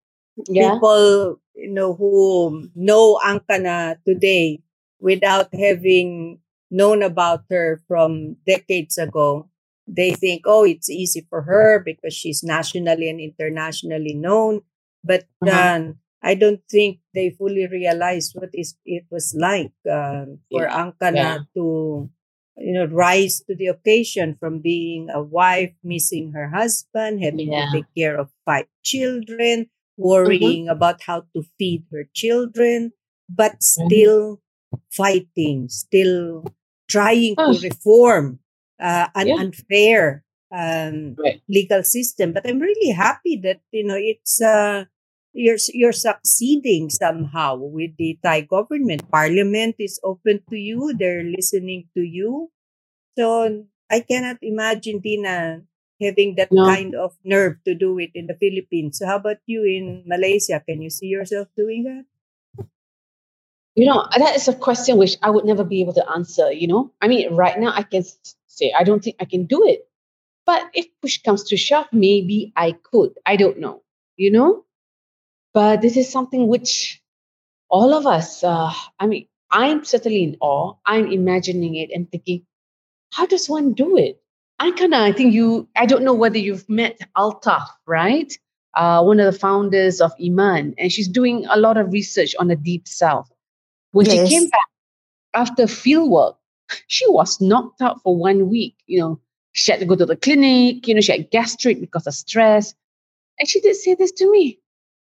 yeah. 0.47 0.73
people, 0.73 1.39
you 1.55 1.71
know, 1.71 1.93
who 1.93 2.69
know 2.75 3.19
Angkana 3.23 3.97
today 4.05 4.61
without 4.99 5.53
having 5.53 6.39
known 6.69 7.03
about 7.03 7.43
her 7.49 7.81
from 7.87 8.37
decades 8.47 8.97
ago, 8.97 9.49
they 9.87 10.11
think, 10.11 10.43
oh, 10.45 10.63
it's 10.63 10.89
easy 10.89 11.25
for 11.29 11.41
her 11.41 11.81
because 11.83 12.13
she's 12.13 12.43
nationally 12.43 13.09
and 13.09 13.19
internationally 13.19 14.13
known. 14.13 14.61
But 15.03 15.25
uh-huh. 15.45 15.75
um, 15.75 15.95
I 16.23 16.35
don't 16.35 16.61
think 16.69 16.99
they 17.13 17.31
fully 17.31 17.67
realize 17.67 18.31
what 18.33 18.49
is 18.53 18.75
it 18.85 19.05
was 19.09 19.35
like 19.37 19.73
uh, 19.89 20.25
for 20.51 20.63
yeah. 20.63 20.77
Angkana 20.77 21.15
yeah. 21.15 21.37
to 21.55 22.09
you 22.57 22.73
know, 22.73 22.85
rise 22.85 23.41
to 23.41 23.55
the 23.55 23.67
occasion 23.67 24.37
from 24.39 24.59
being 24.59 25.09
a 25.09 25.21
wife, 25.21 25.73
missing 25.83 26.31
her 26.33 26.49
husband, 26.49 27.23
having 27.23 27.51
Yeah. 27.51 27.65
to 27.65 27.71
take 27.71 27.89
care 27.97 28.19
of 28.19 28.29
five 28.45 28.67
children, 28.83 29.69
Mm-hmm. 30.25 30.53
worrying 30.57 30.67
about 30.69 31.01
how 31.03 31.25
to 31.35 31.43
feed 31.57 31.85
her 31.91 32.05
children, 32.13 32.91
but 33.29 33.61
Mm-hmm. 33.77 33.87
still 33.89 34.41
fighting, 34.91 35.69
still 35.69 36.45
trying 36.89 37.37
Oh. 37.37 37.45
to 37.45 37.57
reform 37.59 38.39
uh, 38.79 39.07
an 39.15 39.27
Yeah. 39.27 39.37
unfair 39.37 40.23
um, 40.51 41.17
Right. 41.17 41.41
legal 41.49 41.83
system. 41.83 42.33
But 42.33 42.47
I'm 42.47 42.59
really 42.59 42.91
happy 42.91 43.37
that 43.43 43.61
you 43.71 43.83
know 43.85 43.97
it's 43.97 44.41
uh, 44.41 44.85
you're 45.33 45.57
you're 45.73 45.93
succeeding 45.95 46.89
somehow 46.89 47.55
with 47.57 47.95
the 47.97 48.17
Thai 48.23 48.41
government. 48.41 49.09
Parliament 49.11 49.75
is 49.79 49.99
open 50.03 50.41
to 50.49 50.57
you; 50.57 50.93
they're 50.97 51.23
listening 51.23 51.87
to 51.95 52.01
you. 52.03 52.51
So 53.17 53.65
I 53.89 53.99
cannot 54.01 54.37
imagine 54.41 55.01
Tina 55.01 55.63
having 56.01 56.35
that 56.35 56.51
No. 56.51 56.65
kind 56.65 56.95
of 56.95 57.15
nerve 57.23 57.57
to 57.65 57.75
do 57.75 57.97
it 57.99 58.11
in 58.13 58.27
the 58.27 58.35
Philippines. 58.35 58.97
So 58.99 59.05
how 59.07 59.17
about 59.17 59.37
you 59.45 59.63
in 59.63 60.03
Malaysia? 60.05 60.59
Can 60.65 60.81
you 60.81 60.89
see 60.89 61.07
yourself 61.07 61.47
doing 61.55 61.83
that? 61.85 62.05
You 63.75 63.85
know, 63.85 64.05
that 64.17 64.35
is 64.35 64.47
a 64.47 64.53
question 64.53 64.97
which 64.97 65.15
I 65.21 65.29
would 65.29 65.45
never 65.45 65.63
be 65.63 65.79
able 65.81 65.93
to 65.93 66.09
answer. 66.11 66.51
You 66.51 66.67
know, 66.67 66.91
I 67.01 67.07
mean, 67.07 67.33
right 67.35 67.57
now 67.57 67.71
I 67.73 67.83
can 67.83 68.03
say 68.47 68.73
I 68.77 68.83
don't 68.83 69.01
think 69.03 69.15
I 69.19 69.25
can 69.25 69.45
do 69.45 69.63
it. 69.65 69.87
But 70.45 70.69
if 70.73 70.87
push 71.01 71.21
comes 71.21 71.43
to 71.45 71.57
shove, 71.57 71.87
maybe 71.93 72.51
I 72.55 72.73
could. 72.73 73.13
I 73.25 73.37
don't 73.37 73.59
know. 73.59 73.83
You 74.17 74.31
know, 74.31 74.65
but 75.53 75.81
this 75.81 75.97
is 75.97 76.11
something 76.11 76.47
which 76.47 77.01
all 77.69 77.93
of 77.93 78.07
us. 78.07 78.43
Uh, 78.43 78.73
I 78.99 79.07
mean, 79.07 79.27
I'm 79.51 79.85
certainly 79.85 80.23
in 80.23 80.37
awe. 80.41 80.75
I'm 80.85 81.11
imagining 81.11 81.75
it 81.75 81.91
and 81.93 82.09
thinking, 82.11 82.45
how 83.11 83.25
does 83.25 83.49
one 83.49 83.73
do 83.73 83.97
it? 83.97 84.21
Of, 84.61 84.93
I 84.93 85.11
think 85.11 85.33
you. 85.33 85.67
I 85.75 85.85
don't 85.85 86.03
know 86.03 86.13
whether 86.13 86.37
you've 86.37 86.67
met 86.69 86.99
Altaf, 87.17 87.67
right? 87.87 88.37
Uh, 88.75 89.03
one 89.03 89.19
of 89.19 89.31
the 89.31 89.37
founders 89.37 89.99
of 89.99 90.11
Iman, 90.23 90.73
and 90.77 90.91
she's 90.91 91.07
doing 91.07 91.45
a 91.49 91.57
lot 91.57 91.77
of 91.77 91.91
research 91.91 92.35
on 92.39 92.47
the 92.47 92.55
deep 92.55 92.87
south. 92.87 93.29
When 93.91 94.05
Yes. 94.05 94.29
she 94.29 94.35
came 94.35 94.49
back 94.49 94.69
after 95.33 95.67
field 95.67 96.09
work, 96.09 96.37
she 96.87 97.05
was 97.09 97.41
knocked 97.41 97.81
out 97.81 98.01
for 98.01 98.15
one 98.15 98.49
week. 98.49 98.75
You 98.87 98.99
know, 98.99 99.19
she 99.53 99.71
had 99.71 99.79
to 99.81 99.85
go 99.85 99.95
to 99.95 100.05
the 100.05 100.15
clinic. 100.15 100.87
You 100.87 100.95
know, 100.95 101.01
she 101.01 101.11
had 101.11 101.29
gastric 101.31 101.81
because 101.81 102.07
of 102.07 102.13
stress. 102.13 102.73
And 103.39 103.49
she 103.49 103.59
did 103.59 103.75
say 103.75 103.95
this 103.95 104.11
to 104.13 104.31
me. 104.31 104.59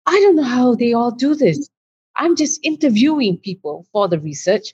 I 0.05 0.19
don't 0.19 0.35
know 0.35 0.43
how 0.43 0.75
they 0.75 0.93
all 0.93 1.11
do 1.11 1.35
this. 1.35 1.69
I'm 2.15 2.35
just 2.35 2.59
interviewing 2.63 3.37
people 3.37 3.85
for 3.91 4.07
the 4.07 4.19
research, 4.19 4.73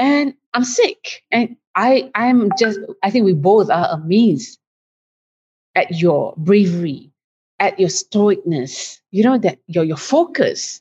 and 0.00 0.34
I'm 0.54 0.64
sick. 0.64 1.22
And 1.30 1.56
I, 1.76 2.10
I'm 2.14 2.50
just. 2.58 2.80
I 3.04 3.10
think 3.10 3.24
we 3.26 3.34
both 3.34 3.70
are 3.70 3.88
amazed 3.92 4.58
at 5.76 6.00
your 6.00 6.34
bravery, 6.36 7.12
at 7.60 7.78
your 7.78 7.90
stoicness. 7.90 8.98
You 9.12 9.24
know 9.24 9.38
that 9.38 9.58
your 9.68 9.84
your 9.84 10.00
focus. 10.00 10.80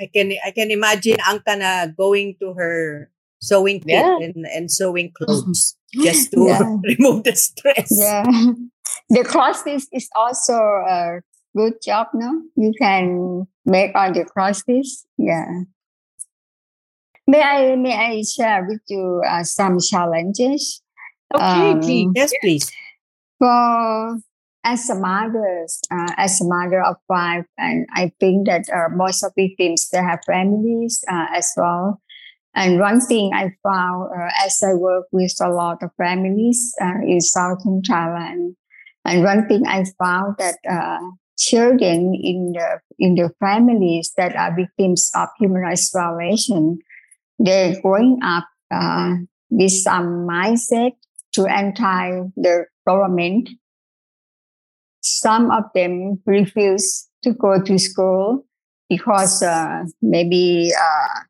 I 0.00 0.06
can 0.14 0.32
I 0.46 0.52
can 0.52 0.70
imagine 0.70 1.18
Angkana 1.18 1.96
going 1.96 2.36
to 2.40 2.54
her 2.54 3.10
sewing 3.42 3.80
kit 3.80 3.98
Yeah. 3.98 4.18
and, 4.22 4.46
and 4.46 4.70
sewing 4.70 5.10
mm-hmm. 5.10 5.24
clothes 5.24 5.76
just 5.94 6.30
to 6.32 6.46
Yeah. 6.46 6.62
remove 6.98 7.24
the 7.24 7.34
stress. 7.34 7.90
Yeah. 7.90 8.24
The 9.10 9.22
crosses 9.24 9.86
is 9.92 10.08
also 10.16 10.54
a 10.56 11.20
good 11.56 11.74
job, 11.82 12.08
no? 12.14 12.42
You 12.56 12.72
can 12.78 13.46
make 13.64 13.92
all 13.94 14.12
the 14.12 14.24
crosses. 14.24 15.06
Yeah. 15.18 15.68
May 17.28 17.42
I 17.42 17.76
may 17.76 17.94
I 17.94 18.22
share 18.22 18.64
with 18.66 18.80
you 18.88 19.20
uh, 19.28 19.44
some 19.44 19.78
challenges? 19.80 20.80
Okay, 21.34 21.72
Um, 21.72 21.80
please. 21.80 22.08
Yes, 22.16 22.32
please. 22.40 22.72
For 23.38 24.16
as 24.64 24.88
a 24.88 24.94
mother, 24.94 25.66
uh, 25.92 26.12
as 26.16 26.40
a 26.40 26.44
mother 26.48 26.82
of 26.82 26.96
five, 27.06 27.44
and 27.58 27.86
I 27.94 28.12
think 28.18 28.46
that 28.48 28.64
uh, 28.72 28.88
most 28.96 29.22
of 29.22 29.32
victims 29.36 29.90
they 29.92 29.98
have 29.98 30.20
families 30.26 31.04
uh, 31.06 31.26
as 31.36 31.52
well. 31.54 32.00
And 32.54 32.80
one 32.80 33.00
thing 33.02 33.30
I 33.34 33.52
found 33.62 34.08
uh, 34.08 34.30
as 34.42 34.62
I 34.64 34.72
work 34.72 35.04
with 35.12 35.36
a 35.42 35.50
lot 35.50 35.82
of 35.82 35.90
families 36.00 36.72
uh, 36.80 37.04
in 37.06 37.20
southern 37.20 37.82
Thailand, 37.82 38.56
and 39.04 39.22
one 39.22 39.46
thing 39.46 39.66
I 39.68 39.84
found 40.00 40.36
that 40.38 40.56
uh, 40.64 41.04
children 41.36 42.16
in 42.16 42.52
the 42.56 42.80
in 42.98 43.14
the 43.16 43.30
families 43.38 44.12
that 44.16 44.34
are 44.34 44.56
victims 44.56 45.10
of 45.14 45.28
human 45.38 45.60
rights 45.60 45.92
violation, 45.92 46.80
they're 47.38 47.80
growing 47.80 48.18
up 48.22 48.44
uh, 48.70 49.14
with 49.50 49.70
some 49.70 50.26
mindset 50.26 50.92
to 51.32 51.46
anti 51.46 52.22
the 52.36 52.66
government. 52.86 53.48
Some 55.00 55.50
of 55.50 55.64
them 55.74 56.20
refuse 56.26 57.08
to 57.22 57.32
go 57.32 57.62
to 57.62 57.78
school 57.78 58.44
because 58.88 59.42
uh, 59.42 59.84
maybe 60.02 60.72
uh, 60.78 61.20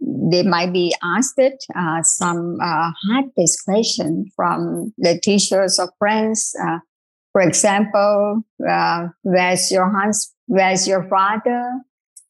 they 0.00 0.42
might 0.42 0.72
be 0.72 0.94
asked 1.02 1.40
uh, 1.40 2.02
some 2.02 2.58
uh, 2.60 2.90
hard-based 3.06 3.64
question 3.64 4.26
from 4.36 4.92
the 4.98 5.18
teachers 5.20 5.78
or 5.78 5.90
friends. 5.98 6.54
Uh, 6.62 6.78
for 7.32 7.40
example, 7.40 8.42
uh, 8.68 9.08
where's 9.22 9.70
your 9.70 9.90
husband? 9.90 10.32
Where's 10.46 10.86
your 10.86 11.08
father? 11.08 11.80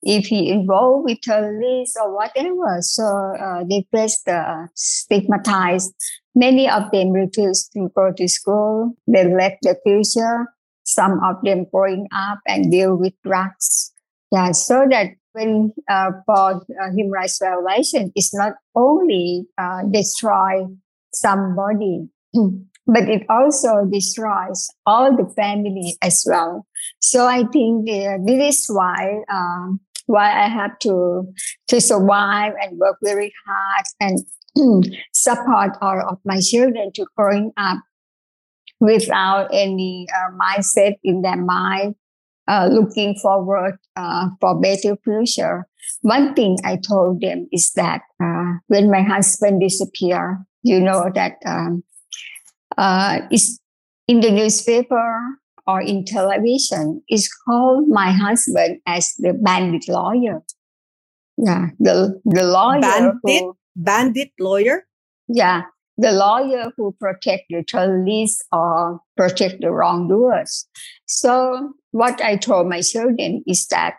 If 0.06 0.26
he 0.26 0.50
involved 0.50 1.04
with 1.04 1.22
police 1.22 1.96
or 2.00 2.14
whatever, 2.14 2.76
so 2.80 3.04
uh, 3.04 3.64
they 3.68 3.86
face 3.90 4.20
the 4.22 4.68
stigmatized. 4.74 5.94
Many 6.34 6.68
of 6.68 6.90
them 6.90 7.12
refuse 7.12 7.68
to 7.68 7.88
go 7.96 8.12
to 8.12 8.28
school. 8.28 8.92
They 9.06 9.26
lack 9.34 9.58
the 9.62 9.78
future. 9.82 10.46
Some 10.84 11.20
of 11.24 11.36
them 11.42 11.64
growing 11.72 12.06
up 12.12 12.40
and 12.46 12.70
deal 12.70 12.96
with 12.96 13.14
drugs. 13.24 13.92
Yeah, 14.30 14.52
so 14.52 14.86
that 14.90 15.12
when 15.32 15.72
uh, 15.88 16.10
for 16.26 16.56
uh, 16.56 16.90
human 16.94 17.10
rights 17.10 17.40
violation, 17.42 18.12
it's 18.14 18.34
not 18.34 18.54
only 18.74 19.46
uh, 19.56 19.84
destroy 19.90 20.66
somebody, 21.14 22.08
but 22.86 23.08
it 23.08 23.24
also 23.30 23.84
destroys 23.90 24.68
all 24.84 25.16
the 25.16 25.32
family 25.34 25.96
as 26.02 26.24
well. 26.28 26.66
So 27.00 27.26
I 27.26 27.44
think 27.44 27.88
uh, 27.88 28.18
this 28.24 28.60
is 28.60 28.66
why 28.68 29.22
um, 29.32 29.80
why 30.06 30.30
I 30.30 30.48
have 30.48 30.78
to 30.80 31.26
to 31.68 31.80
survive 31.80 32.52
and 32.60 32.78
work 32.78 32.96
very 33.02 33.32
hard 33.46 33.84
and 34.00 34.84
support 35.12 35.70
all 35.80 36.00
of 36.08 36.18
my 36.24 36.40
children 36.40 36.92
to 36.94 37.06
growing 37.16 37.52
up 37.56 37.78
without 38.80 39.48
any 39.52 40.06
uh, 40.14 40.30
mindset 40.36 40.94
in 41.02 41.22
their 41.22 41.36
mind, 41.36 41.94
uh, 42.48 42.68
looking 42.70 43.14
forward 43.16 43.78
uh, 43.96 44.28
for 44.40 44.60
better 44.60 44.96
future. 45.04 45.66
One 46.02 46.34
thing 46.34 46.58
I 46.64 46.76
told 46.76 47.20
them 47.20 47.48
is 47.52 47.72
that 47.72 48.02
uh, 48.22 48.54
when 48.68 48.90
my 48.90 49.02
husband 49.02 49.60
disappeared, 49.60 50.44
you 50.62 50.80
know 50.80 51.10
that 51.14 51.36
um, 51.46 51.82
uh, 52.76 53.20
it's 53.30 53.58
in 54.08 54.20
the 54.20 54.30
newspaper 54.30 55.38
or 55.66 55.80
in 55.80 56.04
television, 56.04 57.02
is 57.08 57.30
called 57.46 57.88
my 57.88 58.12
husband 58.12 58.80
as 58.86 59.14
the 59.18 59.32
bandit 59.32 59.88
lawyer. 59.88 60.42
Yeah, 61.36 61.68
the 61.80 62.20
the 62.24 62.44
lawyer 62.44 62.80
Bandit? 62.80 63.14
who 63.22 63.56
Bandit 63.76 64.30
lawyer? 64.38 64.84
yeah, 65.28 65.62
the 65.96 66.12
lawyer 66.12 66.70
who 66.76 66.94
protect 67.00 67.44
the 67.48 67.64
police 67.70 68.40
or 68.52 69.00
protect 69.16 69.60
the 69.60 69.70
wrongdoers. 69.70 70.66
So 71.06 71.72
what 71.92 72.20
I 72.20 72.36
told 72.36 72.68
my 72.68 72.80
children 72.80 73.42
is 73.46 73.66
that 73.68 73.94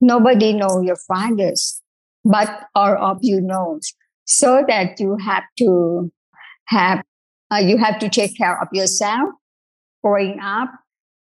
nobody 0.00 0.52
know 0.52 0.80
your 0.82 0.98
fathers, 1.08 1.80
but 2.24 2.66
all 2.74 2.96
of 2.96 3.18
you 3.22 3.40
knows. 3.40 3.92
So 4.24 4.62
that 4.68 5.00
you 5.00 5.16
have 5.24 5.44
to 5.58 6.12
have, 6.66 7.02
uh, 7.50 7.56
you 7.56 7.78
have 7.78 7.98
to 8.00 8.10
take 8.10 8.36
care 8.36 8.60
of 8.60 8.68
yourself 8.72 9.30
growing 10.04 10.38
up 10.40 10.70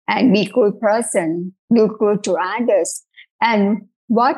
and 0.09 0.33
be 0.33 0.47
good 0.47 0.79
person, 0.81 1.55
do 1.75 1.97
good 1.99 2.23
to 2.25 2.37
others. 2.37 3.03
And 3.41 3.89
what 4.09 4.37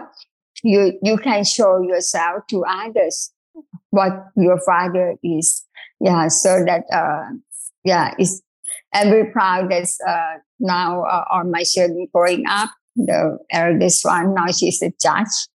you, 0.62 0.98
you 1.02 1.18
can 1.18 1.44
show 1.44 1.80
yourself 1.82 2.44
to 2.50 2.64
others 2.64 3.32
what 3.90 4.12
your 4.36 4.60
father 4.60 5.16
is. 5.22 5.64
Yeah, 6.00 6.28
so 6.28 6.64
that 6.64 6.84
uh, 6.92 7.34
yeah, 7.84 8.14
is 8.18 8.42
I'm 8.92 9.10
very 9.10 9.30
proud 9.30 9.70
that 9.70 9.88
uh, 10.06 10.38
now 10.60 11.02
uh, 11.02 11.24
on 11.30 11.50
my 11.50 11.62
children 11.64 12.06
growing 12.12 12.44
up. 12.48 12.70
The 12.96 13.38
eldest 13.52 14.04
one 14.04 14.34
now 14.34 14.48
she's 14.48 14.82
a 14.82 14.92
judge, 15.00 15.46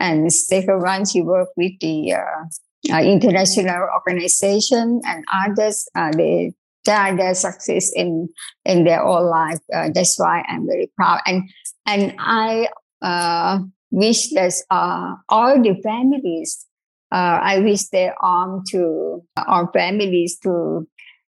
and 0.00 0.26
the 0.26 0.30
second 0.30 0.82
one 0.82 1.04
she 1.04 1.20
worked 1.20 1.52
with 1.56 1.72
the 1.80 2.14
uh, 2.14 2.92
uh, 2.92 3.02
international 3.02 3.88
organization 3.94 5.00
and 5.06 5.24
others. 5.32 5.86
Uh, 5.94 6.10
they 6.16 6.54
they 6.88 7.16
their 7.16 7.34
success 7.34 7.92
in 7.94 8.28
in 8.64 8.84
their 8.84 9.04
whole 9.04 9.28
life. 9.30 9.60
Uh, 9.72 9.90
that's 9.94 10.18
why 10.18 10.44
I'm 10.48 10.66
very 10.66 10.90
proud, 10.96 11.20
and 11.26 11.48
and 11.86 12.14
I 12.18 12.68
uh, 13.02 13.60
wish 13.90 14.30
that 14.30 14.52
uh, 14.70 15.14
all 15.28 15.62
the 15.62 15.80
families 15.82 16.66
uh, 17.12 17.40
I 17.42 17.60
wish 17.60 17.88
their 17.88 18.14
arm 18.20 18.62
to 18.70 19.22
our 19.36 19.70
families 19.72 20.38
to 20.42 20.86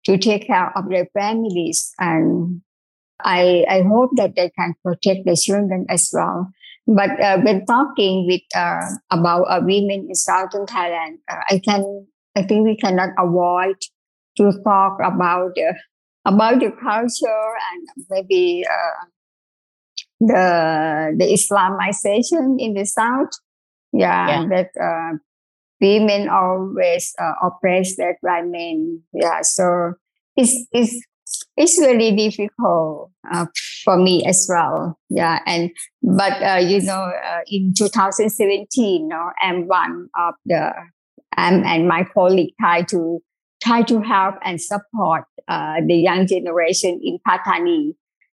to 0.05 0.17
take 0.17 0.47
care 0.47 0.71
of 0.77 0.89
their 0.89 1.07
families 1.13 1.91
and 1.99 2.61
I, 3.23 3.65
I 3.69 3.81
hope 3.81 4.11
that 4.17 4.35
they 4.35 4.51
can 4.51 4.75
protect 4.83 5.25
the 5.25 5.35
children 5.35 5.85
as 5.89 6.09
well. 6.13 6.51
But 6.85 7.19
uh, 7.19 7.39
when 7.41 7.65
talking 7.65 8.27
with 8.27 8.41
uh, 8.55 8.81
about 9.09 9.43
uh, 9.43 9.61
women 9.63 10.07
in 10.09 10.15
southern 10.15 10.65
Thailand, 10.65 11.15
uh, 11.29 11.39
I 11.49 11.59
can 11.59 12.07
I 12.35 12.43
think 12.43 12.65
we 12.65 12.77
cannot 12.77 13.09
avoid 13.17 13.77
to 14.37 14.51
talk 14.63 14.97
about 15.03 15.51
the 15.55 15.73
about 16.25 16.59
the 16.59 16.71
culture 16.71 17.53
and 17.71 18.05
maybe 18.09 18.65
uh, 18.69 19.05
the 20.19 21.15
the 21.17 21.25
Islamization 21.25 22.55
in 22.59 22.73
the 22.73 22.85
south. 22.85 23.29
Yeah, 23.93 24.27
yeah. 24.27 24.47
that 24.49 24.69
uh, 24.81 25.17
women 25.79 26.27
always 26.27 27.13
oppressed 27.41 27.97
that 27.97 28.15
by 28.21 28.41
men. 28.41 29.01
Yeah, 29.13 29.41
so 29.41 29.93
it's 30.35 30.67
it's 30.71 30.99
it's 31.57 31.79
really 31.79 32.15
difficult 32.15 33.11
uh, 33.31 33.45
for 33.83 33.97
me 33.97 34.25
as 34.25 34.45
well. 34.49 34.99
Yeah, 35.09 35.39
and 35.45 35.71
but 36.01 36.41
uh, 36.41 36.59
you 36.59 36.81
know, 36.81 37.11
uh, 37.23 37.41
in 37.47 37.73
2017, 37.77 39.01
you 39.01 39.07
know, 39.07 39.29
I'm 39.41 39.67
one 39.67 40.09
of 40.17 40.35
the 40.45 40.73
um, 41.37 41.63
and 41.65 41.87
my 41.87 42.05
colleague 42.13 42.53
try 42.59 42.83
to 42.83 43.19
try 43.65 43.81
to 43.83 44.01
help 44.01 44.35
and 44.43 44.61
support 44.61 45.25
uh, 45.47 45.81
the 45.85 45.95
young 45.95 46.27
generation 46.27 46.99
in 47.03 47.17
Pattani 47.27 47.93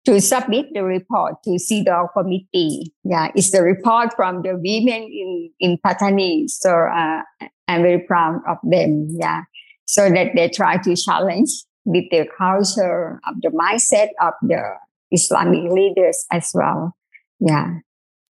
to 0.05 0.21
submit 0.21 0.67
the 0.73 0.85
report 0.85 1.43
to 1.43 1.59
CEDAW 1.59 2.13
committee. 2.13 2.95
Yeah, 3.05 3.29
it's 3.35 3.51
the 3.51 3.63
report 3.63 4.15
from 4.15 4.43
the 4.43 4.55
women 4.55 5.03
in 5.03 5.51
in 5.59 5.79
Pattani. 5.85 6.49
So 6.49 6.71
uh, 6.71 7.23
I'm 7.69 7.83
very 7.83 8.01
proud 8.01 8.41
of 8.49 8.59
them. 8.63 9.09
Yeah, 9.11 9.43
so 9.87 10.09
that 10.09 10.33
they 10.35 10.49
try 10.49 10.79
to 10.79 10.97
challenge 10.97 11.51
with 11.85 12.05
the 12.11 12.27
culture 12.39 13.21
of 13.27 13.35
the 13.43 13.51
mindset 13.51 14.09
of 14.21 14.35
the 14.43 14.63
Islamic 15.11 15.71
leaders 15.71 16.25
as 16.31 16.51
well. 16.55 16.95
Yeah. 17.41 17.79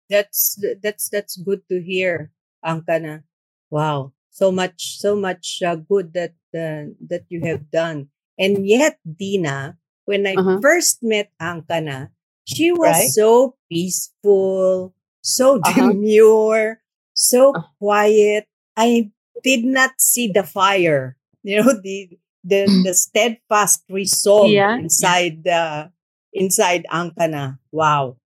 That's 0.09 0.59
that's 0.83 1.09
that's 1.09 1.37
good 1.37 1.63
to 1.69 1.81
hear, 1.81 2.33
Angkana. 2.67 3.23
Wow, 3.71 4.13
so 4.31 4.51
much, 4.51 4.99
so 4.99 5.17
much 5.17 5.63
uh, 5.67 5.77
good 5.77 6.15
that 6.15 6.35
uh, 6.55 6.95
that 7.07 7.27
you 7.29 7.45
have 7.45 7.71
done. 7.71 8.09
And 8.39 8.67
yet, 8.67 8.99
Dina, 9.05 9.77
when 10.07 10.27
I 10.27 10.35
uh-huh. 10.35 10.59
first 10.63 11.03
met 11.03 11.31
Angkana, 11.41 12.11
she 12.47 12.73
was 12.73 12.97
right? 12.97 13.11
so 13.11 13.57
peaceful, 13.69 14.95
so 15.21 15.61
uh-huh. 15.65 15.93
demure, 15.93 16.81
so 17.13 17.53
uh-huh. 17.55 17.69
quiet. 17.79 18.47
I 18.77 19.11
did 19.43 19.65
not 19.65 20.01
see 20.01 20.31
the 20.33 20.45
fire. 20.45 21.17
You 21.41 21.65
know, 21.65 21.73
the 21.73 22.21
the 22.45 22.69
the 22.85 22.93
steadfast 22.93 23.89
resolve 23.89 24.53
yeah. 24.53 24.77
inside 24.77 25.41
the 25.41 25.89
inside 26.37 26.85
Angkana. 26.93 27.57
Wow. 27.73 28.21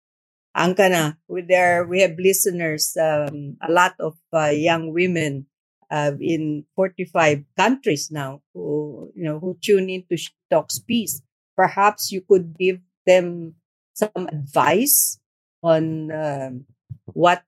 Angkana, 0.55 1.18
with 1.26 1.51
there 1.51 1.82
we 1.86 2.07
have 2.07 2.14
listeners, 2.14 2.94
um, 2.94 3.59
a 3.59 3.66
lot 3.66 3.98
of 3.98 4.14
uh, 4.30 4.55
young 4.55 4.94
women 4.94 5.49
uh, 5.91 6.12
in 6.20 6.64
45 6.76 7.45
countries 7.57 8.11
now 8.11 8.43
who 8.55 9.11
you 9.14 9.24
know 9.24 9.38
who 9.38 9.57
tune 9.61 9.91
into 9.91 10.16
Talks 10.51 10.78
Peace. 10.78 11.22
Perhaps 11.57 12.12
you 12.12 12.22
could 12.22 12.57
give 12.59 12.80
them 13.07 13.55
some 13.95 14.28
advice 14.30 15.18
on 15.62 16.11
um, 16.12 16.64
what 17.12 17.43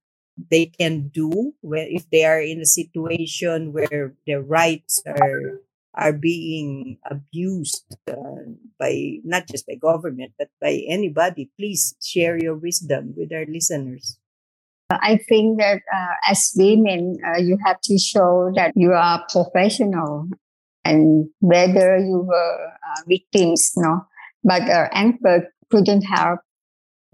they 0.51 0.66
can 0.66 1.09
do 1.09 1.55
where 1.61 1.86
if 1.88 2.09
they 2.11 2.24
are 2.24 2.40
in 2.40 2.61
a 2.61 2.66
situation 2.66 3.72
where 3.72 4.14
their 4.26 4.40
rights 4.43 5.03
are 5.07 5.61
are 5.95 6.12
being 6.12 6.97
abused 7.05 7.84
uh, 8.09 8.49
by 8.80 9.20
not 9.24 9.47
just 9.47 9.66
by 9.66 9.74
government 9.74 10.32
but 10.38 10.49
by 10.61 10.82
anybody 10.88 11.51
please 11.59 11.95
share 12.03 12.38
your 12.40 12.57
wisdom 12.57 13.12
with 13.16 13.30
our 13.32 13.45
listeners 13.47 14.18
i 15.01 15.18
think 15.28 15.59
that 15.59 15.80
uh, 15.95 16.14
as 16.28 16.53
women 16.57 17.18
uh, 17.26 17.38
you 17.38 17.59
have 17.64 17.80
to 17.80 17.99
show 17.99 18.51
that 18.55 18.72
you 18.74 18.93
are 18.93 19.24
professional 19.30 20.28
and 20.84 21.28
whether 21.40 21.99
you 21.99 22.18
were 22.26 22.66
uh, 22.66 23.01
victims 23.07 23.72
no 23.76 24.05
but 24.45 24.62
uh, 24.62 24.88
Anchor 24.93 25.49
couldn't 25.70 26.03
help 26.03 26.40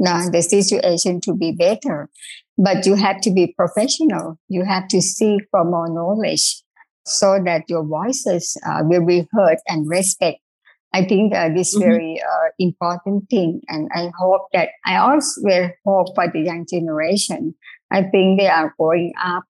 no, 0.00 0.30
the 0.30 0.42
situation 0.42 1.20
to 1.20 1.34
be 1.34 1.52
better 1.52 2.08
but 2.56 2.86
you 2.86 2.94
have 2.94 3.20
to 3.20 3.30
be 3.30 3.54
professional 3.56 4.38
you 4.48 4.64
have 4.64 4.88
to 4.88 5.02
seek 5.02 5.42
for 5.50 5.64
more 5.64 5.88
knowledge 5.88 6.62
so 7.08 7.40
that 7.44 7.64
your 7.68 7.84
voices 7.84 8.56
uh, 8.66 8.82
will 8.84 9.04
be 9.04 9.26
heard 9.32 9.58
and 9.66 9.88
respect. 9.88 10.38
I 10.92 11.04
think 11.04 11.34
uh, 11.34 11.50
this 11.54 11.74
mm-hmm. 11.74 11.84
very 11.84 12.20
uh, 12.20 12.48
important 12.58 13.28
thing, 13.28 13.60
and 13.68 13.90
I 13.94 14.10
hope 14.18 14.48
that 14.52 14.70
I 14.86 14.96
also 14.96 15.40
will 15.42 15.70
hope 15.84 16.14
for 16.14 16.30
the 16.32 16.40
young 16.40 16.66
generation. 16.68 17.54
I 17.90 18.02
think 18.02 18.40
they 18.40 18.48
are 18.48 18.74
growing 18.78 19.12
up, 19.22 19.44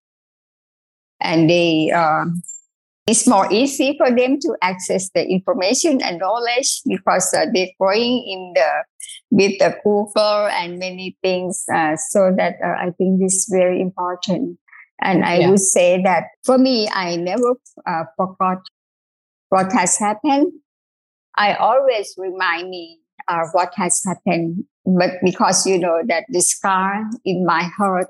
and 1.21 1.49
they 1.49 1.91
um, 1.91 2.41
it's 3.09 3.25
more 3.25 3.51
easy 3.51 3.95
for 3.97 4.15
them 4.15 4.39
to 4.39 4.55
access 4.61 5.09
the 5.15 5.25
information 5.25 6.01
and 6.01 6.19
knowledge 6.19 6.81
because 6.85 7.33
uh, 7.33 7.45
they're 7.53 7.73
growing 7.79 8.23
in 8.27 8.53
the 8.53 8.69
with 9.31 9.57
the 9.59 9.75
Google 9.83 10.47
and 10.47 10.77
many 10.77 11.17
things. 11.23 11.63
Uh, 11.73 11.95
so 11.95 12.31
that 12.37 12.55
uh, 12.63 12.75
I 12.77 12.91
think 12.97 13.19
this 13.19 13.33
is 13.33 13.47
very 13.51 13.81
important. 13.81 14.59
And 15.01 15.23
I 15.23 15.39
yeah. 15.39 15.49
would 15.49 15.59
say 15.59 16.01
that 16.03 16.25
for 16.43 16.57
me, 16.57 16.89
I 16.93 17.15
never 17.15 17.55
uh, 17.87 18.03
forgot 18.17 18.59
what 19.49 19.71
has 19.71 19.97
happened. 19.97 20.51
I 21.39 21.53
always 21.53 22.13
remind 22.17 22.69
me 22.69 22.99
uh, 23.29 23.45
what 23.53 23.73
has 23.75 24.03
happened, 24.05 24.65
but 24.85 25.11
because 25.23 25.65
you 25.65 25.79
know 25.79 26.01
that 26.07 26.25
the 26.27 26.41
scar 26.41 27.05
in 27.23 27.45
my 27.45 27.63
heart 27.63 28.07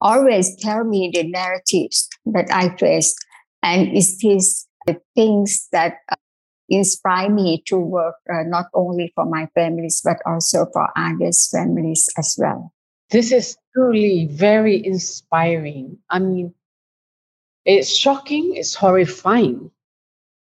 always 0.00 0.56
tell 0.56 0.82
me 0.82 1.08
the 1.14 1.22
narratives 1.22 2.08
that 2.26 2.48
I 2.52 2.76
face, 2.76 3.14
and 3.62 3.96
it's 3.96 4.18
these 4.18 4.66
the 4.86 5.00
things 5.14 5.68
that 5.70 5.98
uh, 6.10 6.16
inspire 6.68 7.30
me 7.30 7.62
to 7.66 7.78
work 7.78 8.16
uh, 8.28 8.42
not 8.46 8.66
only 8.74 9.12
for 9.14 9.26
my 9.26 9.46
families 9.54 10.02
but 10.04 10.16
also 10.26 10.66
for 10.72 10.88
others' 10.96 11.48
families 11.52 12.08
as 12.18 12.34
well. 12.36 12.72
This 13.10 13.30
is 13.30 13.56
truly 13.74 14.26
very 14.26 14.84
inspiring. 14.84 15.98
I 16.10 16.18
mean, 16.18 16.52
it's 17.64 17.94
shocking, 17.94 18.54
it's 18.56 18.74
horrifying, 18.74 19.70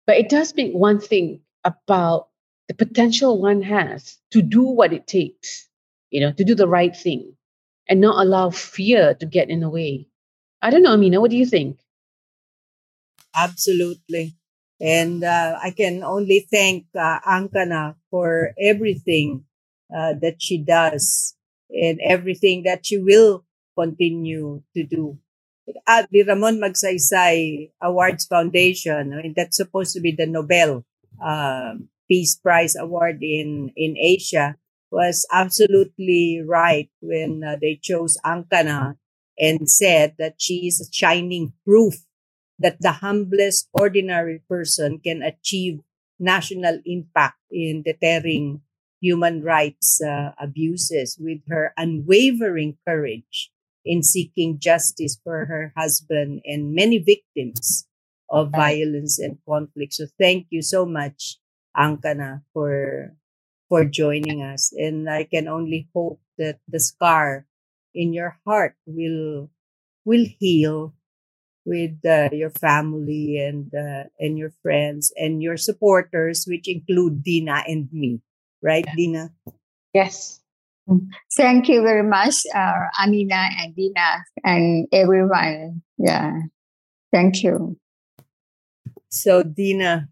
but 0.07 0.17
it 0.17 0.29
does 0.29 0.55
make 0.55 0.73
one 0.73 0.99
thing 0.99 1.42
about 1.63 2.29
the 2.67 2.73
potential 2.73 3.41
one 3.41 3.61
has 3.61 4.17
to 4.31 4.41
do 4.41 4.63
what 4.63 4.93
it 4.93 5.07
takes, 5.07 5.67
you 6.09 6.21
know, 6.21 6.31
to 6.31 6.43
do 6.43 6.55
the 6.55 6.67
right 6.67 6.95
thing 6.95 7.35
and 7.87 7.99
not 7.99 8.23
allow 8.23 8.49
fear 8.49 9.13
to 9.15 9.25
get 9.25 9.49
in 9.49 9.59
the 9.59 9.69
way. 9.69 10.07
I 10.61 10.69
don't 10.69 10.83
know, 10.83 10.93
Amina, 10.93 11.19
what 11.19 11.31
do 11.31 11.37
you 11.37 11.45
think? 11.45 11.79
Absolutely. 13.35 14.35
And 14.79 15.23
uh, 15.23 15.57
I 15.61 15.71
can 15.71 16.03
only 16.03 16.47
thank 16.51 16.85
uh, 16.95 17.19
Angkana 17.27 17.95
for 18.09 18.53
everything 18.59 19.45
uh, 19.95 20.13
that 20.21 20.41
she 20.41 20.57
does 20.57 21.35
and 21.69 21.99
everything 22.03 22.63
that 22.63 22.85
she 22.85 22.97
will 22.97 23.45
continue 23.77 24.61
to 24.75 24.83
do. 24.83 25.17
At 25.87 26.09
the 26.11 26.23
Ramon 26.23 26.59
Magsaysay 26.59 27.71
Awards 27.81 28.25
Foundation, 28.25 29.13
I 29.13 29.21
mean, 29.21 29.33
that's 29.35 29.57
supposed 29.57 29.93
to 29.93 30.01
be 30.01 30.11
the 30.11 30.25
Nobel 30.25 30.85
uh, 31.21 31.73
Peace 32.09 32.35
Prize 32.35 32.75
Award 32.75 33.19
in, 33.21 33.71
in 33.75 33.97
Asia, 33.97 34.55
was 34.91 35.25
absolutely 35.33 36.41
right 36.45 36.89
when 37.01 37.43
uh, 37.43 37.57
they 37.59 37.79
chose 37.81 38.17
Angkana 38.23 38.95
and 39.39 39.69
said 39.69 40.13
that 40.19 40.35
she 40.37 40.67
is 40.67 40.79
a 40.79 40.93
shining 40.93 41.53
proof 41.65 41.95
that 42.59 42.77
the 42.79 42.91
humblest 42.91 43.67
ordinary 43.73 44.41
person 44.47 44.99
can 44.99 45.23
achieve 45.23 45.79
national 46.19 46.79
impact 46.85 47.39
in 47.51 47.81
deterring 47.81 48.61
human 49.01 49.43
rights 49.43 49.99
uh, 50.01 50.31
abuses 50.39 51.17
with 51.19 51.39
her 51.49 51.73
unwavering 51.75 52.77
courage 52.87 53.51
in 53.83 54.01
seeking 54.01 54.59
justice 54.59 55.19
for 55.23 55.45
her 55.45 55.73
husband 55.75 56.41
and 56.45 56.73
many 56.73 56.99
victims 56.99 57.85
of 58.29 58.51
violence 58.51 59.19
and 59.19 59.37
conflict. 59.47 59.93
So 59.93 60.07
thank 60.19 60.47
you 60.49 60.61
so 60.61 60.85
much, 60.85 61.37
Angkana, 61.75 62.43
for 62.53 63.13
for 63.69 63.85
joining 63.85 64.41
us. 64.41 64.71
And 64.75 65.09
I 65.09 65.23
can 65.25 65.47
only 65.47 65.89
hope 65.93 66.21
that 66.37 66.59
the 66.67 66.79
scar 66.79 67.45
in 67.93 68.13
your 68.13 68.37
heart 68.45 68.75
will 68.85 69.49
will 70.05 70.25
heal 70.39 70.93
with 71.65 71.95
uh, 72.05 72.29
your 72.31 72.51
family 72.51 73.39
and 73.39 73.71
uh, 73.73 74.09
and 74.19 74.37
your 74.37 74.51
friends 74.61 75.13
and 75.15 75.41
your 75.41 75.57
supporters, 75.57 76.45
which 76.45 76.67
include 76.67 77.23
Dina 77.23 77.63
and 77.67 77.87
me 77.91 78.21
right, 78.63 78.85
Dina? 78.95 79.29
Yes. 79.93 80.39
Thank 81.37 81.69
you 81.69 81.83
very 81.83 82.03
much, 82.03 82.43
uh, 82.55 82.87
Amina 82.99 83.49
and 83.59 83.75
Dina 83.75 84.23
and 84.43 84.87
everyone. 84.91 85.83
Yeah. 85.97 86.47
Thank 87.11 87.43
you. 87.43 87.77
So, 89.13 89.43
Dina, 89.43 90.09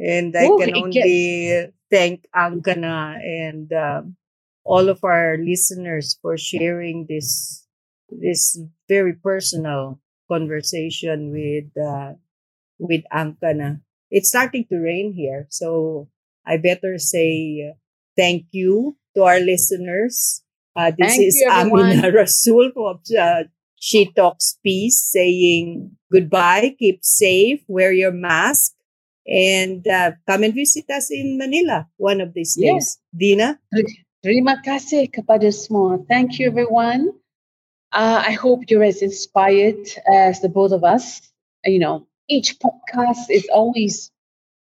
And 0.00 0.36
I 0.36 0.48
Ooh, 0.48 0.58
can 0.58 0.72
only 0.74 1.70
thank 1.90 2.26
Angkana 2.34 3.18
and 3.22 3.72
um, 3.72 4.16
all 4.64 4.88
of 4.88 5.04
our 5.04 5.36
listeners 5.38 6.18
for 6.22 6.36
sharing 6.38 7.06
this 7.08 7.66
this 8.10 8.58
very 8.88 9.14
personal 9.14 10.00
conversation 10.28 11.32
with 11.32 11.70
uh, 11.78 12.14
with 12.78 13.04
Angkana. 13.12 13.80
It's 14.10 14.28
starting 14.28 14.66
to 14.70 14.78
rain 14.78 15.12
here, 15.12 15.46
so 15.50 16.08
I 16.46 16.56
better 16.58 16.98
say 16.98 17.74
thank 18.16 18.46
you 18.52 18.96
to 19.16 19.22
our 19.24 19.40
listeners. 19.40 20.42
Uh, 20.74 20.90
this 20.96 21.16
Thank 21.16 21.22
is 21.28 21.36
you. 21.40 21.50
Amina 21.50 22.10
Rasul 22.16 22.72
of 22.76 23.00
uh, 23.18 23.44
She 23.76 24.06
Talks 24.12 24.58
Peace 24.62 25.10
saying 25.12 25.90
goodbye, 26.10 26.74
keep 26.78 27.00
safe, 27.04 27.60
wear 27.68 27.92
your 27.92 28.12
mask, 28.12 28.72
and 29.26 29.86
uh, 29.86 30.12
come 30.26 30.42
and 30.44 30.54
visit 30.54 30.88
us 30.90 31.10
in 31.10 31.36
Manila 31.38 31.88
one 31.96 32.20
of 32.20 32.32
these 32.34 32.56
Yeah. 32.58 32.74
days. 32.74 32.98
Dina? 33.16 33.58
Terima 34.22 34.62
kasih 34.62 35.10
kepada 35.10 35.50
semua. 35.50 35.98
Thank 36.06 36.38
you, 36.38 36.46
everyone. 36.46 37.10
Uh, 37.92 38.22
I 38.24 38.32
hope 38.32 38.70
you're 38.70 38.86
as 38.86 39.02
inspired 39.02 39.82
as 40.08 40.40
the 40.40 40.48
both 40.48 40.72
of 40.72 40.84
us. 40.86 41.20
You 41.66 41.78
know, 41.82 42.06
each 42.30 42.56
podcast 42.62 43.28
is 43.28 43.44
always 43.52 44.10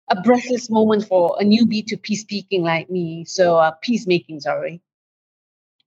a 0.09 0.19
breathless 0.21 0.69
moment 0.69 1.07
for 1.07 1.37
a 1.39 1.45
newbie 1.45 1.85
to 1.87 1.97
peace 1.97 2.21
speaking 2.21 2.61
like 2.63 2.89
me. 2.89 3.23
So, 3.25 3.57
uh, 3.57 3.71
peacemaking, 3.81 4.41
sorry. 4.41 4.81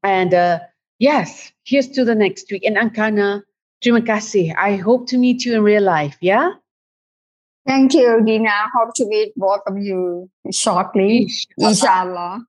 And 0.03 0.33
uh, 0.35 0.61
yes, 0.99 1.53
here's 1.65 1.89
to 1.89 2.05
the 2.05 2.15
next 2.15 2.51
week. 2.51 2.65
And 2.65 2.77
Angkana, 2.77 3.43
terima 3.83 4.01
kasih. 4.03 4.55
I 4.57 4.77
hope 4.77 5.09
to 5.09 5.19
meet 5.19 5.45
you 5.45 5.55
in 5.55 5.63
real 5.63 5.83
life. 5.83 6.17
Yeah? 6.21 6.53
Thank 7.67 7.93
you, 7.95 8.23
Dina. 8.25 8.71
Hope 8.75 8.95
to 8.97 9.07
meet 9.07 9.35
both 9.37 9.61
of 9.67 9.77
you 9.77 10.31
shortly, 10.51 11.29
inshallah. 11.59 12.47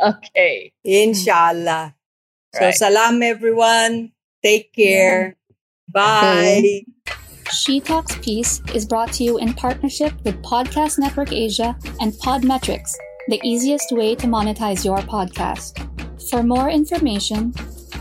Okay. 0.00 0.72
Inshallah. 0.84 1.94
So, 2.54 2.66
Right. 2.66 2.74
salam 2.74 3.22
everyone. 3.22 4.12
Take 4.42 4.72
care. 4.74 5.36
Bye. 5.88 6.84
She 7.50 7.80
Talks 7.80 8.16
Peace 8.22 8.62
is 8.74 8.86
brought 8.86 9.12
to 9.14 9.24
you 9.24 9.38
in 9.38 9.52
partnership 9.52 10.12
with 10.24 10.40
Podcast 10.42 10.98
Network 10.98 11.32
Asia 11.32 11.76
and 12.00 12.12
Podmetrics, 12.24 12.90
the 13.28 13.40
easiest 13.44 13.92
way 13.92 14.14
to 14.14 14.26
monetize 14.26 14.84
your 14.84 14.98
podcast. 14.98 15.91
For 16.30 16.42
more 16.42 16.70
information, 16.70 17.52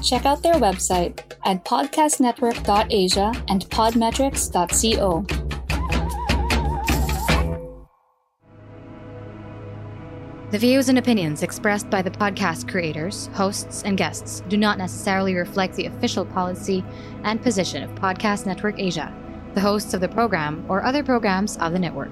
check 0.01 0.25
out 0.25 0.43
their 0.43 0.55
website 0.55 1.19
at 1.45 1.65
podcastnetwork.asia 1.65 3.33
and 3.47 3.61
podmetrics.co. 3.69 5.25
The 10.51 10.57
views 10.57 10.89
and 10.89 10.97
opinions 10.97 11.43
expressed 11.43 11.89
by 11.89 12.01
the 12.01 12.11
podcast 12.11 12.69
creators, 12.69 13.27
hosts, 13.33 13.83
and 13.83 13.97
guests 13.97 14.43
do 14.49 14.57
not 14.57 14.77
necessarily 14.77 15.33
reflect 15.33 15.75
the 15.75 15.85
official 15.85 16.25
policy 16.25 16.83
and 17.23 17.41
position 17.41 17.83
of 17.83 17.95
Podcast 17.95 18.45
Network 18.45 18.77
Asia, 18.77 19.13
the 19.53 19.61
hosts 19.61 19.93
of 19.93 20.01
the 20.01 20.09
program, 20.09 20.65
or 20.67 20.83
other 20.83 21.03
programs 21.03 21.55
of 21.57 21.71
the 21.71 21.79
network. 21.79 22.11